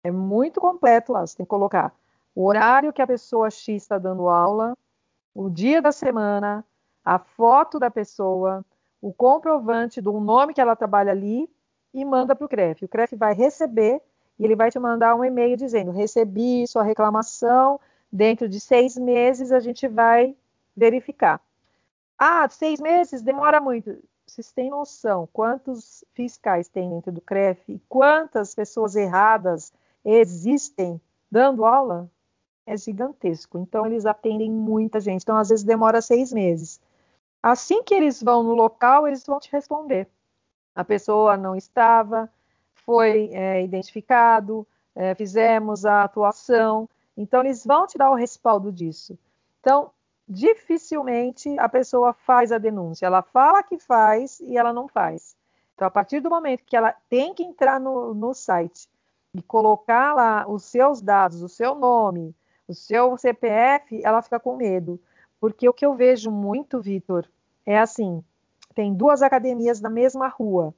é 0.04 0.12
muito 0.12 0.60
completo 0.60 1.12
lá. 1.12 1.26
Você 1.26 1.38
tem 1.38 1.44
que 1.44 1.50
colocar 1.50 1.92
o 2.36 2.46
horário 2.46 2.92
que 2.92 3.02
a 3.02 3.06
pessoa 3.06 3.50
X 3.50 3.82
está 3.82 3.98
dando 3.98 4.28
aula, 4.28 4.76
o 5.34 5.48
dia 5.48 5.80
da 5.80 5.92
semana, 5.92 6.64
a 7.04 7.18
foto 7.18 7.78
da 7.78 7.90
pessoa, 7.90 8.64
o 9.00 9.12
comprovante 9.12 10.00
do 10.00 10.18
nome 10.20 10.52
que 10.52 10.60
ela 10.60 10.76
trabalha 10.76 11.12
ali 11.12 11.48
e 11.94 12.04
manda 12.04 12.34
para 12.34 12.44
o 12.44 12.48
CREF. 12.48 12.84
O 12.84 12.88
CREF 12.88 13.16
vai 13.16 13.34
receber 13.34 14.02
e 14.38 14.44
ele 14.44 14.56
vai 14.56 14.70
te 14.70 14.78
mandar 14.78 15.14
um 15.14 15.24
e-mail 15.24 15.56
dizendo: 15.56 15.90
recebi 15.90 16.66
sua 16.66 16.82
reclamação, 16.82 17.80
dentro 18.10 18.48
de 18.48 18.60
seis 18.60 18.96
meses 18.96 19.52
a 19.52 19.60
gente 19.60 19.86
vai 19.86 20.36
verificar. 20.76 21.40
Ah, 22.18 22.48
seis 22.48 22.80
meses 22.80 23.22
demora 23.22 23.60
muito. 23.60 23.96
Vocês 24.26 24.52
têm 24.52 24.70
noção 24.70 25.28
quantos 25.32 26.04
fiscais 26.12 26.68
tem 26.68 26.90
dentro 26.90 27.10
do 27.10 27.20
CREF 27.20 27.72
e 27.72 27.80
quantas 27.88 28.54
pessoas 28.54 28.94
erradas 28.94 29.72
existem 30.04 31.00
dando 31.30 31.64
aula? 31.64 32.10
É 32.70 32.76
gigantesco. 32.76 33.56
Então, 33.58 33.86
eles 33.86 34.04
atendem 34.04 34.50
muita 34.50 35.00
gente. 35.00 35.22
Então, 35.22 35.38
às 35.38 35.48
vezes, 35.48 35.64
demora 35.64 36.02
seis 36.02 36.32
meses. 36.32 36.78
Assim 37.42 37.82
que 37.82 37.94
eles 37.94 38.22
vão 38.22 38.42
no 38.42 38.54
local, 38.54 39.06
eles 39.06 39.24
vão 39.24 39.40
te 39.40 39.50
responder. 39.50 40.06
A 40.74 40.84
pessoa 40.84 41.36
não 41.36 41.56
estava, 41.56 42.30
foi 42.74 43.30
é, 43.32 43.64
identificado, 43.64 44.66
é, 44.94 45.14
fizemos 45.14 45.86
a 45.86 46.04
atuação. 46.04 46.86
Então, 47.16 47.40
eles 47.40 47.64
vão 47.64 47.86
te 47.86 47.96
dar 47.96 48.10
o 48.10 48.14
respaldo 48.14 48.70
disso. 48.70 49.18
Então, 49.60 49.90
dificilmente 50.28 51.58
a 51.58 51.68
pessoa 51.70 52.12
faz 52.12 52.52
a 52.52 52.58
denúncia. 52.58 53.06
Ela 53.06 53.22
fala 53.22 53.62
que 53.62 53.78
faz 53.78 54.40
e 54.40 54.58
ela 54.58 54.74
não 54.74 54.86
faz. 54.86 55.34
Então, 55.74 55.88
a 55.88 55.90
partir 55.90 56.20
do 56.20 56.28
momento 56.28 56.64
que 56.66 56.76
ela 56.76 56.94
tem 57.08 57.32
que 57.32 57.42
entrar 57.42 57.80
no, 57.80 58.12
no 58.12 58.34
site 58.34 58.88
e 59.32 59.40
colocar 59.40 60.12
lá 60.14 60.46
os 60.46 60.64
seus 60.64 61.00
dados, 61.00 61.40
o 61.42 61.48
seu 61.48 61.74
nome, 61.74 62.34
o 62.68 62.74
seu 62.74 63.16
CPF, 63.16 64.00
ela 64.04 64.22
fica 64.22 64.38
com 64.38 64.56
medo. 64.56 65.00
Porque 65.40 65.68
o 65.68 65.72
que 65.72 65.86
eu 65.86 65.94
vejo 65.94 66.30
muito, 66.30 66.80
Vitor, 66.80 67.26
é 67.64 67.78
assim: 67.78 68.22
tem 68.74 68.94
duas 68.94 69.22
academias 69.22 69.80
na 69.80 69.90
mesma 69.90 70.28
rua. 70.28 70.74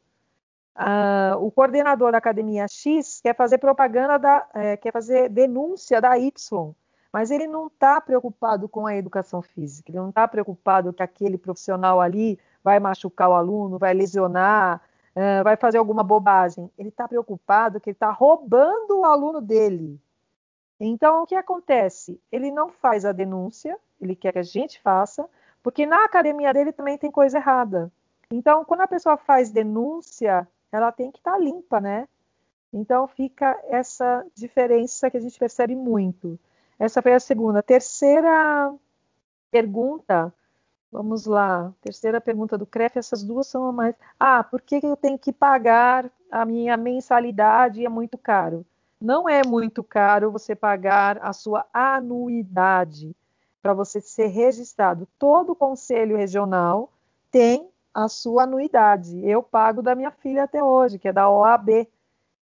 Uh, 0.76 1.36
o 1.44 1.50
coordenador 1.50 2.12
da 2.12 2.18
academia 2.18 2.66
X 2.68 3.20
quer 3.20 3.34
fazer 3.36 3.58
propaganda 3.58 4.18
da, 4.18 4.48
é, 4.54 4.76
quer 4.76 4.92
fazer 4.92 5.28
denúncia 5.28 6.00
da 6.00 6.16
Y, 6.16 6.74
mas 7.12 7.30
ele 7.30 7.46
não 7.46 7.66
está 7.66 8.00
preocupado 8.00 8.68
com 8.68 8.86
a 8.86 8.96
educação 8.96 9.42
física, 9.42 9.90
ele 9.90 9.98
não 9.98 10.10
está 10.10 10.26
preocupado 10.28 10.92
que 10.92 11.02
aquele 11.02 11.36
profissional 11.36 12.00
ali 12.00 12.38
vai 12.62 12.78
machucar 12.78 13.28
o 13.28 13.34
aluno, 13.34 13.78
vai 13.78 13.92
lesionar, 13.92 14.80
uh, 15.16 15.44
vai 15.44 15.56
fazer 15.56 15.78
alguma 15.78 16.04
bobagem. 16.04 16.70
Ele 16.78 16.88
está 16.88 17.06
preocupado 17.08 17.80
que 17.80 17.90
ele 17.90 17.96
está 17.96 18.10
roubando 18.10 19.00
o 19.00 19.04
aluno 19.04 19.40
dele. 19.40 20.00
Então, 20.80 21.22
o 21.22 21.26
que 21.26 21.34
acontece? 21.34 22.18
Ele 22.32 22.50
não 22.50 22.70
faz 22.70 23.04
a 23.04 23.12
denúncia, 23.12 23.78
ele 24.00 24.16
quer 24.16 24.32
que 24.32 24.38
a 24.38 24.42
gente 24.42 24.80
faça, 24.80 25.28
porque 25.62 25.84
na 25.84 26.04
academia 26.04 26.54
dele 26.54 26.72
também 26.72 26.96
tem 26.96 27.10
coisa 27.10 27.36
errada. 27.36 27.92
Então, 28.32 28.64
quando 28.64 28.80
a 28.80 28.88
pessoa 28.88 29.18
faz 29.18 29.50
denúncia, 29.50 30.48
ela 30.72 30.90
tem 30.90 31.10
que 31.10 31.18
estar 31.18 31.32
tá 31.32 31.38
limpa, 31.38 31.80
né? 31.80 32.08
Então 32.72 33.06
fica 33.08 33.58
essa 33.68 34.24
diferença 34.34 35.10
que 35.10 35.16
a 35.16 35.20
gente 35.20 35.38
percebe 35.38 35.74
muito. 35.74 36.38
Essa 36.78 37.02
foi 37.02 37.12
a 37.14 37.20
segunda. 37.20 37.62
Terceira 37.62 38.72
pergunta, 39.50 40.32
vamos 40.90 41.26
lá. 41.26 41.72
Terceira 41.80 42.20
pergunta 42.20 42.56
do 42.56 42.66
CREF, 42.66 42.98
essas 42.98 43.22
duas 43.22 43.46
são 43.48 43.66
a 43.66 43.72
mais. 43.72 43.94
Ah, 44.18 44.44
por 44.44 44.60
que 44.62 44.80
eu 44.82 44.96
tenho 44.96 45.18
que 45.18 45.32
pagar 45.32 46.10
a 46.30 46.44
minha 46.44 46.76
mensalidade? 46.76 47.84
É 47.84 47.88
muito 47.88 48.16
caro. 48.16 48.64
Não 49.00 49.28
é 49.28 49.42
muito 49.46 49.82
caro 49.82 50.30
você 50.30 50.54
pagar 50.54 51.18
a 51.22 51.32
sua 51.32 51.66
anuidade 51.72 53.16
para 53.62 53.72
você 53.72 54.00
ser 54.00 54.26
registrado. 54.26 55.08
Todo 55.18 55.54
conselho 55.54 56.16
regional 56.16 56.90
tem 57.30 57.68
a 57.94 58.08
sua 58.08 58.44
anuidade. 58.44 59.18
Eu 59.26 59.42
pago 59.42 59.82
da 59.82 59.94
minha 59.94 60.10
filha 60.10 60.44
até 60.44 60.62
hoje, 60.62 60.98
que 60.98 61.08
é 61.08 61.12
da 61.12 61.30
OAB. 61.30 61.88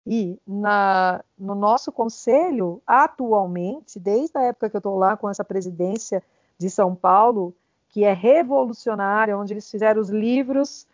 E 0.07 0.39
na, 0.47 1.23
no 1.39 1.55
nosso 1.55 1.91
conselho, 1.91 2.81
atualmente, 2.87 3.99
desde 3.99 4.39
a 4.39 4.43
época 4.43 4.71
que 4.71 4.77
eu 4.77 4.79
estou 4.79 4.97
lá 4.97 5.17
com 5.17 5.29
essa 5.29 5.45
presidência 5.45 6.23
de 6.57 6.71
São 6.71 6.95
Paulo, 6.95 7.55
que 7.89 8.05
é 8.05 8.13
revolucionária, 8.13 9.37
onde 9.37 9.53
eles 9.53 9.71
fizeram 9.71 10.01
os 10.01 10.09
livros 10.09 10.87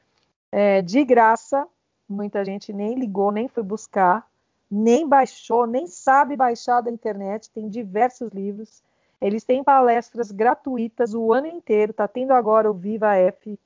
é, 0.51 0.81
de 0.81 1.05
graça, 1.05 1.67
muita 2.09 2.45
gente 2.45 2.73
nem 2.73 2.95
ligou, 2.95 3.31
nem 3.31 3.49
foi 3.49 3.63
buscar, 3.63 4.27
nem 4.75 5.07
baixou, 5.07 5.67
nem 5.67 5.87
sabe 5.87 6.35
baixar 6.35 6.81
da 6.81 6.91
internet, 6.91 7.51
tem 7.51 7.69
diversos 7.69 8.33
livros. 8.33 8.83
Eles 9.21 9.45
têm 9.45 9.63
palestras 9.63 10.31
gratuitas 10.31 11.13
o 11.13 11.31
ano 11.31 11.47
inteiro, 11.47 11.91
está 11.91 12.09
tendo 12.09 12.33
agora 12.33 12.71
o 12.71 12.75
Viva 12.75 13.15
F, 13.15 13.59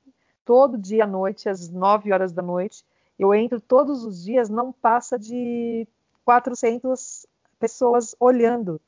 todo 0.43 0.77
dia 0.77 1.05
à 1.05 1.07
noite, 1.07 1.47
às 1.47 1.69
9 1.69 2.11
horas 2.11 2.33
da 2.33 2.41
noite. 2.41 2.83
Eu 3.17 3.33
entro 3.33 3.61
todos 3.61 4.03
os 4.03 4.21
dias, 4.21 4.49
não 4.49 4.73
passa 4.73 5.17
de 5.17 5.87
400 6.25 7.25
pessoas 7.57 8.13
olhando. 8.19 8.79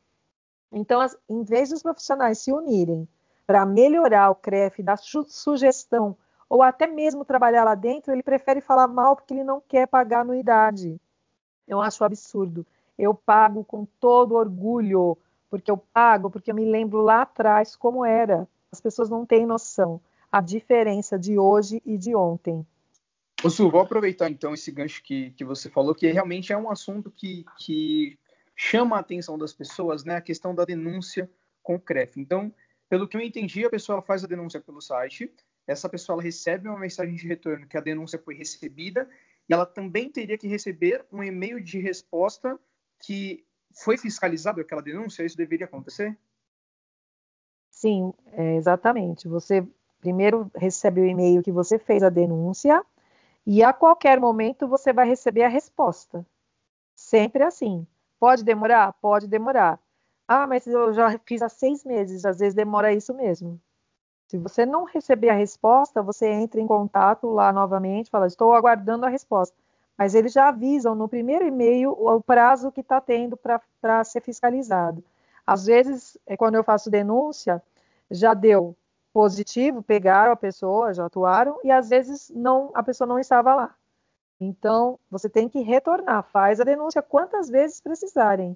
Então, 0.74 1.00
as, 1.00 1.18
em 1.30 1.42
vez 1.42 1.70
dos 1.70 1.82
profissionais 1.82 2.40
se 2.40 2.52
unirem 2.52 3.08
para 3.48 3.66
melhorar 3.66 4.30
o 4.30 4.36
CREF, 4.36 4.84
dar 4.84 4.98
su 4.98 5.24
sugestão, 5.24 6.18
ou 6.50 6.62
até 6.62 6.86
mesmo 6.86 7.24
trabalhar 7.24 7.64
lá 7.64 7.76
dentro, 7.76 8.12
ele 8.12 8.22
prefere 8.22 8.60
falar 8.60 8.88
mal 8.88 9.16
porque 9.16 9.34
ele 9.34 9.44
não 9.46 9.62
quer 9.62 9.88
pagar 9.88 10.20
anuidade. 10.20 11.00
Eu 11.70 11.80
acho 11.80 12.04
absurdo. 12.04 12.66
Eu 12.98 13.14
pago 13.14 13.64
com 13.64 13.86
todo 14.00 14.36
orgulho, 14.36 15.18
porque 15.50 15.72
eu 15.72 15.78
pago, 15.78 16.30
porque 16.30 16.52
eu 16.52 16.56
me 16.56 16.66
lembro 16.66 17.02
lá 17.02 17.22
atrás 17.22 17.76
como 17.76 18.04
era. 18.04 18.46
As 18.72 18.82
pessoas 18.82 19.10
não 19.10 19.26
têm 19.26 19.46
noção 19.46 20.02
a 20.32 20.42
diferença 20.42 21.18
de 21.18 21.40
hoje 21.40 21.82
e 21.86 21.98
de 21.98 22.16
ontem. 22.16 22.66
Ô 23.44 23.50
Su, 23.50 23.70
vou 23.70 23.82
aproveitar 23.82 24.30
então 24.30 24.54
esse 24.54 24.72
gancho 24.72 25.02
que, 25.02 25.32
que 25.32 25.46
você 25.46 25.70
falou, 25.70 25.96
que 25.96 26.12
realmente 26.12 26.52
é 26.52 26.58
um 26.58 26.70
assunto 26.70 27.10
que, 27.10 27.46
que 27.58 28.18
chama 28.56 28.98
a 28.98 29.00
atenção 29.00 29.38
das 29.38 29.54
pessoas, 29.54 30.04
né? 30.04 30.18
A 30.18 30.22
questão 30.22 30.54
da 30.54 30.66
denúncia 30.66 31.30
com 31.64 31.76
o 31.76 31.80
CREF. 31.80 32.20
Então, 32.20 32.54
pelo 32.90 33.08
que 33.08 33.16
eu 33.16 33.22
entendi, 33.22 33.66
a 33.66 33.70
pessoa 33.70 34.02
faz 34.02 34.24
a 34.24 34.28
denúncia 34.28 34.60
pelo 34.60 34.82
site, 34.82 35.32
essa 35.66 35.88
pessoa 35.88 36.22
recebe 36.22 36.68
uma 36.68 36.80
mensagem 36.80 37.16
de 37.16 37.28
retorno 37.28 37.68
que 37.68 37.78
a 37.78 37.82
denúncia 37.82 38.20
foi 38.20 38.36
recebida, 38.36 39.08
e 39.50 39.54
ela 39.54 39.66
também 39.66 40.10
teria 40.12 40.38
que 40.38 40.48
receber 40.48 41.06
um 41.12 41.24
e-mail 41.24 41.60
de 41.60 41.80
resposta 41.80 42.60
que 43.00 43.46
foi 43.74 43.98
fiscalizado 43.98 44.62
aquela 44.62 44.82
denúncia? 44.82 45.24
Isso 45.24 45.38
deveria 45.38 45.66
acontecer? 45.66 46.18
Sim, 47.72 48.14
é, 48.34 48.56
exatamente. 48.56 49.28
Você 49.28 49.66
Primeiro 50.00 50.50
recebe 50.56 51.02
o 51.02 51.06
e-mail 51.06 51.44
que 51.44 51.52
você 51.52 51.78
fez 51.78 52.04
a 52.04 52.10
denúncia 52.10 52.84
e 53.46 53.62
a 53.64 53.74
qualquer 53.74 54.20
momento 54.20 54.68
você 54.68 54.94
vai 54.94 55.08
receber 55.08 55.44
a 55.44 55.50
resposta. 55.50 56.26
Sempre 56.96 57.44
assim. 57.44 57.86
Pode 58.20 58.44
demorar? 58.44 58.94
Pode 58.94 59.28
demorar. 59.28 59.80
Ah, 60.28 60.48
mas 60.48 60.66
eu 60.68 60.94
já 60.94 61.18
fiz 61.26 61.42
há 61.42 61.50
seis 61.50 61.84
meses, 61.84 62.24
às 62.24 62.40
vezes 62.40 62.54
demora 62.54 62.94
isso 62.94 63.14
mesmo. 63.14 63.60
Se 64.30 64.38
você 64.38 64.64
não 64.64 64.84
receber 64.84 65.30
a 65.30 65.34
resposta, 65.34 66.04
você 66.04 66.30
entra 66.30 66.62
em 66.62 66.68
contato 66.68 67.28
lá 67.32 67.52
novamente, 67.52 68.12
fala, 68.12 68.28
estou 68.28 68.54
aguardando 68.54 69.04
a 69.04 69.10
resposta. 69.10 69.58
Mas 69.98 70.14
eles 70.14 70.32
já 70.32 70.50
avisam 70.50 70.94
no 70.94 71.10
primeiro 71.10 71.48
e-mail 71.48 71.92
o 71.92 72.22
prazo 72.22 72.72
que 72.72 72.82
está 72.82 73.02
tendo 73.02 73.36
para 73.36 74.04
ser 74.04 74.22
fiscalizado. 74.22 75.04
Às 75.48 75.66
vezes, 75.66 76.16
é 76.28 76.38
quando 76.38 76.54
eu 76.54 76.64
faço 76.64 76.92
denúncia, 76.92 77.60
já 78.12 78.36
deu 78.36 78.76
positivo, 79.12 79.82
pegaram 79.82 80.32
a 80.32 80.36
pessoa, 80.36 80.94
já 80.94 81.08
atuaram, 81.08 81.60
e 81.64 81.72
às 81.72 81.90
vezes 81.90 82.32
não, 82.36 82.70
a 82.76 82.84
pessoa 82.84 83.08
não 83.08 83.18
estava 83.18 83.56
lá. 83.56 83.76
Então, 84.40 85.00
você 85.10 85.28
tem 85.28 85.50
que 85.50 85.62
retornar, 85.62 86.22
faz 86.22 86.62
a 86.62 86.64
denúncia 86.64 87.02
quantas 87.02 87.50
vezes 87.50 87.82
precisarem. 87.82 88.56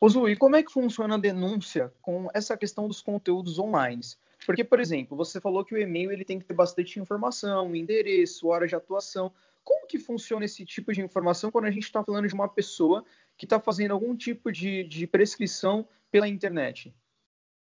Ô 0.00 0.08
Zu, 0.08 0.28
e 0.28 0.36
como 0.36 0.54
é 0.54 0.62
que 0.62 0.72
funciona 0.72 1.16
a 1.16 1.18
denúncia 1.18 1.92
com 2.00 2.28
essa 2.32 2.56
questão 2.56 2.86
dos 2.86 3.02
conteúdos 3.02 3.58
online? 3.58 4.00
Porque, 4.46 4.64
por 4.64 4.80
exemplo, 4.80 5.16
você 5.16 5.40
falou 5.40 5.64
que 5.64 5.74
o 5.74 5.78
e-mail 5.78 6.10
ele 6.10 6.24
tem 6.24 6.38
que 6.38 6.44
ter 6.44 6.54
bastante 6.54 6.98
informação, 6.98 7.74
endereço, 7.74 8.48
hora 8.48 8.66
de 8.66 8.74
atuação. 8.74 9.32
Como 9.64 9.86
que 9.86 9.98
funciona 9.98 10.44
esse 10.44 10.64
tipo 10.64 10.92
de 10.92 11.00
informação 11.00 11.50
quando 11.50 11.66
a 11.66 11.70
gente 11.70 11.84
está 11.84 12.02
falando 12.02 12.26
de 12.26 12.34
uma 12.34 12.48
pessoa 12.48 13.04
que 13.36 13.46
está 13.46 13.60
fazendo 13.60 13.92
algum 13.92 14.16
tipo 14.16 14.50
de, 14.50 14.84
de 14.84 15.06
prescrição 15.06 15.86
pela 16.10 16.28
internet? 16.28 16.94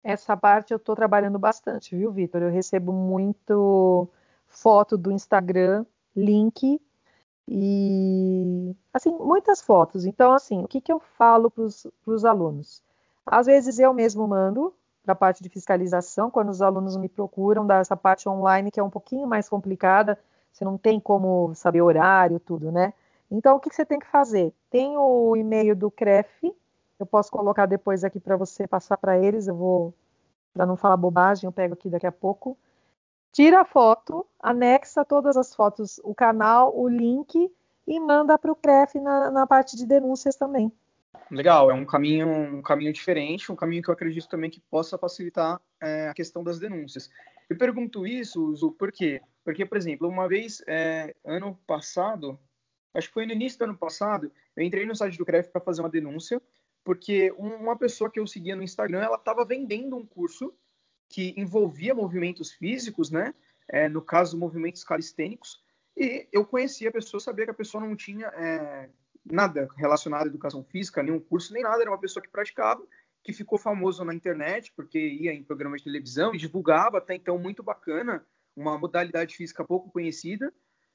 Essa 0.03 0.37
parte 0.37 0.73
eu 0.73 0.77
estou 0.77 0.95
trabalhando 0.95 1.39
bastante, 1.39 1.97
viu, 1.97 2.13
Vitor? 2.13 2.43
Eu 2.43 2.51
recebo 2.51 2.93
muito 2.93 4.09
foto 4.47 4.97
do 4.97 5.11
Instagram, 5.11 5.85
link 6.15 6.81
e 7.47 8.75
assim 8.93 9.11
muitas 9.11 9.61
fotos. 9.61 10.05
Então, 10.05 10.33
assim, 10.33 10.63
o 10.63 10.69
que, 10.69 10.81
que 10.81 10.93
eu 10.93 11.01
falo 11.01 11.51
para 11.51 11.65
os 11.65 12.25
alunos? 12.25 12.83
Às 13.25 13.47
vezes 13.47 13.79
eu 13.79 13.93
mesmo 13.93 14.27
mando 14.27 14.75
para 15.09 15.15
a 15.15 15.17
parte 15.17 15.43
de 15.43 15.49
fiscalização, 15.49 16.31
quando 16.31 16.51
os 16.51 16.61
alunos 16.61 16.95
me 16.95 17.09
procuram 17.09 17.67
dessa 17.67 17.97
parte 17.97 18.29
online 18.29 18.71
que 18.71 18.79
é 18.79 18.83
um 18.83 18.91
pouquinho 18.91 19.27
mais 19.27 19.49
complicada, 19.49 20.19
você 20.53 20.67
não 20.67 20.77
tem 20.77 21.01
como 21.01 21.55
saber 21.55 21.81
horário, 21.81 22.39
tudo, 22.39 22.71
né? 22.71 22.93
Então, 23.31 23.57
o 23.57 23.61
que, 23.61 23.71
que 23.71 23.75
você 23.75 23.87
tem 23.87 23.99
que 23.99 24.07
fazer? 24.07 24.53
Tem 24.71 24.99
o 24.99 25.35
e-mail 25.35 25.75
do 25.75 25.91
CREF, 25.91 26.55
eu 26.99 27.07
posso 27.07 27.31
colocar 27.31 27.65
depois 27.65 28.05
aqui 28.05 28.21
para 28.21 28.37
você 28.37 28.67
passar 28.67 28.99
para 28.99 29.19
eles, 29.19 29.49
eu 29.49 29.55
vou, 29.55 29.95
para 30.53 30.67
não 30.67 30.77
falar 30.77 30.97
bobagem, 30.99 31.47
eu 31.47 31.53
pego 31.53 31.73
aqui 31.73 31.89
daqui 31.89 32.07
a 32.07 32.13
pouco. 32.13 32.57
Tira 33.33 33.63
a 33.63 33.65
foto, 33.65 34.27
anexa 34.39 35.07
todas 35.07 35.39
as 35.39 35.55
fotos, 35.55 35.99
o 36.05 36.15
canal, 36.15 36.77
o 36.79 36.87
link 36.87 37.51
e 37.87 38.01
manda 38.01 38.37
para 38.39 38.53
o 38.53 38.57
CREF 38.57 39.01
na, 39.01 39.31
na 39.31 39.47
parte 39.47 39.75
de 39.75 39.87
denúncias 39.87 40.37
também. 40.37 40.71
Legal, 41.31 41.71
é 41.71 41.75
um 41.75 41.85
caminho, 41.85 42.29
um 42.29 42.63
caminho 42.63 42.93
diferente, 42.93 43.53
um 43.53 43.57
caminho 43.57 43.83
que 43.83 43.91
eu 43.91 43.95
acredito 43.95 44.29
também 44.29 44.51
que 44.51 44.61
possa 44.61 44.97
facilitar 44.97 45.61
é, 45.83 46.09
a 46.09 46.15
questão 46.15 46.43
das 46.43 46.59
denúncias. 46.59 47.11
Eu 47.49 47.57
pergunto 47.57 48.07
isso, 48.07 48.55
Zu, 48.55 48.73
por 48.73 48.93
quê? 48.93 49.21
Porque, 49.45 49.65
por 49.65 49.77
exemplo, 49.77 50.09
uma 50.09 50.29
vez, 50.29 50.63
é, 50.67 51.15
ano 51.25 51.59
passado, 51.67 52.39
acho 52.95 53.09
que 53.09 53.15
foi 53.15 53.27
no 53.27 53.33
início 53.33 53.59
do 53.59 53.65
ano 53.65 53.77
passado, 53.77 54.33
eu 54.57 54.63
entrei 54.63 54.85
no 54.87 54.95
site 54.95 55.17
do 55.19 55.25
CREF 55.25 55.51
para 55.51 55.61
fazer 55.61 55.81
uma 55.81 55.91
denúncia 55.91 56.41
porque 56.89 57.31
uma 57.33 57.77
pessoa 57.77 58.11
que 58.11 58.19
eu 58.19 58.27
seguia 58.27 58.57
no 58.57 58.63
Instagram, 58.63 59.01
ela 59.01 59.17
estava 59.17 59.45
vendendo 59.45 59.95
um 59.95 60.07
curso 60.07 60.55
que 61.07 61.35
envolvia 61.37 61.95
movimentos 61.95 62.53
físicos, 62.53 63.11
né? 63.11 63.35
É, 63.69 63.91
no 63.91 64.01
caso, 64.01 64.39
movimentos 64.39 64.83
calistênicos. 64.85 65.63
E 65.95 66.27
eu 66.33 66.47
conhecia 66.47 66.89
a 66.89 66.93
pessoa, 66.93 67.21
sabia 67.21 67.45
que 67.45 67.51
a 67.51 67.55
pessoa 67.55 67.85
não 67.85 67.95
tinha 67.95 68.29
é, 68.29 68.89
nada 69.25 69.69
relacionado 69.77 70.25
à 70.25 70.27
educação 70.27 70.65
física, 70.65 71.03
nenhum 71.03 71.21
curso, 71.21 71.53
nem 71.53 71.63
nada. 71.63 71.81
Era 71.81 71.91
uma 71.91 71.99
pessoa 71.99 72.23
que 72.23 72.31
praticava, 72.31 72.83
que 73.23 73.33
ficou 73.33 73.59
famoso 73.59 74.05
na 74.05 74.15
internet, 74.15 74.73
porque 74.75 74.99
ia 74.99 75.33
em 75.33 75.43
programas 75.43 75.81
de 75.81 75.85
televisão 75.85 76.35
e 76.35 76.39
divulgava, 76.39 76.99
até 76.99 77.15
então 77.15 77.39
muito 77.39 77.63
bacana, 77.63 78.25
uma 78.57 78.79
modalidade 78.79 79.37
física 79.37 79.65
pouco 79.65 79.91
conhecida, 79.91 80.53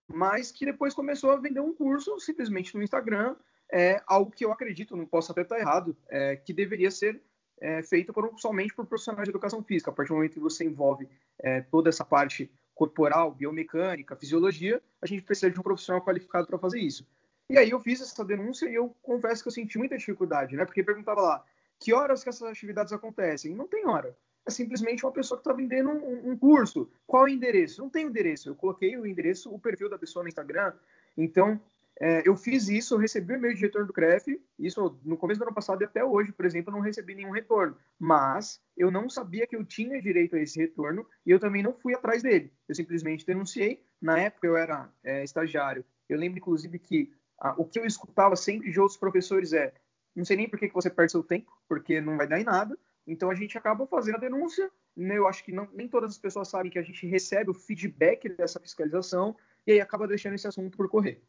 mas 0.07 0.51
que 0.51 0.65
depois 0.65 0.93
começou 0.93 1.31
a 1.31 1.37
vender 1.37 1.61
um 1.61 1.73
curso 1.73 2.19
simplesmente 2.19 2.75
no 2.75 2.83
Instagram, 2.83 3.35
é 3.71 4.01
algo 4.05 4.31
que 4.31 4.45
eu 4.45 4.51
acredito, 4.51 4.95
não 4.95 5.05
posso 5.05 5.31
até 5.31 5.41
estar 5.41 5.59
errado, 5.59 5.95
é, 6.09 6.35
que 6.35 6.53
deveria 6.53 6.91
ser 6.91 7.21
é, 7.59 7.81
feito 7.81 8.11
por, 8.11 8.33
somente 8.37 8.73
por 8.73 8.85
profissionais 8.85 9.25
de 9.25 9.31
educação 9.31 9.63
física. 9.63 9.89
A 9.89 9.93
partir 9.93 10.09
do 10.09 10.15
momento 10.15 10.33
que 10.33 10.39
você 10.39 10.65
envolve 10.65 11.07
é, 11.39 11.61
toda 11.61 11.89
essa 11.89 12.03
parte 12.03 12.51
corporal, 12.75 13.31
biomecânica, 13.31 14.15
fisiologia, 14.15 14.81
a 15.01 15.05
gente 15.05 15.23
precisa 15.23 15.49
de 15.49 15.59
um 15.59 15.63
profissional 15.63 16.03
qualificado 16.03 16.47
para 16.47 16.57
fazer 16.57 16.79
isso. 16.79 17.07
E 17.49 17.57
aí 17.57 17.69
eu 17.69 17.79
fiz 17.79 18.01
essa 18.01 18.23
denúncia 18.23 18.67
e 18.69 18.75
eu 18.75 18.95
confesso 19.01 19.43
que 19.43 19.47
eu 19.47 19.53
senti 19.53 19.77
muita 19.77 19.97
dificuldade, 19.97 20.55
né? 20.55 20.65
Porque 20.65 20.83
perguntava 20.83 21.21
lá, 21.21 21.45
que 21.79 21.93
horas 21.93 22.23
que 22.23 22.29
essas 22.29 22.49
atividades 22.49 22.93
acontecem? 22.93 23.53
Não 23.55 23.67
tem 23.67 23.85
hora. 23.85 24.15
É 24.45 24.51
simplesmente 24.51 25.05
uma 25.05 25.11
pessoa 25.11 25.37
que 25.37 25.41
está 25.41 25.53
vendendo 25.53 25.89
um, 25.89 26.31
um, 26.31 26.37
curso. 26.37 26.89
Qual 27.05 27.27
é 27.27 27.31
o 27.31 27.33
endereço? 27.33 27.81
Não 27.81 27.89
tem 27.89 28.05
endereço. 28.05 28.49
Eu 28.49 28.55
coloquei 28.55 28.97
o 28.97 29.05
endereço, 29.05 29.53
o 29.53 29.59
perfil 29.59 29.89
da 29.89 29.97
pessoa 29.97 30.23
no 30.23 30.29
Instagram. 30.29 30.73
Então, 31.17 31.59
é, 31.99 32.27
eu 32.27 32.35
fiz 32.35 32.67
isso, 32.67 32.95
eu 32.95 32.97
recebi 32.97 33.33
o 33.33 33.35
e-mail 33.35 33.55
de 33.55 33.61
retorno 33.61 33.87
do 33.87 33.93
CREF, 33.93 34.41
isso 34.57 34.99
no 35.05 35.15
começo 35.15 35.39
do 35.39 35.43
ano 35.43 35.53
passado 35.53 35.81
e 35.81 35.85
até 35.85 36.03
hoje, 36.03 36.31
por 36.31 36.45
exemplo, 36.45 36.71
eu 36.71 36.75
não 36.75 36.81
recebi 36.81 37.13
nenhum 37.15 37.31
retorno. 37.31 37.77
Mas 37.99 38.61
eu 38.75 38.89
não 38.89 39.09
sabia 39.09 39.45
que 39.45 39.55
eu 39.55 39.63
tinha 39.63 40.01
direito 40.01 40.35
a 40.35 40.39
esse 40.39 40.59
retorno 40.59 41.05
e 41.25 41.31
eu 41.31 41.39
também 41.39 41.61
não 41.61 41.73
fui 41.73 41.93
atrás 41.93 42.23
dele. 42.23 42.51
Eu 42.67 42.75
simplesmente 42.75 43.25
denunciei. 43.25 43.85
Na 44.01 44.19
época 44.19 44.47
eu 44.47 44.57
era 44.57 44.89
é, 45.03 45.23
estagiário. 45.23 45.85
Eu 46.09 46.17
lembro, 46.17 46.39
inclusive, 46.39 46.77
que 46.79 47.13
ah, 47.43 47.53
o 47.57 47.65
que 47.65 47.77
eu 47.77 47.85
escutava 47.85 48.37
sempre 48.37 48.71
de 48.71 48.79
outros 48.79 48.97
professores 48.97 49.51
é: 49.51 49.73
não 50.15 50.23
sei 50.23 50.37
nem 50.37 50.49
por 50.49 50.57
que, 50.57 50.69
você 50.69 50.89
perde 50.89 51.11
seu 51.11 51.21
tempo, 51.21 51.51
porque 51.67 51.99
não 51.99 52.15
vai 52.15 52.25
dar 52.25 52.39
em 52.39 52.45
nada. 52.45 52.79
Então 53.05 53.29
a 53.29 53.35
gente 53.35 53.57
acaba 53.57 53.85
fazendo 53.85 54.15
a 54.15 54.19
denúncia. 54.19 54.71
Né? 54.95 55.17
Eu 55.17 55.27
acho 55.27 55.43
que 55.43 55.51
não, 55.51 55.67
nem 55.73 55.89
todas 55.89 56.11
as 56.11 56.17
pessoas 56.17 56.47
sabem 56.47 56.71
que 56.71 56.79
a 56.79 56.81
gente 56.81 57.05
recebe 57.05 57.51
o 57.51 57.53
feedback 57.53 58.29
dessa 58.29 58.61
fiscalização 58.61 59.35
e 59.67 59.73
aí 59.73 59.81
acaba 59.81 60.07
deixando 60.07 60.35
esse 60.35 60.47
assunto 60.47 60.77
por 60.77 60.87
correr. 60.87 61.21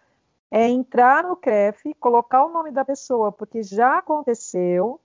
é 0.50 0.68
entrar 0.68 1.24
no 1.24 1.36
CREF, 1.36 1.94
colocar 1.96 2.46
o 2.46 2.50
nome 2.50 2.72
da 2.72 2.86
pessoa, 2.86 3.32
porque 3.32 3.62
já 3.64 3.98
aconteceu 3.98 5.00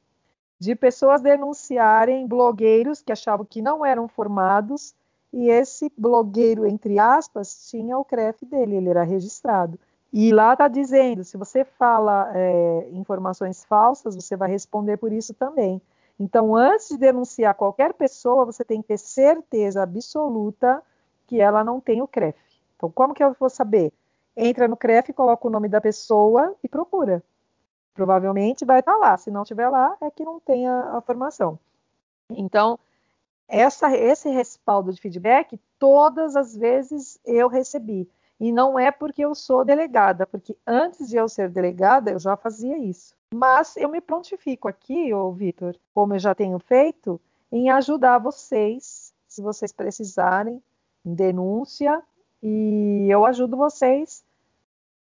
de 0.59 0.77
pessoas 0.77 1.21
denunciarem 1.21 2.27
blogueiros 2.27 3.03
que 3.03 3.11
achavam 3.11 3.45
que 3.45 3.61
não 3.61 3.85
eram 3.85 4.07
formados 4.07 4.95
e 5.33 5.49
esse 5.49 5.91
blogueiro, 5.97 6.67
entre 6.67 6.99
aspas, 6.99 7.69
tinha 7.71 7.99
o 7.99 8.05
CREF 8.05 8.45
dele, 8.45 8.77
ele 8.77 8.91
era 8.91 9.03
registrado. 9.03 9.79
E 10.13 10.31
lá 10.31 10.53
está 10.53 10.69
dizendo: 10.69 11.25
se 11.25 11.39
você 11.39 11.65
fala 11.65 12.31
é, 12.35 12.91
informações 12.93 13.65
falsas, 13.65 14.15
você 14.15 14.37
vai 14.37 14.51
responder 14.51 14.99
por 14.99 15.11
isso 15.11 15.33
também. 15.33 15.81
Então, 16.23 16.55
antes 16.55 16.91
de 16.91 16.99
denunciar 16.99 17.53
qualquer 17.53 17.93
pessoa, 17.95 18.45
você 18.45 18.65
tem 18.65 18.81
que 18.81 18.87
ter 18.87 18.97
certeza 18.97 19.83
absoluta 19.83 20.81
que 21.27 21.41
ela 21.41 21.65
não 21.65 21.81
tem 21.81 22.01
o 22.01 22.07
CREF. 22.07 22.39
Então, 22.77 22.89
como 22.93 23.13
que 23.13 23.25
eu 23.25 23.35
vou 23.41 23.51
saber? 23.51 23.93
Entra 24.37 24.69
no 24.69 24.77
CREF, 24.77 25.13
coloca 25.13 25.49
o 25.49 25.51
nome 25.51 25.69
da 25.69 25.81
pessoa 25.81 26.55
e 26.63 26.69
procura. 26.69 27.25
Provavelmente 27.93 28.65
vai 28.65 28.79
estar 28.79 28.93
tá 28.93 28.99
lá. 28.99 29.17
Se 29.17 29.33
não 29.33 29.43
estiver 29.43 29.69
lá, 29.69 29.97
é 30.01 30.13
que 30.13 30.25
não 30.25 30.39
tem 30.39 30.69
a, 30.69 30.97
a 30.97 31.01
formação. 31.01 31.59
Então, 32.31 32.79
essa, 33.49 33.93
esse 33.93 34.31
respaldo 34.31 34.93
de 34.93 35.01
feedback, 35.01 35.59
todas 35.77 36.37
as 36.37 36.57
vezes 36.57 37.19
eu 37.25 37.49
recebi. 37.49 38.09
E 38.43 38.51
não 38.51 38.77
é 38.77 38.91
porque 38.91 39.25
eu 39.25 39.37
sou 39.37 39.65
delegada, 39.65 40.27
porque 40.27 40.57
antes 40.67 41.09
de 41.09 41.17
eu 41.17 41.29
ser 41.29 41.49
delegada, 41.49 42.11
eu 42.11 42.19
já 42.19 42.37
fazia 42.37 42.77
isso. 42.77 43.15
Mas 43.33 43.77
eu 43.77 43.89
me 43.89 44.01
prontifico 44.01 44.67
aqui, 44.67 45.15
ô 45.15 45.31
Vitor, 45.31 45.77
como 45.95 46.15
eu 46.15 46.19
já 46.19 46.35
tenho 46.35 46.59
feito, 46.59 47.21
em 47.53 47.71
ajudar 47.71 48.19
vocês, 48.19 49.15
se 49.29 49.41
vocês 49.41 49.71
precisarem, 49.71 50.61
em 51.07 51.15
denúncia, 51.15 52.03
e 52.43 53.07
eu 53.09 53.25
ajudo 53.25 53.57
vocês. 53.57 54.25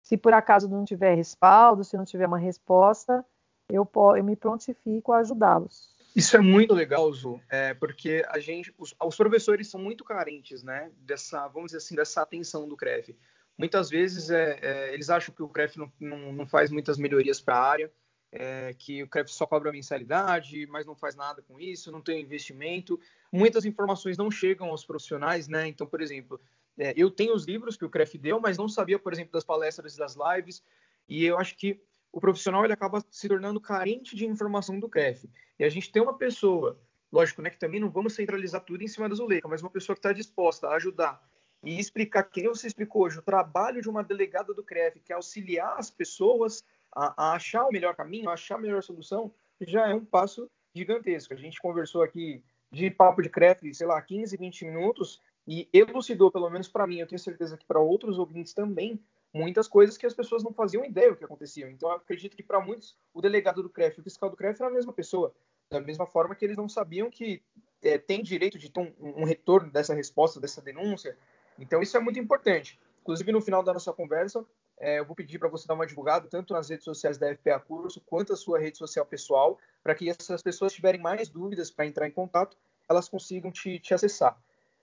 Se 0.03 0.16
por 0.16 0.33
acaso 0.33 0.68
não 0.68 0.85
tiver 0.85 1.16
respaldo, 1.16 1.83
se 1.83 1.97
não 1.97 2.05
tiver 2.05 2.29
uma 2.29 2.39
resposta, 2.39 3.27
eu, 3.68 3.89
eu 4.16 4.22
me 4.22 4.37
prontifico 4.37 5.12
a 5.12 5.18
ajudá-los. 5.18 5.95
Isso 6.17 6.35
é 6.35 6.41
muito 6.41 6.73
legal, 6.73 7.12
Zu, 7.12 7.43
é, 7.47 7.75
porque 7.75 8.25
a 8.31 8.39
gente, 8.39 8.75
os, 8.79 8.95
os, 8.99 9.17
professores 9.17 9.69
são 9.69 9.79
muito 9.79 10.03
carentes, 10.03 10.62
né, 10.62 10.91
dessa, 11.01 11.47
vamos 11.49 11.67
dizer 11.67 11.77
assim, 11.77 11.95
dessa 11.95 12.23
atenção 12.23 12.67
do 12.67 12.75
CREF. 12.75 13.14
Muitas 13.59 13.91
vezes 13.91 14.31
é, 14.31 14.59
é, 14.62 14.95
eles 14.95 15.11
acham 15.11 15.35
que 15.35 15.43
o 15.43 15.49
CREF 15.49 15.79
não, 15.79 15.93
não, 16.01 16.33
não 16.33 16.47
faz 16.47 16.71
muitas 16.71 16.97
melhorias 16.97 17.39
para 17.39 17.57
a 17.57 17.62
área, 17.62 17.93
é, 18.33 18.75
que 18.79 19.03
o 19.03 19.09
CREF 19.09 19.31
só 19.31 19.45
cobra 19.45 19.71
mensalidade, 19.71 20.67
mas 20.69 20.87
não 20.87 20.97
faz 20.97 21.14
nada 21.14 21.43
com 21.43 21.61
isso, 21.61 21.93
não 21.93 22.01
tem 22.01 22.23
investimento. 22.23 22.99
Muitas 23.31 23.67
informações 23.67 24.17
não 24.17 24.31
chegam 24.31 24.71
aos 24.71 24.87
profissionais, 24.87 25.49
né? 25.49 25.69
Então, 25.69 25.87
por 25.87 26.01
exemplo, 26.01 26.41
é, 26.79 26.95
eu 26.97 27.11
tenho 27.11 27.35
os 27.35 27.45
livros 27.45 27.77
que 27.77 27.85
o 27.85 27.91
CREF 27.91 28.17
deu, 28.17 28.41
mas 28.41 28.57
não 28.57 28.71
sabia, 28.71 28.99
por 28.99 29.12
exemplo, 29.12 29.33
das 29.33 29.45
palestras 29.45 29.95
e 29.95 29.99
das 29.99 30.17
lives, 30.17 30.62
e 31.07 31.27
eu 31.27 31.39
acho 31.39 31.55
que 31.59 31.79
o 32.17 32.21
profissional 32.21 32.64
ele 32.64 32.73
acaba 32.73 33.05
se 33.11 33.29
tornando 33.29 33.61
carente 33.61 34.17
de 34.17 34.25
informação 34.25 34.81
do 34.81 34.89
CREF. 34.89 35.29
E 35.59 35.64
a 35.64 35.69
gente 35.69 35.93
tem 35.93 36.01
uma 36.01 36.17
pessoa, 36.17 36.81
lógico, 37.12 37.43
né, 37.43 37.51
que 37.51 37.59
também 37.59 37.79
não 37.79 37.91
vamos 37.91 38.14
centralizar 38.14 38.62
tudo 38.62 38.83
em 38.83 38.89
cima 38.89 39.07
da 39.07 39.14
Zuleika, 39.14 39.47
mas 39.47 39.61
uma 39.61 39.69
pessoa 39.69 39.95
que 39.95 39.99
está 39.99 40.14
disposta 40.14 40.67
a 40.67 40.77
ajudar 40.77 41.23
e 41.62 41.79
explicar, 41.79 42.23
que 42.23 42.49
você 42.49 42.69
explicou 42.69 43.03
hoje, 43.03 43.19
o 43.19 43.23
trabalho 43.23 43.83
de 43.83 43.91
uma 43.91 44.03
delegada 44.03 44.55
do 44.55 44.62
CREF, 44.62 44.99
que 45.01 45.12
é 45.12 45.14
auxiliar 45.14 45.79
as 45.79 45.91
pessoas 45.91 46.64
a, 46.91 47.33
a 47.33 47.33
achar 47.35 47.67
o 47.67 47.71
melhor 47.71 47.95
caminho, 47.95 48.31
a 48.31 48.33
achar 48.33 48.55
a 48.55 48.62
melhor 48.62 48.83
solução, 48.83 49.31
já 49.61 49.87
é 49.87 49.95
um 49.95 50.03
passo 50.03 50.51
gigantesco. 50.75 51.35
A 51.35 51.37
gente 51.37 51.61
conversou 51.61 52.03
aqui 52.03 52.43
de 52.73 52.91
papo 52.91 53.21
de 53.21 53.29
CREF, 53.29 53.75
sei 53.75 53.87
lá, 53.87 54.01
15, 54.01 54.35
20 54.39 54.64
minutos, 54.64 55.21
e 55.47 55.69
elucidou, 55.71 56.31
pelo 56.31 56.49
menos 56.49 56.67
para 56.67 56.87
mim, 56.87 57.01
eu 57.01 57.07
tenho 57.07 57.19
certeza 57.19 57.59
que 57.59 57.67
para 57.67 57.79
outros 57.79 58.19
ouvintes 58.19 58.55
também, 58.55 58.99
muitas 59.37 59.68
coisas 59.68 59.97
que 59.97 60.07
as 60.07 60.14
pessoas 60.14 60.43
não 60.43 60.53
faziam 60.53 60.84
ideia 60.84 61.11
do 61.11 61.16
que 61.16 61.24
acontecia. 61.24 61.68
Então, 61.70 61.91
eu 61.91 61.97
acredito 61.97 62.37
que 62.37 62.43
para 62.43 62.61
muitos, 62.61 62.97
o 63.12 63.20
delegado 63.20 63.62
do 63.62 63.68
CREF 63.68 63.99
e 63.99 64.01
o 64.01 64.05
fiscal 64.05 64.30
do 64.30 64.37
CREF 64.37 64.61
era 64.61 64.70
a 64.70 64.74
mesma 64.74 64.93
pessoa. 64.93 65.34
Da 65.70 65.80
mesma 65.80 66.07
forma 66.07 66.34
que 66.34 66.45
eles 66.45 66.57
não 66.57 66.68
sabiam 66.68 67.11
que 67.11 67.43
é, 67.82 67.99
tem 67.99 68.22
direito 68.22 68.59
de 68.59 68.70
ter 68.70 68.80
um, 68.80 69.20
um, 69.20 69.24
retorno 69.24 69.70
dessa 69.70 69.95
resposta, 69.95 70.41
dessa 70.41 70.62
denúncia. 70.62 71.16
Então, 71.59 71.82
isso 71.82 71.97
é 71.97 72.01
muito 72.01 72.18
importante. 72.18 72.80
Inclusive, 73.03 73.30
no 73.30 73.41
final 73.41 73.62
da 73.62 73.72
nossa 73.72 73.93
conversa, 73.93 74.45
é, 74.78 74.99
eu 74.99 75.05
vou 75.05 75.14
pedir 75.14 75.39
para 75.39 75.49
você 75.49 75.66
dar 75.66 75.74
uma 75.74 75.87
divulgada 75.87 76.28
tanto 76.28 76.55
nas 76.55 76.68
redes 76.68 76.84
sociais 76.84 77.18
da 77.18 77.34
FPA 77.34 77.61
Curso 77.61 78.01
quanto 78.07 78.32
a 78.32 78.37
sua 78.37 78.59
rede 78.59 78.78
social 78.78 79.05
pessoal, 79.05 79.59
para 79.82 79.95
que 79.95 80.09
essas 80.09 80.43
pessoas 80.43 80.72
tiverem 80.72 81.01
mais 81.01 81.28
dúvidas 81.28 81.70
para 81.70 81.87
entrar 81.87 82.07
em 82.07 82.11
contato, 82.11 82.57
elas 82.89 83.09
consigam 83.09 83.51
te, 83.51 83.78
te 83.78 83.95
acessar. 83.95 84.37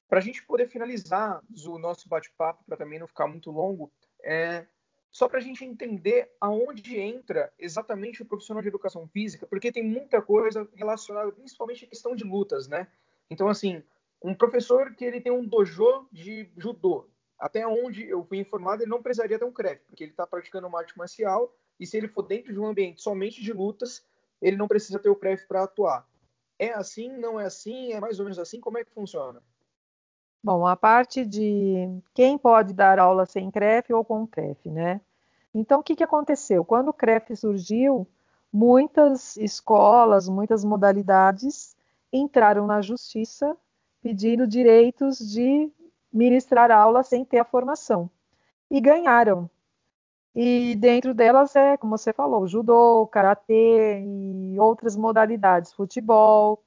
Para 0.07 0.19
a 0.19 0.21
gente 0.21 0.43
poder 0.43 0.67
finalizar 0.67 1.41
o 1.65 1.79
nosso 1.79 2.07
bate-papo, 2.07 2.63
para 2.65 2.77
também 2.77 2.99
não 2.99 3.07
ficar 3.07 3.27
muito 3.27 3.49
longo, 3.49 3.91
é, 4.23 4.65
só 5.11 5.27
para 5.27 5.37
a 5.37 5.41
gente 5.41 5.63
entender 5.63 6.31
aonde 6.41 6.99
entra 6.99 7.53
exatamente 7.59 8.21
o 8.21 8.25
profissional 8.25 8.63
de 8.63 8.69
educação 8.69 9.07
física, 9.07 9.45
porque 9.45 9.71
tem 9.71 9.83
muita 9.83 10.21
coisa 10.21 10.67
relacionada, 10.73 11.31
principalmente 11.31 11.85
à 11.85 11.87
questão 11.87 12.15
de 12.15 12.23
lutas, 12.23 12.67
né? 12.67 12.87
Então, 13.29 13.47
assim, 13.47 13.83
um 14.21 14.33
professor 14.33 14.95
que 14.95 15.05
ele 15.05 15.21
tem 15.21 15.31
um 15.31 15.45
dojo 15.45 16.07
de 16.11 16.49
judô, 16.57 17.07
até 17.37 17.67
onde 17.67 18.07
eu 18.07 18.23
fui 18.23 18.39
informado, 18.39 18.81
ele 18.81 18.89
não 18.89 19.03
precisaria 19.03 19.37
ter 19.37 19.45
um 19.45 19.51
CREF, 19.51 19.81
porque 19.85 20.03
ele 20.03 20.11
está 20.11 20.25
praticando 20.25 20.65
uma 20.65 20.79
arte 20.79 20.97
marcial, 20.97 21.53
e 21.79 21.85
se 21.85 21.97
ele 21.97 22.07
for 22.07 22.23
dentro 22.23 22.53
de 22.53 22.59
um 22.59 22.65
ambiente 22.65 23.01
somente 23.01 23.41
de 23.41 23.51
lutas, 23.51 24.03
ele 24.41 24.57
não 24.57 24.67
precisa 24.67 24.97
ter 24.97 25.09
o 25.09 25.15
CREF 25.15 25.45
para 25.47 25.63
atuar. 25.63 26.07
É 26.57 26.71
assim? 26.71 27.09
Não 27.17 27.39
é 27.39 27.45
assim? 27.45 27.91
É 27.91 27.99
mais 27.99 28.19
ou 28.19 28.25
menos 28.25 28.39
assim? 28.39 28.59
Como 28.59 28.77
é 28.77 28.83
que 28.83 28.91
funciona? 28.91 29.43
Bom, 30.43 30.67
a 30.67 30.75
parte 30.75 31.25
de 31.25 32.01
quem 32.13 32.37
pode 32.37 32.73
dar 32.73 32.99
aula 32.99 33.25
sem 33.25 33.49
CREF 33.49 33.93
ou 33.93 34.03
com 34.03 34.27
CREF, 34.27 34.69
né? 34.69 34.99
Então, 35.53 35.79
o 35.79 35.83
que, 35.83 35.95
que 35.95 36.03
aconteceu? 36.03 36.65
Quando 36.65 36.89
o 36.89 36.93
CREF 36.93 37.33
surgiu, 37.33 38.05
muitas 38.51 39.37
escolas, 39.37 40.27
muitas 40.27 40.65
modalidades 40.65 41.77
entraram 42.11 42.67
na 42.67 42.81
justiça 42.81 43.55
pedindo 44.01 44.45
direitos 44.45 45.17
de 45.17 45.71
ministrar 46.11 46.71
aula 46.71 47.03
sem 47.03 47.23
ter 47.23 47.39
a 47.39 47.45
formação. 47.45 48.09
E 48.69 48.81
ganharam. 48.81 49.49
E 50.35 50.75
dentro 50.75 51.13
delas 51.13 51.55
é, 51.55 51.77
como 51.77 51.97
você 51.97 52.11
falou, 52.11 52.45
judô, 52.47 53.07
karatê 53.07 54.01
e 54.01 54.59
outras 54.59 54.97
modalidades, 54.97 55.71
futebol. 55.71 56.61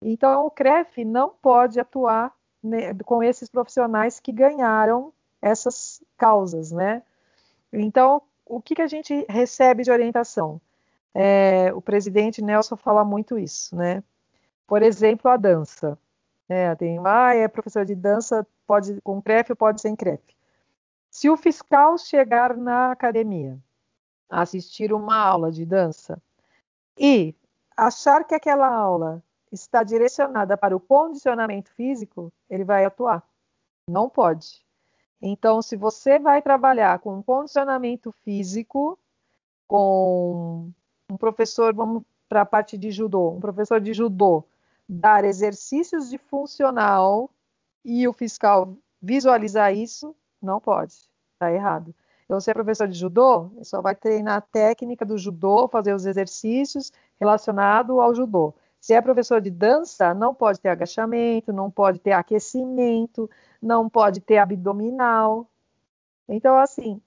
Então, 0.00 0.46
o 0.46 0.50
CREF 0.50 1.04
não 1.04 1.28
pode 1.28 1.78
atuar 1.78 2.34
né, 2.62 2.94
com 3.04 3.22
esses 3.22 3.48
profissionais 3.48 4.20
que 4.20 4.32
ganharam 4.32 5.12
essas 5.40 6.02
causas, 6.16 6.70
né? 6.70 7.02
Então, 7.72 8.22
o 8.44 8.60
que, 8.60 8.74
que 8.74 8.82
a 8.82 8.86
gente 8.86 9.24
recebe 9.28 9.82
de 9.82 9.90
orientação? 9.90 10.60
É, 11.14 11.72
o 11.74 11.80
presidente 11.80 12.42
Nelson 12.42 12.76
fala 12.76 13.04
muito 13.04 13.38
isso, 13.38 13.74
né? 13.74 14.02
Por 14.66 14.82
exemplo, 14.82 15.30
a 15.30 15.36
dança. 15.36 15.98
É, 16.48 16.74
tem, 16.74 16.98
ah, 17.04 17.34
é 17.34 17.46
professor 17.48 17.84
de 17.84 17.94
dança, 17.94 18.46
pode 18.66 19.00
com 19.02 19.22
CREF 19.22 19.50
ou 19.50 19.56
pode 19.56 19.80
sem 19.80 19.94
CREF. 19.94 20.22
Se 21.10 21.30
o 21.30 21.36
fiscal 21.36 21.96
chegar 21.98 22.56
na 22.56 22.92
academia, 22.92 23.58
assistir 24.28 24.92
uma 24.92 25.16
aula 25.16 25.50
de 25.50 25.64
dança 25.64 26.20
e 26.96 27.34
achar 27.76 28.24
que 28.24 28.34
aquela 28.34 28.68
aula 28.68 29.22
está 29.52 29.82
direcionada 29.82 30.56
para 30.56 30.76
o 30.76 30.80
condicionamento 30.80 31.70
físico, 31.72 32.32
ele 32.48 32.64
vai 32.64 32.84
atuar. 32.84 33.22
Não 33.88 34.08
pode. 34.08 34.64
Então, 35.20 35.60
se 35.60 35.76
você 35.76 36.18
vai 36.18 36.40
trabalhar 36.40 36.98
com 37.00 37.22
condicionamento 37.22 38.12
físico, 38.12 38.98
com 39.66 40.70
um 41.10 41.16
professor, 41.16 41.74
vamos 41.74 42.02
para 42.28 42.42
a 42.42 42.46
parte 42.46 42.78
de 42.78 42.90
judô, 42.90 43.30
um 43.30 43.40
professor 43.40 43.80
de 43.80 43.92
judô 43.92 44.44
dar 44.88 45.24
exercícios 45.24 46.10
de 46.10 46.18
funcional 46.18 47.30
e 47.84 48.08
o 48.08 48.12
fiscal 48.12 48.76
visualizar 49.00 49.74
isso, 49.74 50.14
não 50.42 50.60
pode. 50.60 50.94
Está 51.34 51.52
errado. 51.52 51.94
Então, 52.24 52.40
você 52.40 52.50
é 52.50 52.54
professor 52.54 52.86
de 52.88 52.98
judô, 52.98 53.50
só 53.62 53.80
vai 53.80 53.94
treinar 53.94 54.36
a 54.36 54.40
técnica 54.40 55.04
do 55.04 55.18
judô, 55.18 55.68
fazer 55.68 55.94
os 55.94 56.06
exercícios 56.06 56.92
relacionados 57.18 57.98
ao 57.98 58.14
judô. 58.14 58.54
Se 58.80 58.94
é 58.94 59.00
professor 59.00 59.40
de 59.40 59.50
dança, 59.50 60.14
não 60.14 60.34
pode 60.34 60.58
ter 60.60 60.70
agachamento, 60.70 61.52
não 61.52 61.70
pode 61.70 61.98
ter 61.98 62.12
aquecimento, 62.12 63.28
não 63.60 63.88
pode 63.88 64.20
ter 64.20 64.38
abdominal. 64.38 65.46
Então, 66.26 66.56
assim, 66.56 67.00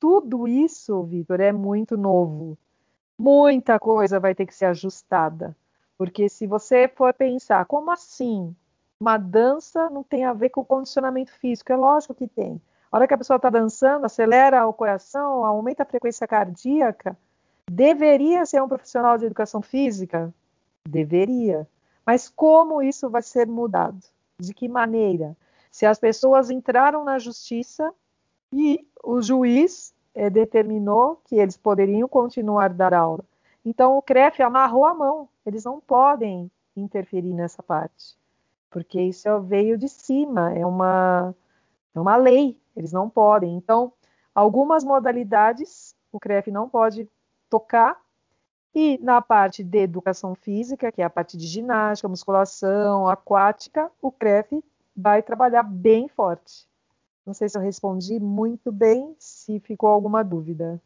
tudo 0.00 0.48
isso, 0.48 1.02
Vitor, 1.04 1.40
é 1.40 1.52
muito 1.52 1.96
novo. 1.96 2.58
Muita 3.16 3.78
coisa 3.78 4.18
vai 4.18 4.34
ter 4.34 4.46
que 4.46 4.54
ser 4.54 4.64
ajustada. 4.66 5.56
Porque 5.96 6.28
se 6.28 6.46
você 6.46 6.88
for 6.88 7.14
pensar, 7.14 7.64
como 7.66 7.90
assim? 7.92 8.54
Uma 8.98 9.16
dança 9.16 9.88
não 9.90 10.02
tem 10.02 10.24
a 10.24 10.32
ver 10.32 10.50
com 10.50 10.64
condicionamento 10.64 11.32
físico? 11.32 11.72
É 11.72 11.76
lógico 11.76 12.14
que 12.14 12.26
tem. 12.26 12.60
A 12.90 12.96
hora 12.96 13.06
que 13.06 13.14
a 13.14 13.18
pessoa 13.18 13.36
está 13.36 13.48
dançando, 13.48 14.04
acelera 14.04 14.66
o 14.66 14.72
coração, 14.72 15.44
aumenta 15.44 15.84
a 15.84 15.86
frequência 15.86 16.26
cardíaca. 16.26 17.16
Deveria 17.70 18.44
ser 18.44 18.60
um 18.60 18.68
profissional 18.68 19.16
de 19.16 19.26
educação 19.26 19.62
física? 19.62 20.34
Deveria. 20.88 21.68
Mas 22.04 22.28
como 22.28 22.82
isso 22.82 23.08
vai 23.08 23.22
ser 23.22 23.46
mudado? 23.46 24.02
De 24.38 24.52
que 24.52 24.68
maneira? 24.68 25.36
Se 25.70 25.86
as 25.86 25.98
pessoas 25.98 26.50
entraram 26.50 27.04
na 27.04 27.18
justiça 27.18 27.92
e 28.52 28.86
o 29.02 29.22
juiz 29.22 29.94
é, 30.14 30.28
determinou 30.28 31.20
que 31.24 31.36
eles 31.36 31.56
poderiam 31.56 32.08
continuar 32.08 32.66
a 32.66 32.74
dar 32.74 32.94
aula. 32.94 33.24
Então 33.64 33.96
o 33.96 34.02
CREF 34.02 34.42
amarrou 34.42 34.84
a 34.84 34.94
mão. 34.94 35.28
Eles 35.46 35.64
não 35.64 35.80
podem 35.80 36.50
interferir 36.76 37.32
nessa 37.32 37.62
parte, 37.62 38.16
porque 38.70 39.00
isso 39.00 39.40
veio 39.40 39.76
de 39.76 39.88
cima, 39.88 40.52
é 40.54 40.64
uma, 40.64 41.34
é 41.94 42.00
uma 42.00 42.16
lei. 42.16 42.58
Eles 42.76 42.92
não 42.92 43.08
podem. 43.08 43.54
Então, 43.54 43.92
algumas 44.34 44.82
modalidades 44.82 45.94
o 46.12 46.20
CREF 46.20 46.50
não 46.50 46.68
pode 46.68 47.08
tocar, 47.48 47.98
e 48.74 48.98
na 48.98 49.20
parte 49.20 49.62
de 49.62 49.78
educação 49.78 50.34
física, 50.34 50.90
que 50.90 51.02
é 51.02 51.04
a 51.04 51.10
parte 51.10 51.36
de 51.36 51.46
ginástica, 51.46 52.08
musculação, 52.08 53.06
aquática, 53.06 53.90
o 54.00 54.10
CREF 54.10 54.62
vai 54.96 55.22
trabalhar 55.22 55.62
bem 55.62 56.08
forte. 56.08 56.66
Não 57.24 57.34
sei 57.34 57.48
se 57.48 57.56
eu 57.56 57.62
respondi 57.62 58.18
muito 58.18 58.72
bem, 58.72 59.14
se 59.18 59.60
ficou 59.60 59.88
alguma 59.88 60.22
dúvida. 60.22 60.80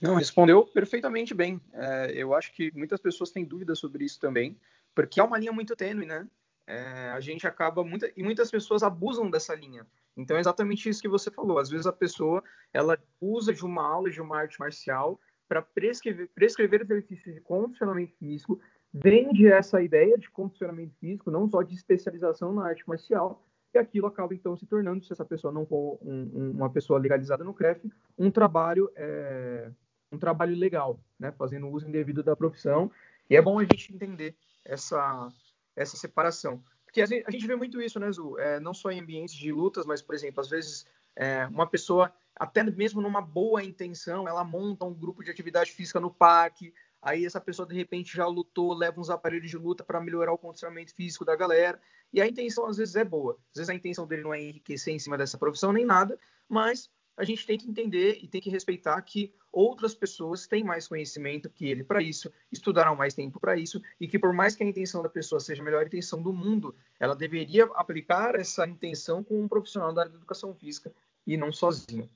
Não, 0.00 0.14
respondeu 0.14 0.64
perfeitamente 0.64 1.34
bem. 1.34 1.60
É, 1.72 2.12
eu 2.14 2.32
acho 2.32 2.52
que 2.52 2.72
muitas 2.74 3.00
pessoas 3.00 3.30
têm 3.30 3.44
dúvidas 3.44 3.78
sobre 3.78 4.04
isso 4.04 4.20
também, 4.20 4.56
porque 4.94 5.20
é 5.20 5.24
uma 5.24 5.38
linha 5.38 5.52
muito 5.52 5.74
tênue, 5.74 6.06
né? 6.06 6.26
É, 6.66 7.10
a 7.10 7.20
gente 7.20 7.46
acaba 7.46 7.82
muita, 7.82 8.12
e 8.16 8.22
muitas 8.22 8.50
pessoas 8.50 8.82
abusam 8.82 9.30
dessa 9.30 9.54
linha. 9.54 9.86
Então 10.16 10.36
é 10.36 10.40
exatamente 10.40 10.88
isso 10.88 11.02
que 11.02 11.08
você 11.08 11.30
falou. 11.30 11.58
Às 11.58 11.70
vezes 11.70 11.86
a 11.86 11.92
pessoa 11.92 12.42
ela 12.72 12.98
usa 13.20 13.52
de 13.52 13.64
uma 13.64 13.86
aula 13.86 14.10
de 14.10 14.20
uma 14.20 14.38
arte 14.38 14.58
marcial 14.60 15.18
para 15.48 15.62
prescrever, 15.62 16.28
prescrever 16.34 16.82
exercícios 16.82 17.34
de 17.34 17.40
condicionamento 17.40 18.14
físico, 18.18 18.60
vende 18.92 19.46
essa 19.46 19.82
ideia 19.82 20.16
de 20.18 20.30
condicionamento 20.30 20.94
físico, 20.98 21.30
não 21.30 21.48
só 21.48 21.62
de 21.62 21.74
especialização 21.74 22.52
na 22.52 22.66
arte 22.66 22.86
marcial, 22.86 23.44
e 23.74 23.78
aquilo 23.78 24.06
acaba 24.06 24.34
então 24.34 24.56
se 24.56 24.66
tornando, 24.66 25.04
se 25.04 25.12
essa 25.12 25.24
pessoa 25.24 25.52
não 25.52 25.66
for 25.66 25.98
um, 26.02 26.52
uma 26.52 26.70
pessoa 26.70 26.98
legalizada 26.98 27.44
no 27.44 27.54
CREF, 27.54 27.90
um 28.16 28.30
trabalho 28.30 28.90
é, 28.96 29.70
um 30.10 30.18
trabalho 30.18 30.56
legal, 30.56 30.98
né, 31.18 31.32
fazendo 31.32 31.68
uso 31.68 31.86
indevido 31.86 32.22
da 32.22 32.34
profissão. 32.34 32.90
E 33.28 33.36
é 33.36 33.42
bom 33.42 33.58
a 33.58 33.62
gente 33.62 33.94
entender 33.94 34.34
essa 34.64 35.28
essa 35.76 35.96
separação, 35.96 36.62
porque 36.84 37.02
a 37.02 37.06
gente 37.06 37.46
vê 37.46 37.54
muito 37.54 37.80
isso, 37.80 38.00
né, 38.00 38.10
Zu? 38.10 38.38
É, 38.38 38.58
não 38.58 38.74
só 38.74 38.90
em 38.90 39.00
ambientes 39.00 39.34
de 39.34 39.52
lutas, 39.52 39.86
mas 39.86 40.02
por 40.02 40.14
exemplo, 40.14 40.40
às 40.40 40.48
vezes 40.48 40.86
é, 41.14 41.46
uma 41.46 41.66
pessoa 41.66 42.12
até 42.38 42.62
mesmo 42.62 43.00
numa 43.00 43.20
boa 43.20 43.62
intenção, 43.62 44.28
ela 44.28 44.44
monta 44.44 44.84
um 44.84 44.94
grupo 44.94 45.22
de 45.22 45.30
atividade 45.30 45.72
física 45.72 45.98
no 45.98 46.10
parque, 46.10 46.72
aí 47.02 47.24
essa 47.24 47.40
pessoa 47.40 47.66
de 47.66 47.74
repente 47.74 48.16
já 48.16 48.26
lutou, 48.26 48.74
leva 48.74 49.00
uns 49.00 49.10
aparelhos 49.10 49.50
de 49.50 49.56
luta 49.56 49.84
para 49.84 50.00
melhorar 50.00 50.32
o 50.32 50.38
condicionamento 50.38 50.94
físico 50.94 51.24
da 51.24 51.36
galera, 51.36 51.80
e 52.12 52.20
a 52.20 52.26
intenção 52.26 52.66
às 52.66 52.76
vezes 52.76 52.96
é 52.96 53.04
boa. 53.04 53.38
Às 53.52 53.56
vezes 53.56 53.70
a 53.70 53.74
intenção 53.74 54.06
dele 54.06 54.22
não 54.22 54.34
é 54.34 54.40
enriquecer 54.40 54.94
em 54.94 54.98
cima 54.98 55.18
dessa 55.18 55.36
profissão 55.36 55.72
nem 55.72 55.84
nada, 55.84 56.18
mas 56.48 56.90
a 57.16 57.24
gente 57.24 57.44
tem 57.44 57.58
que 57.58 57.68
entender 57.68 58.18
e 58.22 58.28
tem 58.28 58.40
que 58.40 58.48
respeitar 58.48 59.00
que 59.02 59.34
outras 59.52 59.92
pessoas 59.94 60.46
têm 60.46 60.62
mais 60.62 60.86
conhecimento 60.86 61.50
que 61.50 61.66
ele 61.66 61.82
para 61.82 62.00
isso, 62.00 62.32
estudaram 62.50 62.94
mais 62.94 63.12
tempo 63.12 63.40
para 63.40 63.56
isso, 63.56 63.82
e 64.00 64.06
que 64.06 64.18
por 64.18 64.32
mais 64.32 64.54
que 64.54 64.62
a 64.62 64.66
intenção 64.66 65.02
da 65.02 65.08
pessoa 65.08 65.40
seja 65.40 65.60
a 65.60 65.64
melhor 65.64 65.84
intenção 65.84 66.22
do 66.22 66.32
mundo, 66.32 66.74
ela 67.00 67.16
deveria 67.16 67.64
aplicar 67.74 68.36
essa 68.36 68.66
intenção 68.66 69.24
com 69.24 69.42
um 69.42 69.48
profissional 69.48 69.92
da 69.92 70.02
área 70.02 70.12
da 70.12 70.18
educação 70.18 70.54
física 70.54 70.92
e 71.26 71.36
não 71.36 71.50
sozinho. 71.50 72.08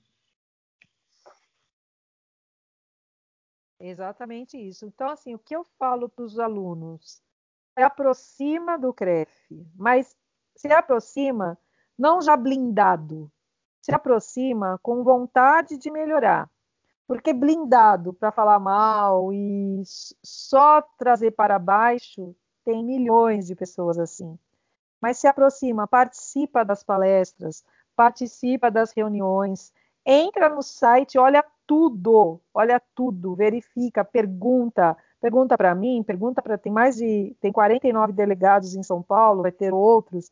Exatamente 3.84 4.56
isso. 4.56 4.86
Então, 4.86 5.08
assim, 5.08 5.34
o 5.34 5.38
que 5.38 5.56
eu 5.56 5.66
falo 5.76 6.08
para 6.08 6.24
os 6.24 6.38
alunos? 6.38 7.20
Se 7.76 7.82
aproxima 7.82 8.78
do 8.78 8.92
CREF, 8.94 9.28
mas 9.74 10.16
se 10.54 10.68
aproxima 10.72 11.58
não 11.98 12.20
já 12.22 12.36
blindado, 12.36 13.28
se 13.80 13.92
aproxima 13.92 14.78
com 14.82 15.02
vontade 15.02 15.76
de 15.76 15.90
melhorar. 15.90 16.48
Porque 17.08 17.32
blindado 17.32 18.12
para 18.12 18.30
falar 18.30 18.60
mal 18.60 19.32
e 19.32 19.82
só 20.22 20.80
trazer 20.96 21.32
para 21.32 21.58
baixo, 21.58 22.36
tem 22.64 22.84
milhões 22.84 23.48
de 23.48 23.56
pessoas 23.56 23.98
assim. 23.98 24.38
Mas 25.00 25.18
se 25.18 25.26
aproxima, 25.26 25.88
participa 25.88 26.64
das 26.64 26.84
palestras, 26.84 27.64
participa 27.96 28.70
das 28.70 28.92
reuniões, 28.92 29.72
entra 30.06 30.48
no 30.48 30.62
site, 30.62 31.18
olha 31.18 31.44
tudo, 31.66 32.40
olha 32.52 32.80
tudo, 32.94 33.34
verifica, 33.34 34.04
pergunta, 34.04 34.96
pergunta 35.20 35.56
para 35.56 35.74
mim, 35.74 36.02
pergunta 36.02 36.42
para 36.42 36.58
tem 36.58 36.72
mais 36.72 36.96
de 36.96 37.36
tem 37.40 37.52
49 37.52 38.12
delegados 38.12 38.74
em 38.74 38.82
São 38.82 39.02
Paulo, 39.02 39.42
vai 39.42 39.52
ter 39.52 39.72
outros. 39.72 40.30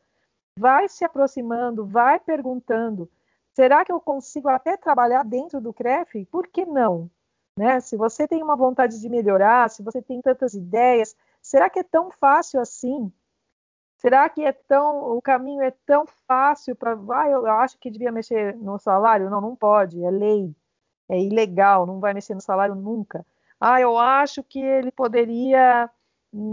Vai 0.59 0.89
se 0.89 1.05
aproximando, 1.05 1.87
vai 1.87 2.21
perguntando. 2.21 3.09
Será 3.55 3.85
que 3.85 3.93
eu 3.93 4.01
consigo 4.01 4.49
até 4.49 4.77
trabalhar 4.77 5.25
dentro 5.25 5.61
do 5.61 5.73
CREF? 5.73 6.25
Por 6.27 6.47
que 6.49 6.65
não? 6.67 7.11
Né? 7.57 7.81
Se 7.81 7.97
você 7.97 8.27
tem 8.27 8.43
uma 8.43 8.57
vontade 8.57 9.01
de 9.01 9.09
melhorar, 9.09 9.69
se 9.71 9.83
você 9.83 10.01
tem 10.03 10.21
tantas 10.21 10.55
ideias, 10.55 11.17
será 11.43 11.69
que 11.69 11.81
é 11.81 11.83
tão 11.83 12.11
fácil 12.11 12.61
assim? 12.61 13.13
Será 13.97 14.29
que 14.31 14.43
é 14.43 14.53
tão 14.53 15.17
o 15.17 15.21
caminho 15.21 15.63
é 15.63 15.71
tão 15.85 16.07
fácil 16.27 16.75
para 16.75 16.93
ah, 16.93 17.29
eu 17.29 17.47
acho 17.47 17.79
que 17.79 17.91
devia 17.91 18.11
mexer 18.11 18.57
no 18.57 18.79
salário? 18.79 19.29
Não, 19.29 19.41
não 19.43 19.55
pode, 19.55 20.03
é 20.03 20.11
lei, 20.11 20.55
é 21.11 21.21
ilegal, 21.21 21.87
não 21.87 21.99
vai 21.99 22.15
mexer 22.15 22.35
no 22.35 22.41
salário 22.41 22.75
nunca. 22.75 23.27
Ah, 23.61 23.81
eu 23.81 23.99
acho 23.99 24.43
que 24.45 24.61
ele 24.61 24.93
poderia 24.93 25.91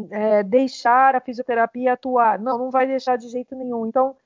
é, 0.10 0.44
deixar 0.44 1.16
a 1.16 1.22
fisioterapia 1.22 1.94
atuar. 1.94 2.40
Não, 2.40 2.58
não 2.58 2.72
vai 2.72 2.88
deixar 2.88 3.18
de 3.18 3.30
jeito 3.30 3.56
nenhum. 3.56 3.86
Então, 3.86 4.18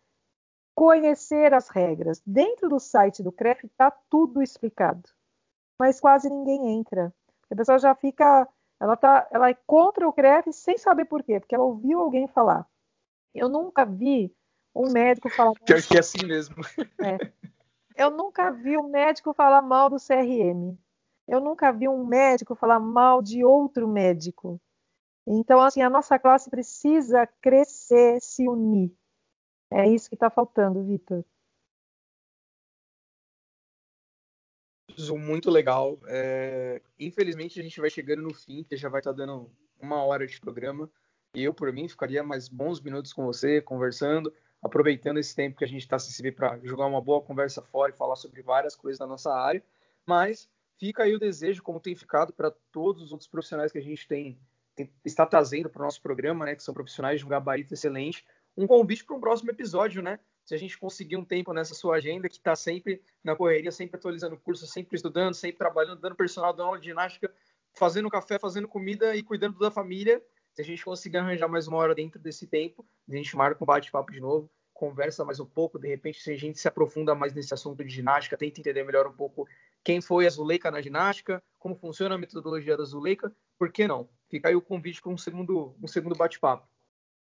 conhecer 0.73 1.53
as 1.53 1.67
regras. 1.67 2.21
Dentro 2.25 2.69
do 2.69 2.79
site 2.79 3.21
do 3.21 3.31
CREF 3.31 3.65
está 3.65 3.91
tudo 4.09 4.41
explicado, 4.41 5.09
mas 5.77 5.99
quase 5.99 6.29
ninguém 6.29 6.79
entra. 6.79 7.13
A 7.49 7.55
pessoa 7.55 7.77
já 7.77 7.93
fica, 7.93 8.47
ela 8.79 8.95
tá, 8.95 9.27
ela 9.31 9.49
é 9.49 9.57
contra 9.67 10.07
o 10.07 10.13
CREF 10.13 10.51
sem 10.53 10.77
saber 10.77 11.05
por 11.05 11.21
quê, 11.23 11.41
porque 11.41 11.53
ela 11.53 11.65
ouviu 11.65 11.99
alguém 11.99 12.25
falar. 12.27 12.65
Eu 13.35 13.49
nunca 13.49 13.85
vi 13.85 14.33
um 14.73 14.91
médico 14.91 15.29
falar. 15.29 15.51
Pior 15.65 15.81
que 15.81 15.97
é 15.97 15.99
assim 15.99 16.25
mesmo. 16.25 16.55
É. 17.01 17.17
Eu 18.01 18.09
nunca 18.09 18.49
vi 18.49 18.75
um 18.75 18.89
médico 18.89 19.31
falar 19.31 19.61
mal 19.61 19.87
do 19.87 19.97
CRM. 19.97 20.75
Eu 21.27 21.39
nunca 21.39 21.71
vi 21.71 21.87
um 21.87 22.03
médico 22.03 22.55
falar 22.55 22.79
mal 22.79 23.21
de 23.21 23.45
outro 23.45 23.87
médico. 23.87 24.59
Então, 25.27 25.61
assim, 25.61 25.83
a 25.83 25.89
nossa 25.89 26.17
classe 26.17 26.49
precisa 26.49 27.27
crescer, 27.39 28.19
se 28.19 28.49
unir. 28.49 28.91
É 29.71 29.87
isso 29.87 30.09
que 30.09 30.15
está 30.15 30.31
faltando, 30.31 30.83
Vitor. 30.83 31.23
Muito 35.15 35.51
legal. 35.51 35.99
É... 36.07 36.81
Infelizmente 36.99 37.59
a 37.59 37.63
gente 37.63 37.79
vai 37.79 37.91
chegando 37.91 38.23
no 38.23 38.33
fim, 38.33 38.63
que 38.63 38.75
já 38.75 38.89
vai 38.89 39.01
estar 39.01 39.11
tá 39.11 39.17
dando 39.17 39.51
uma 39.79 40.03
hora 40.03 40.25
de 40.25 40.39
programa. 40.39 40.89
E 41.35 41.43
eu, 41.43 41.53
por 41.53 41.71
mim, 41.71 41.87
ficaria 41.87 42.23
mais 42.23 42.49
bons 42.49 42.81
minutos 42.81 43.13
com 43.13 43.23
você, 43.27 43.61
conversando, 43.61 44.33
aproveitando 44.61 45.17
esse 45.17 45.35
tempo 45.35 45.57
que 45.57 45.63
a 45.63 45.67
gente 45.67 45.81
está 45.81 45.97
se 45.97 46.31
para 46.31 46.59
jogar 46.63 46.85
uma 46.85 47.01
boa 47.01 47.21
conversa 47.21 47.61
fora 47.61 47.91
e 47.91 47.97
falar 47.97 48.15
sobre 48.15 48.41
várias 48.41 48.75
coisas 48.75 48.99
da 48.99 49.07
nossa 49.07 49.33
área. 49.33 49.63
Mas 50.05 50.49
fica 50.77 51.03
aí 51.03 51.15
o 51.15 51.19
desejo, 51.19 51.63
como 51.63 51.79
tem 51.79 51.95
ficado 51.95 52.31
para 52.31 52.51
todos 52.71 53.01
os 53.01 53.11
outros 53.11 53.27
profissionais 53.27 53.71
que 53.71 53.77
a 53.77 53.83
gente 53.83 54.07
tem, 54.07 54.39
tem 54.75 54.91
está 55.03 55.25
trazendo 55.25 55.69
para 55.69 55.81
o 55.81 55.85
nosso 55.85 56.01
programa, 56.01 56.45
né, 56.45 56.55
que 56.55 56.63
são 56.63 56.73
profissionais 56.73 57.19
de 57.19 57.25
um 57.25 57.29
gabarito 57.29 57.73
excelente, 57.73 58.25
um 58.55 58.67
convite 58.67 59.03
para 59.05 59.15
um 59.15 59.19
próximo 59.19 59.49
episódio, 59.51 60.01
né? 60.01 60.19
Se 60.43 60.53
a 60.53 60.57
gente 60.57 60.77
conseguir 60.77 61.15
um 61.15 61.23
tempo 61.23 61.53
nessa 61.53 61.73
sua 61.73 61.95
agenda, 61.95 62.27
que 62.27 62.35
está 62.35 62.55
sempre 62.55 63.01
na 63.23 63.35
correria, 63.35 63.71
sempre 63.71 63.97
atualizando 63.97 64.35
o 64.35 64.39
curso, 64.39 64.67
sempre 64.67 64.95
estudando, 64.95 65.33
sempre 65.33 65.57
trabalhando, 65.57 66.01
dando 66.01 66.15
personal, 66.15 66.51
dando 66.51 66.67
aula 66.67 66.79
de 66.79 66.87
ginástica, 66.87 67.31
fazendo 67.73 68.09
café, 68.09 68.37
fazendo 68.37 68.67
comida 68.67 69.15
e 69.15 69.23
cuidando 69.23 69.57
da 69.57 69.71
família. 69.71 70.21
Se 70.53 70.61
a 70.61 70.65
gente 70.65 70.83
conseguir 70.83 71.17
arranjar 71.17 71.47
mais 71.47 71.67
uma 71.67 71.77
hora 71.77 71.95
dentro 71.95 72.19
desse 72.19 72.45
tempo, 72.45 72.85
a 73.09 73.15
gente 73.15 73.35
marca 73.35 73.63
um 73.63 73.65
bate-papo 73.65 74.11
de 74.11 74.19
novo, 74.19 74.49
conversa 74.73 75.23
mais 75.23 75.39
um 75.39 75.45
pouco, 75.45 75.79
de 75.79 75.87
repente, 75.87 76.21
se 76.21 76.31
a 76.31 76.37
gente 76.37 76.59
se 76.59 76.67
aprofunda 76.67 77.15
mais 77.15 77.33
nesse 77.33 77.53
assunto 77.53 77.83
de 77.83 77.89
ginástica, 77.89 78.35
tenta 78.35 78.59
entender 78.59 78.83
melhor 78.83 79.07
um 79.07 79.13
pouco 79.13 79.47
quem 79.83 80.01
foi 80.01 80.27
a 80.27 80.29
Zuleika 80.29 80.69
na 80.69 80.81
ginástica, 80.81 81.41
como 81.57 81.75
funciona 81.75 82.15
a 82.15 82.17
metodologia 82.17 82.75
da 82.75 82.83
Zuleika, 82.83 83.31
por 83.57 83.71
que 83.71 83.87
não? 83.87 84.09
Fica 84.29 84.49
aí 84.49 84.55
o 84.55 84.61
convite 84.61 85.01
para 85.01 85.11
um 85.11 85.17
segundo, 85.17 85.75
um 85.81 85.87
segundo 85.87 86.15
bate-papo. 86.15 86.67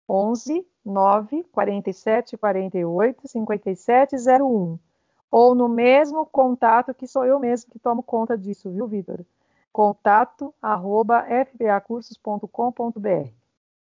11 0.07 0.65
9 0.83 1.43
47 1.51 2.37
48 2.37 3.27
57 3.27 4.15
01. 4.15 4.79
Ou 5.29 5.55
no 5.55 5.69
mesmo 5.69 6.25
contato 6.25 6.93
que 6.93 7.07
sou 7.07 7.25
eu 7.25 7.39
mesmo 7.39 7.71
que 7.71 7.79
tomo 7.79 8.03
conta 8.03 8.37
disso, 8.37 8.69
viu, 8.69 8.87
Vitor? 8.87 9.25
Contato 9.71 10.53
arroba 10.61 11.25
fbacursos.com.br. 11.45 13.29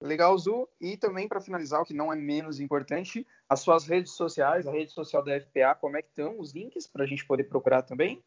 Legal, 0.00 0.36
Zu. 0.38 0.68
E 0.80 0.96
também, 0.96 1.28
para 1.28 1.40
finalizar, 1.40 1.80
o 1.80 1.84
que 1.84 1.94
não 1.94 2.12
é 2.12 2.16
menos 2.16 2.60
importante, 2.60 3.26
as 3.48 3.60
suas 3.60 3.86
redes 3.86 4.12
sociais, 4.12 4.66
a 4.66 4.72
rede 4.72 4.92
social 4.92 5.22
da 5.22 5.40
FPA, 5.40 5.76
como 5.80 5.96
é 5.96 6.02
que 6.02 6.08
estão 6.08 6.38
os 6.40 6.52
links 6.52 6.86
para 6.86 7.04
a 7.04 7.06
gente 7.06 7.24
poder 7.24 7.44
procurar 7.44 7.82
também? 7.82 8.22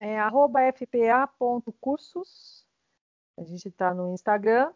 É 0.00 0.16
fpa.cursos. 0.72 2.64
A 3.36 3.42
gente 3.42 3.68
está 3.68 3.92
no 3.92 4.14
Instagram. 4.14 4.72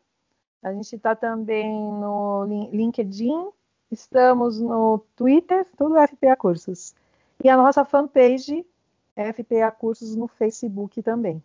A 0.63 0.73
gente 0.73 0.95
está 0.95 1.17
também 1.17 1.71
no 1.71 2.45
LinkedIn. 2.71 3.51
Estamos 3.91 4.61
no 4.61 4.99
Twitter, 5.17 5.67
tudo 5.77 5.95
FPA 6.07 6.37
Cursos. 6.37 6.95
E 7.43 7.49
a 7.49 7.57
nossa 7.57 7.85
fanpage, 7.85 8.65
FPA 9.17 9.71
Cursos, 9.71 10.15
no 10.15 10.29
Facebook 10.29 11.03
também. 11.03 11.43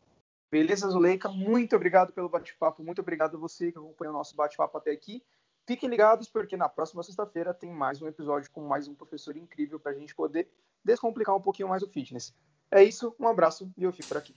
Beleza, 0.52 0.90
Zuleika? 0.90 1.30
Muito 1.30 1.76
obrigado 1.76 2.12
pelo 2.14 2.30
bate-papo. 2.30 2.84
Muito 2.84 3.02
obrigado 3.02 3.36
a 3.36 3.40
você 3.40 3.72
que 3.72 3.78
acompanhou 3.78 4.14
o 4.14 4.18
nosso 4.18 4.36
bate-papo 4.36 4.78
até 4.78 4.92
aqui. 4.92 5.24
Fiquem 5.66 5.90
ligados, 5.90 6.30
porque 6.30 6.56
na 6.56 6.70
próxima 6.70 7.02
sexta-feira 7.02 7.54
tem 7.54 7.72
mais 7.72 8.02
um 8.02 8.08
episódio 8.08 8.52
com 8.52 8.62
mais 8.62 8.88
um 8.88 8.94
professor 8.94 9.36
incrível 9.36 9.80
para 9.80 9.94
a 9.94 9.96
gente 9.96 10.14
poder 10.14 10.48
descomplicar 10.84 11.36
um 11.36 11.42
pouquinho 11.42 11.70
mais 11.70 11.82
o 11.82 11.88
fitness. 11.88 12.34
É 12.70 12.84
isso, 12.84 13.16
um 13.20 13.28
abraço 13.28 13.72
e 13.76 13.84
eu 13.84 13.92
fico 13.92 14.10
por 14.10 14.18
aqui. 14.18 14.36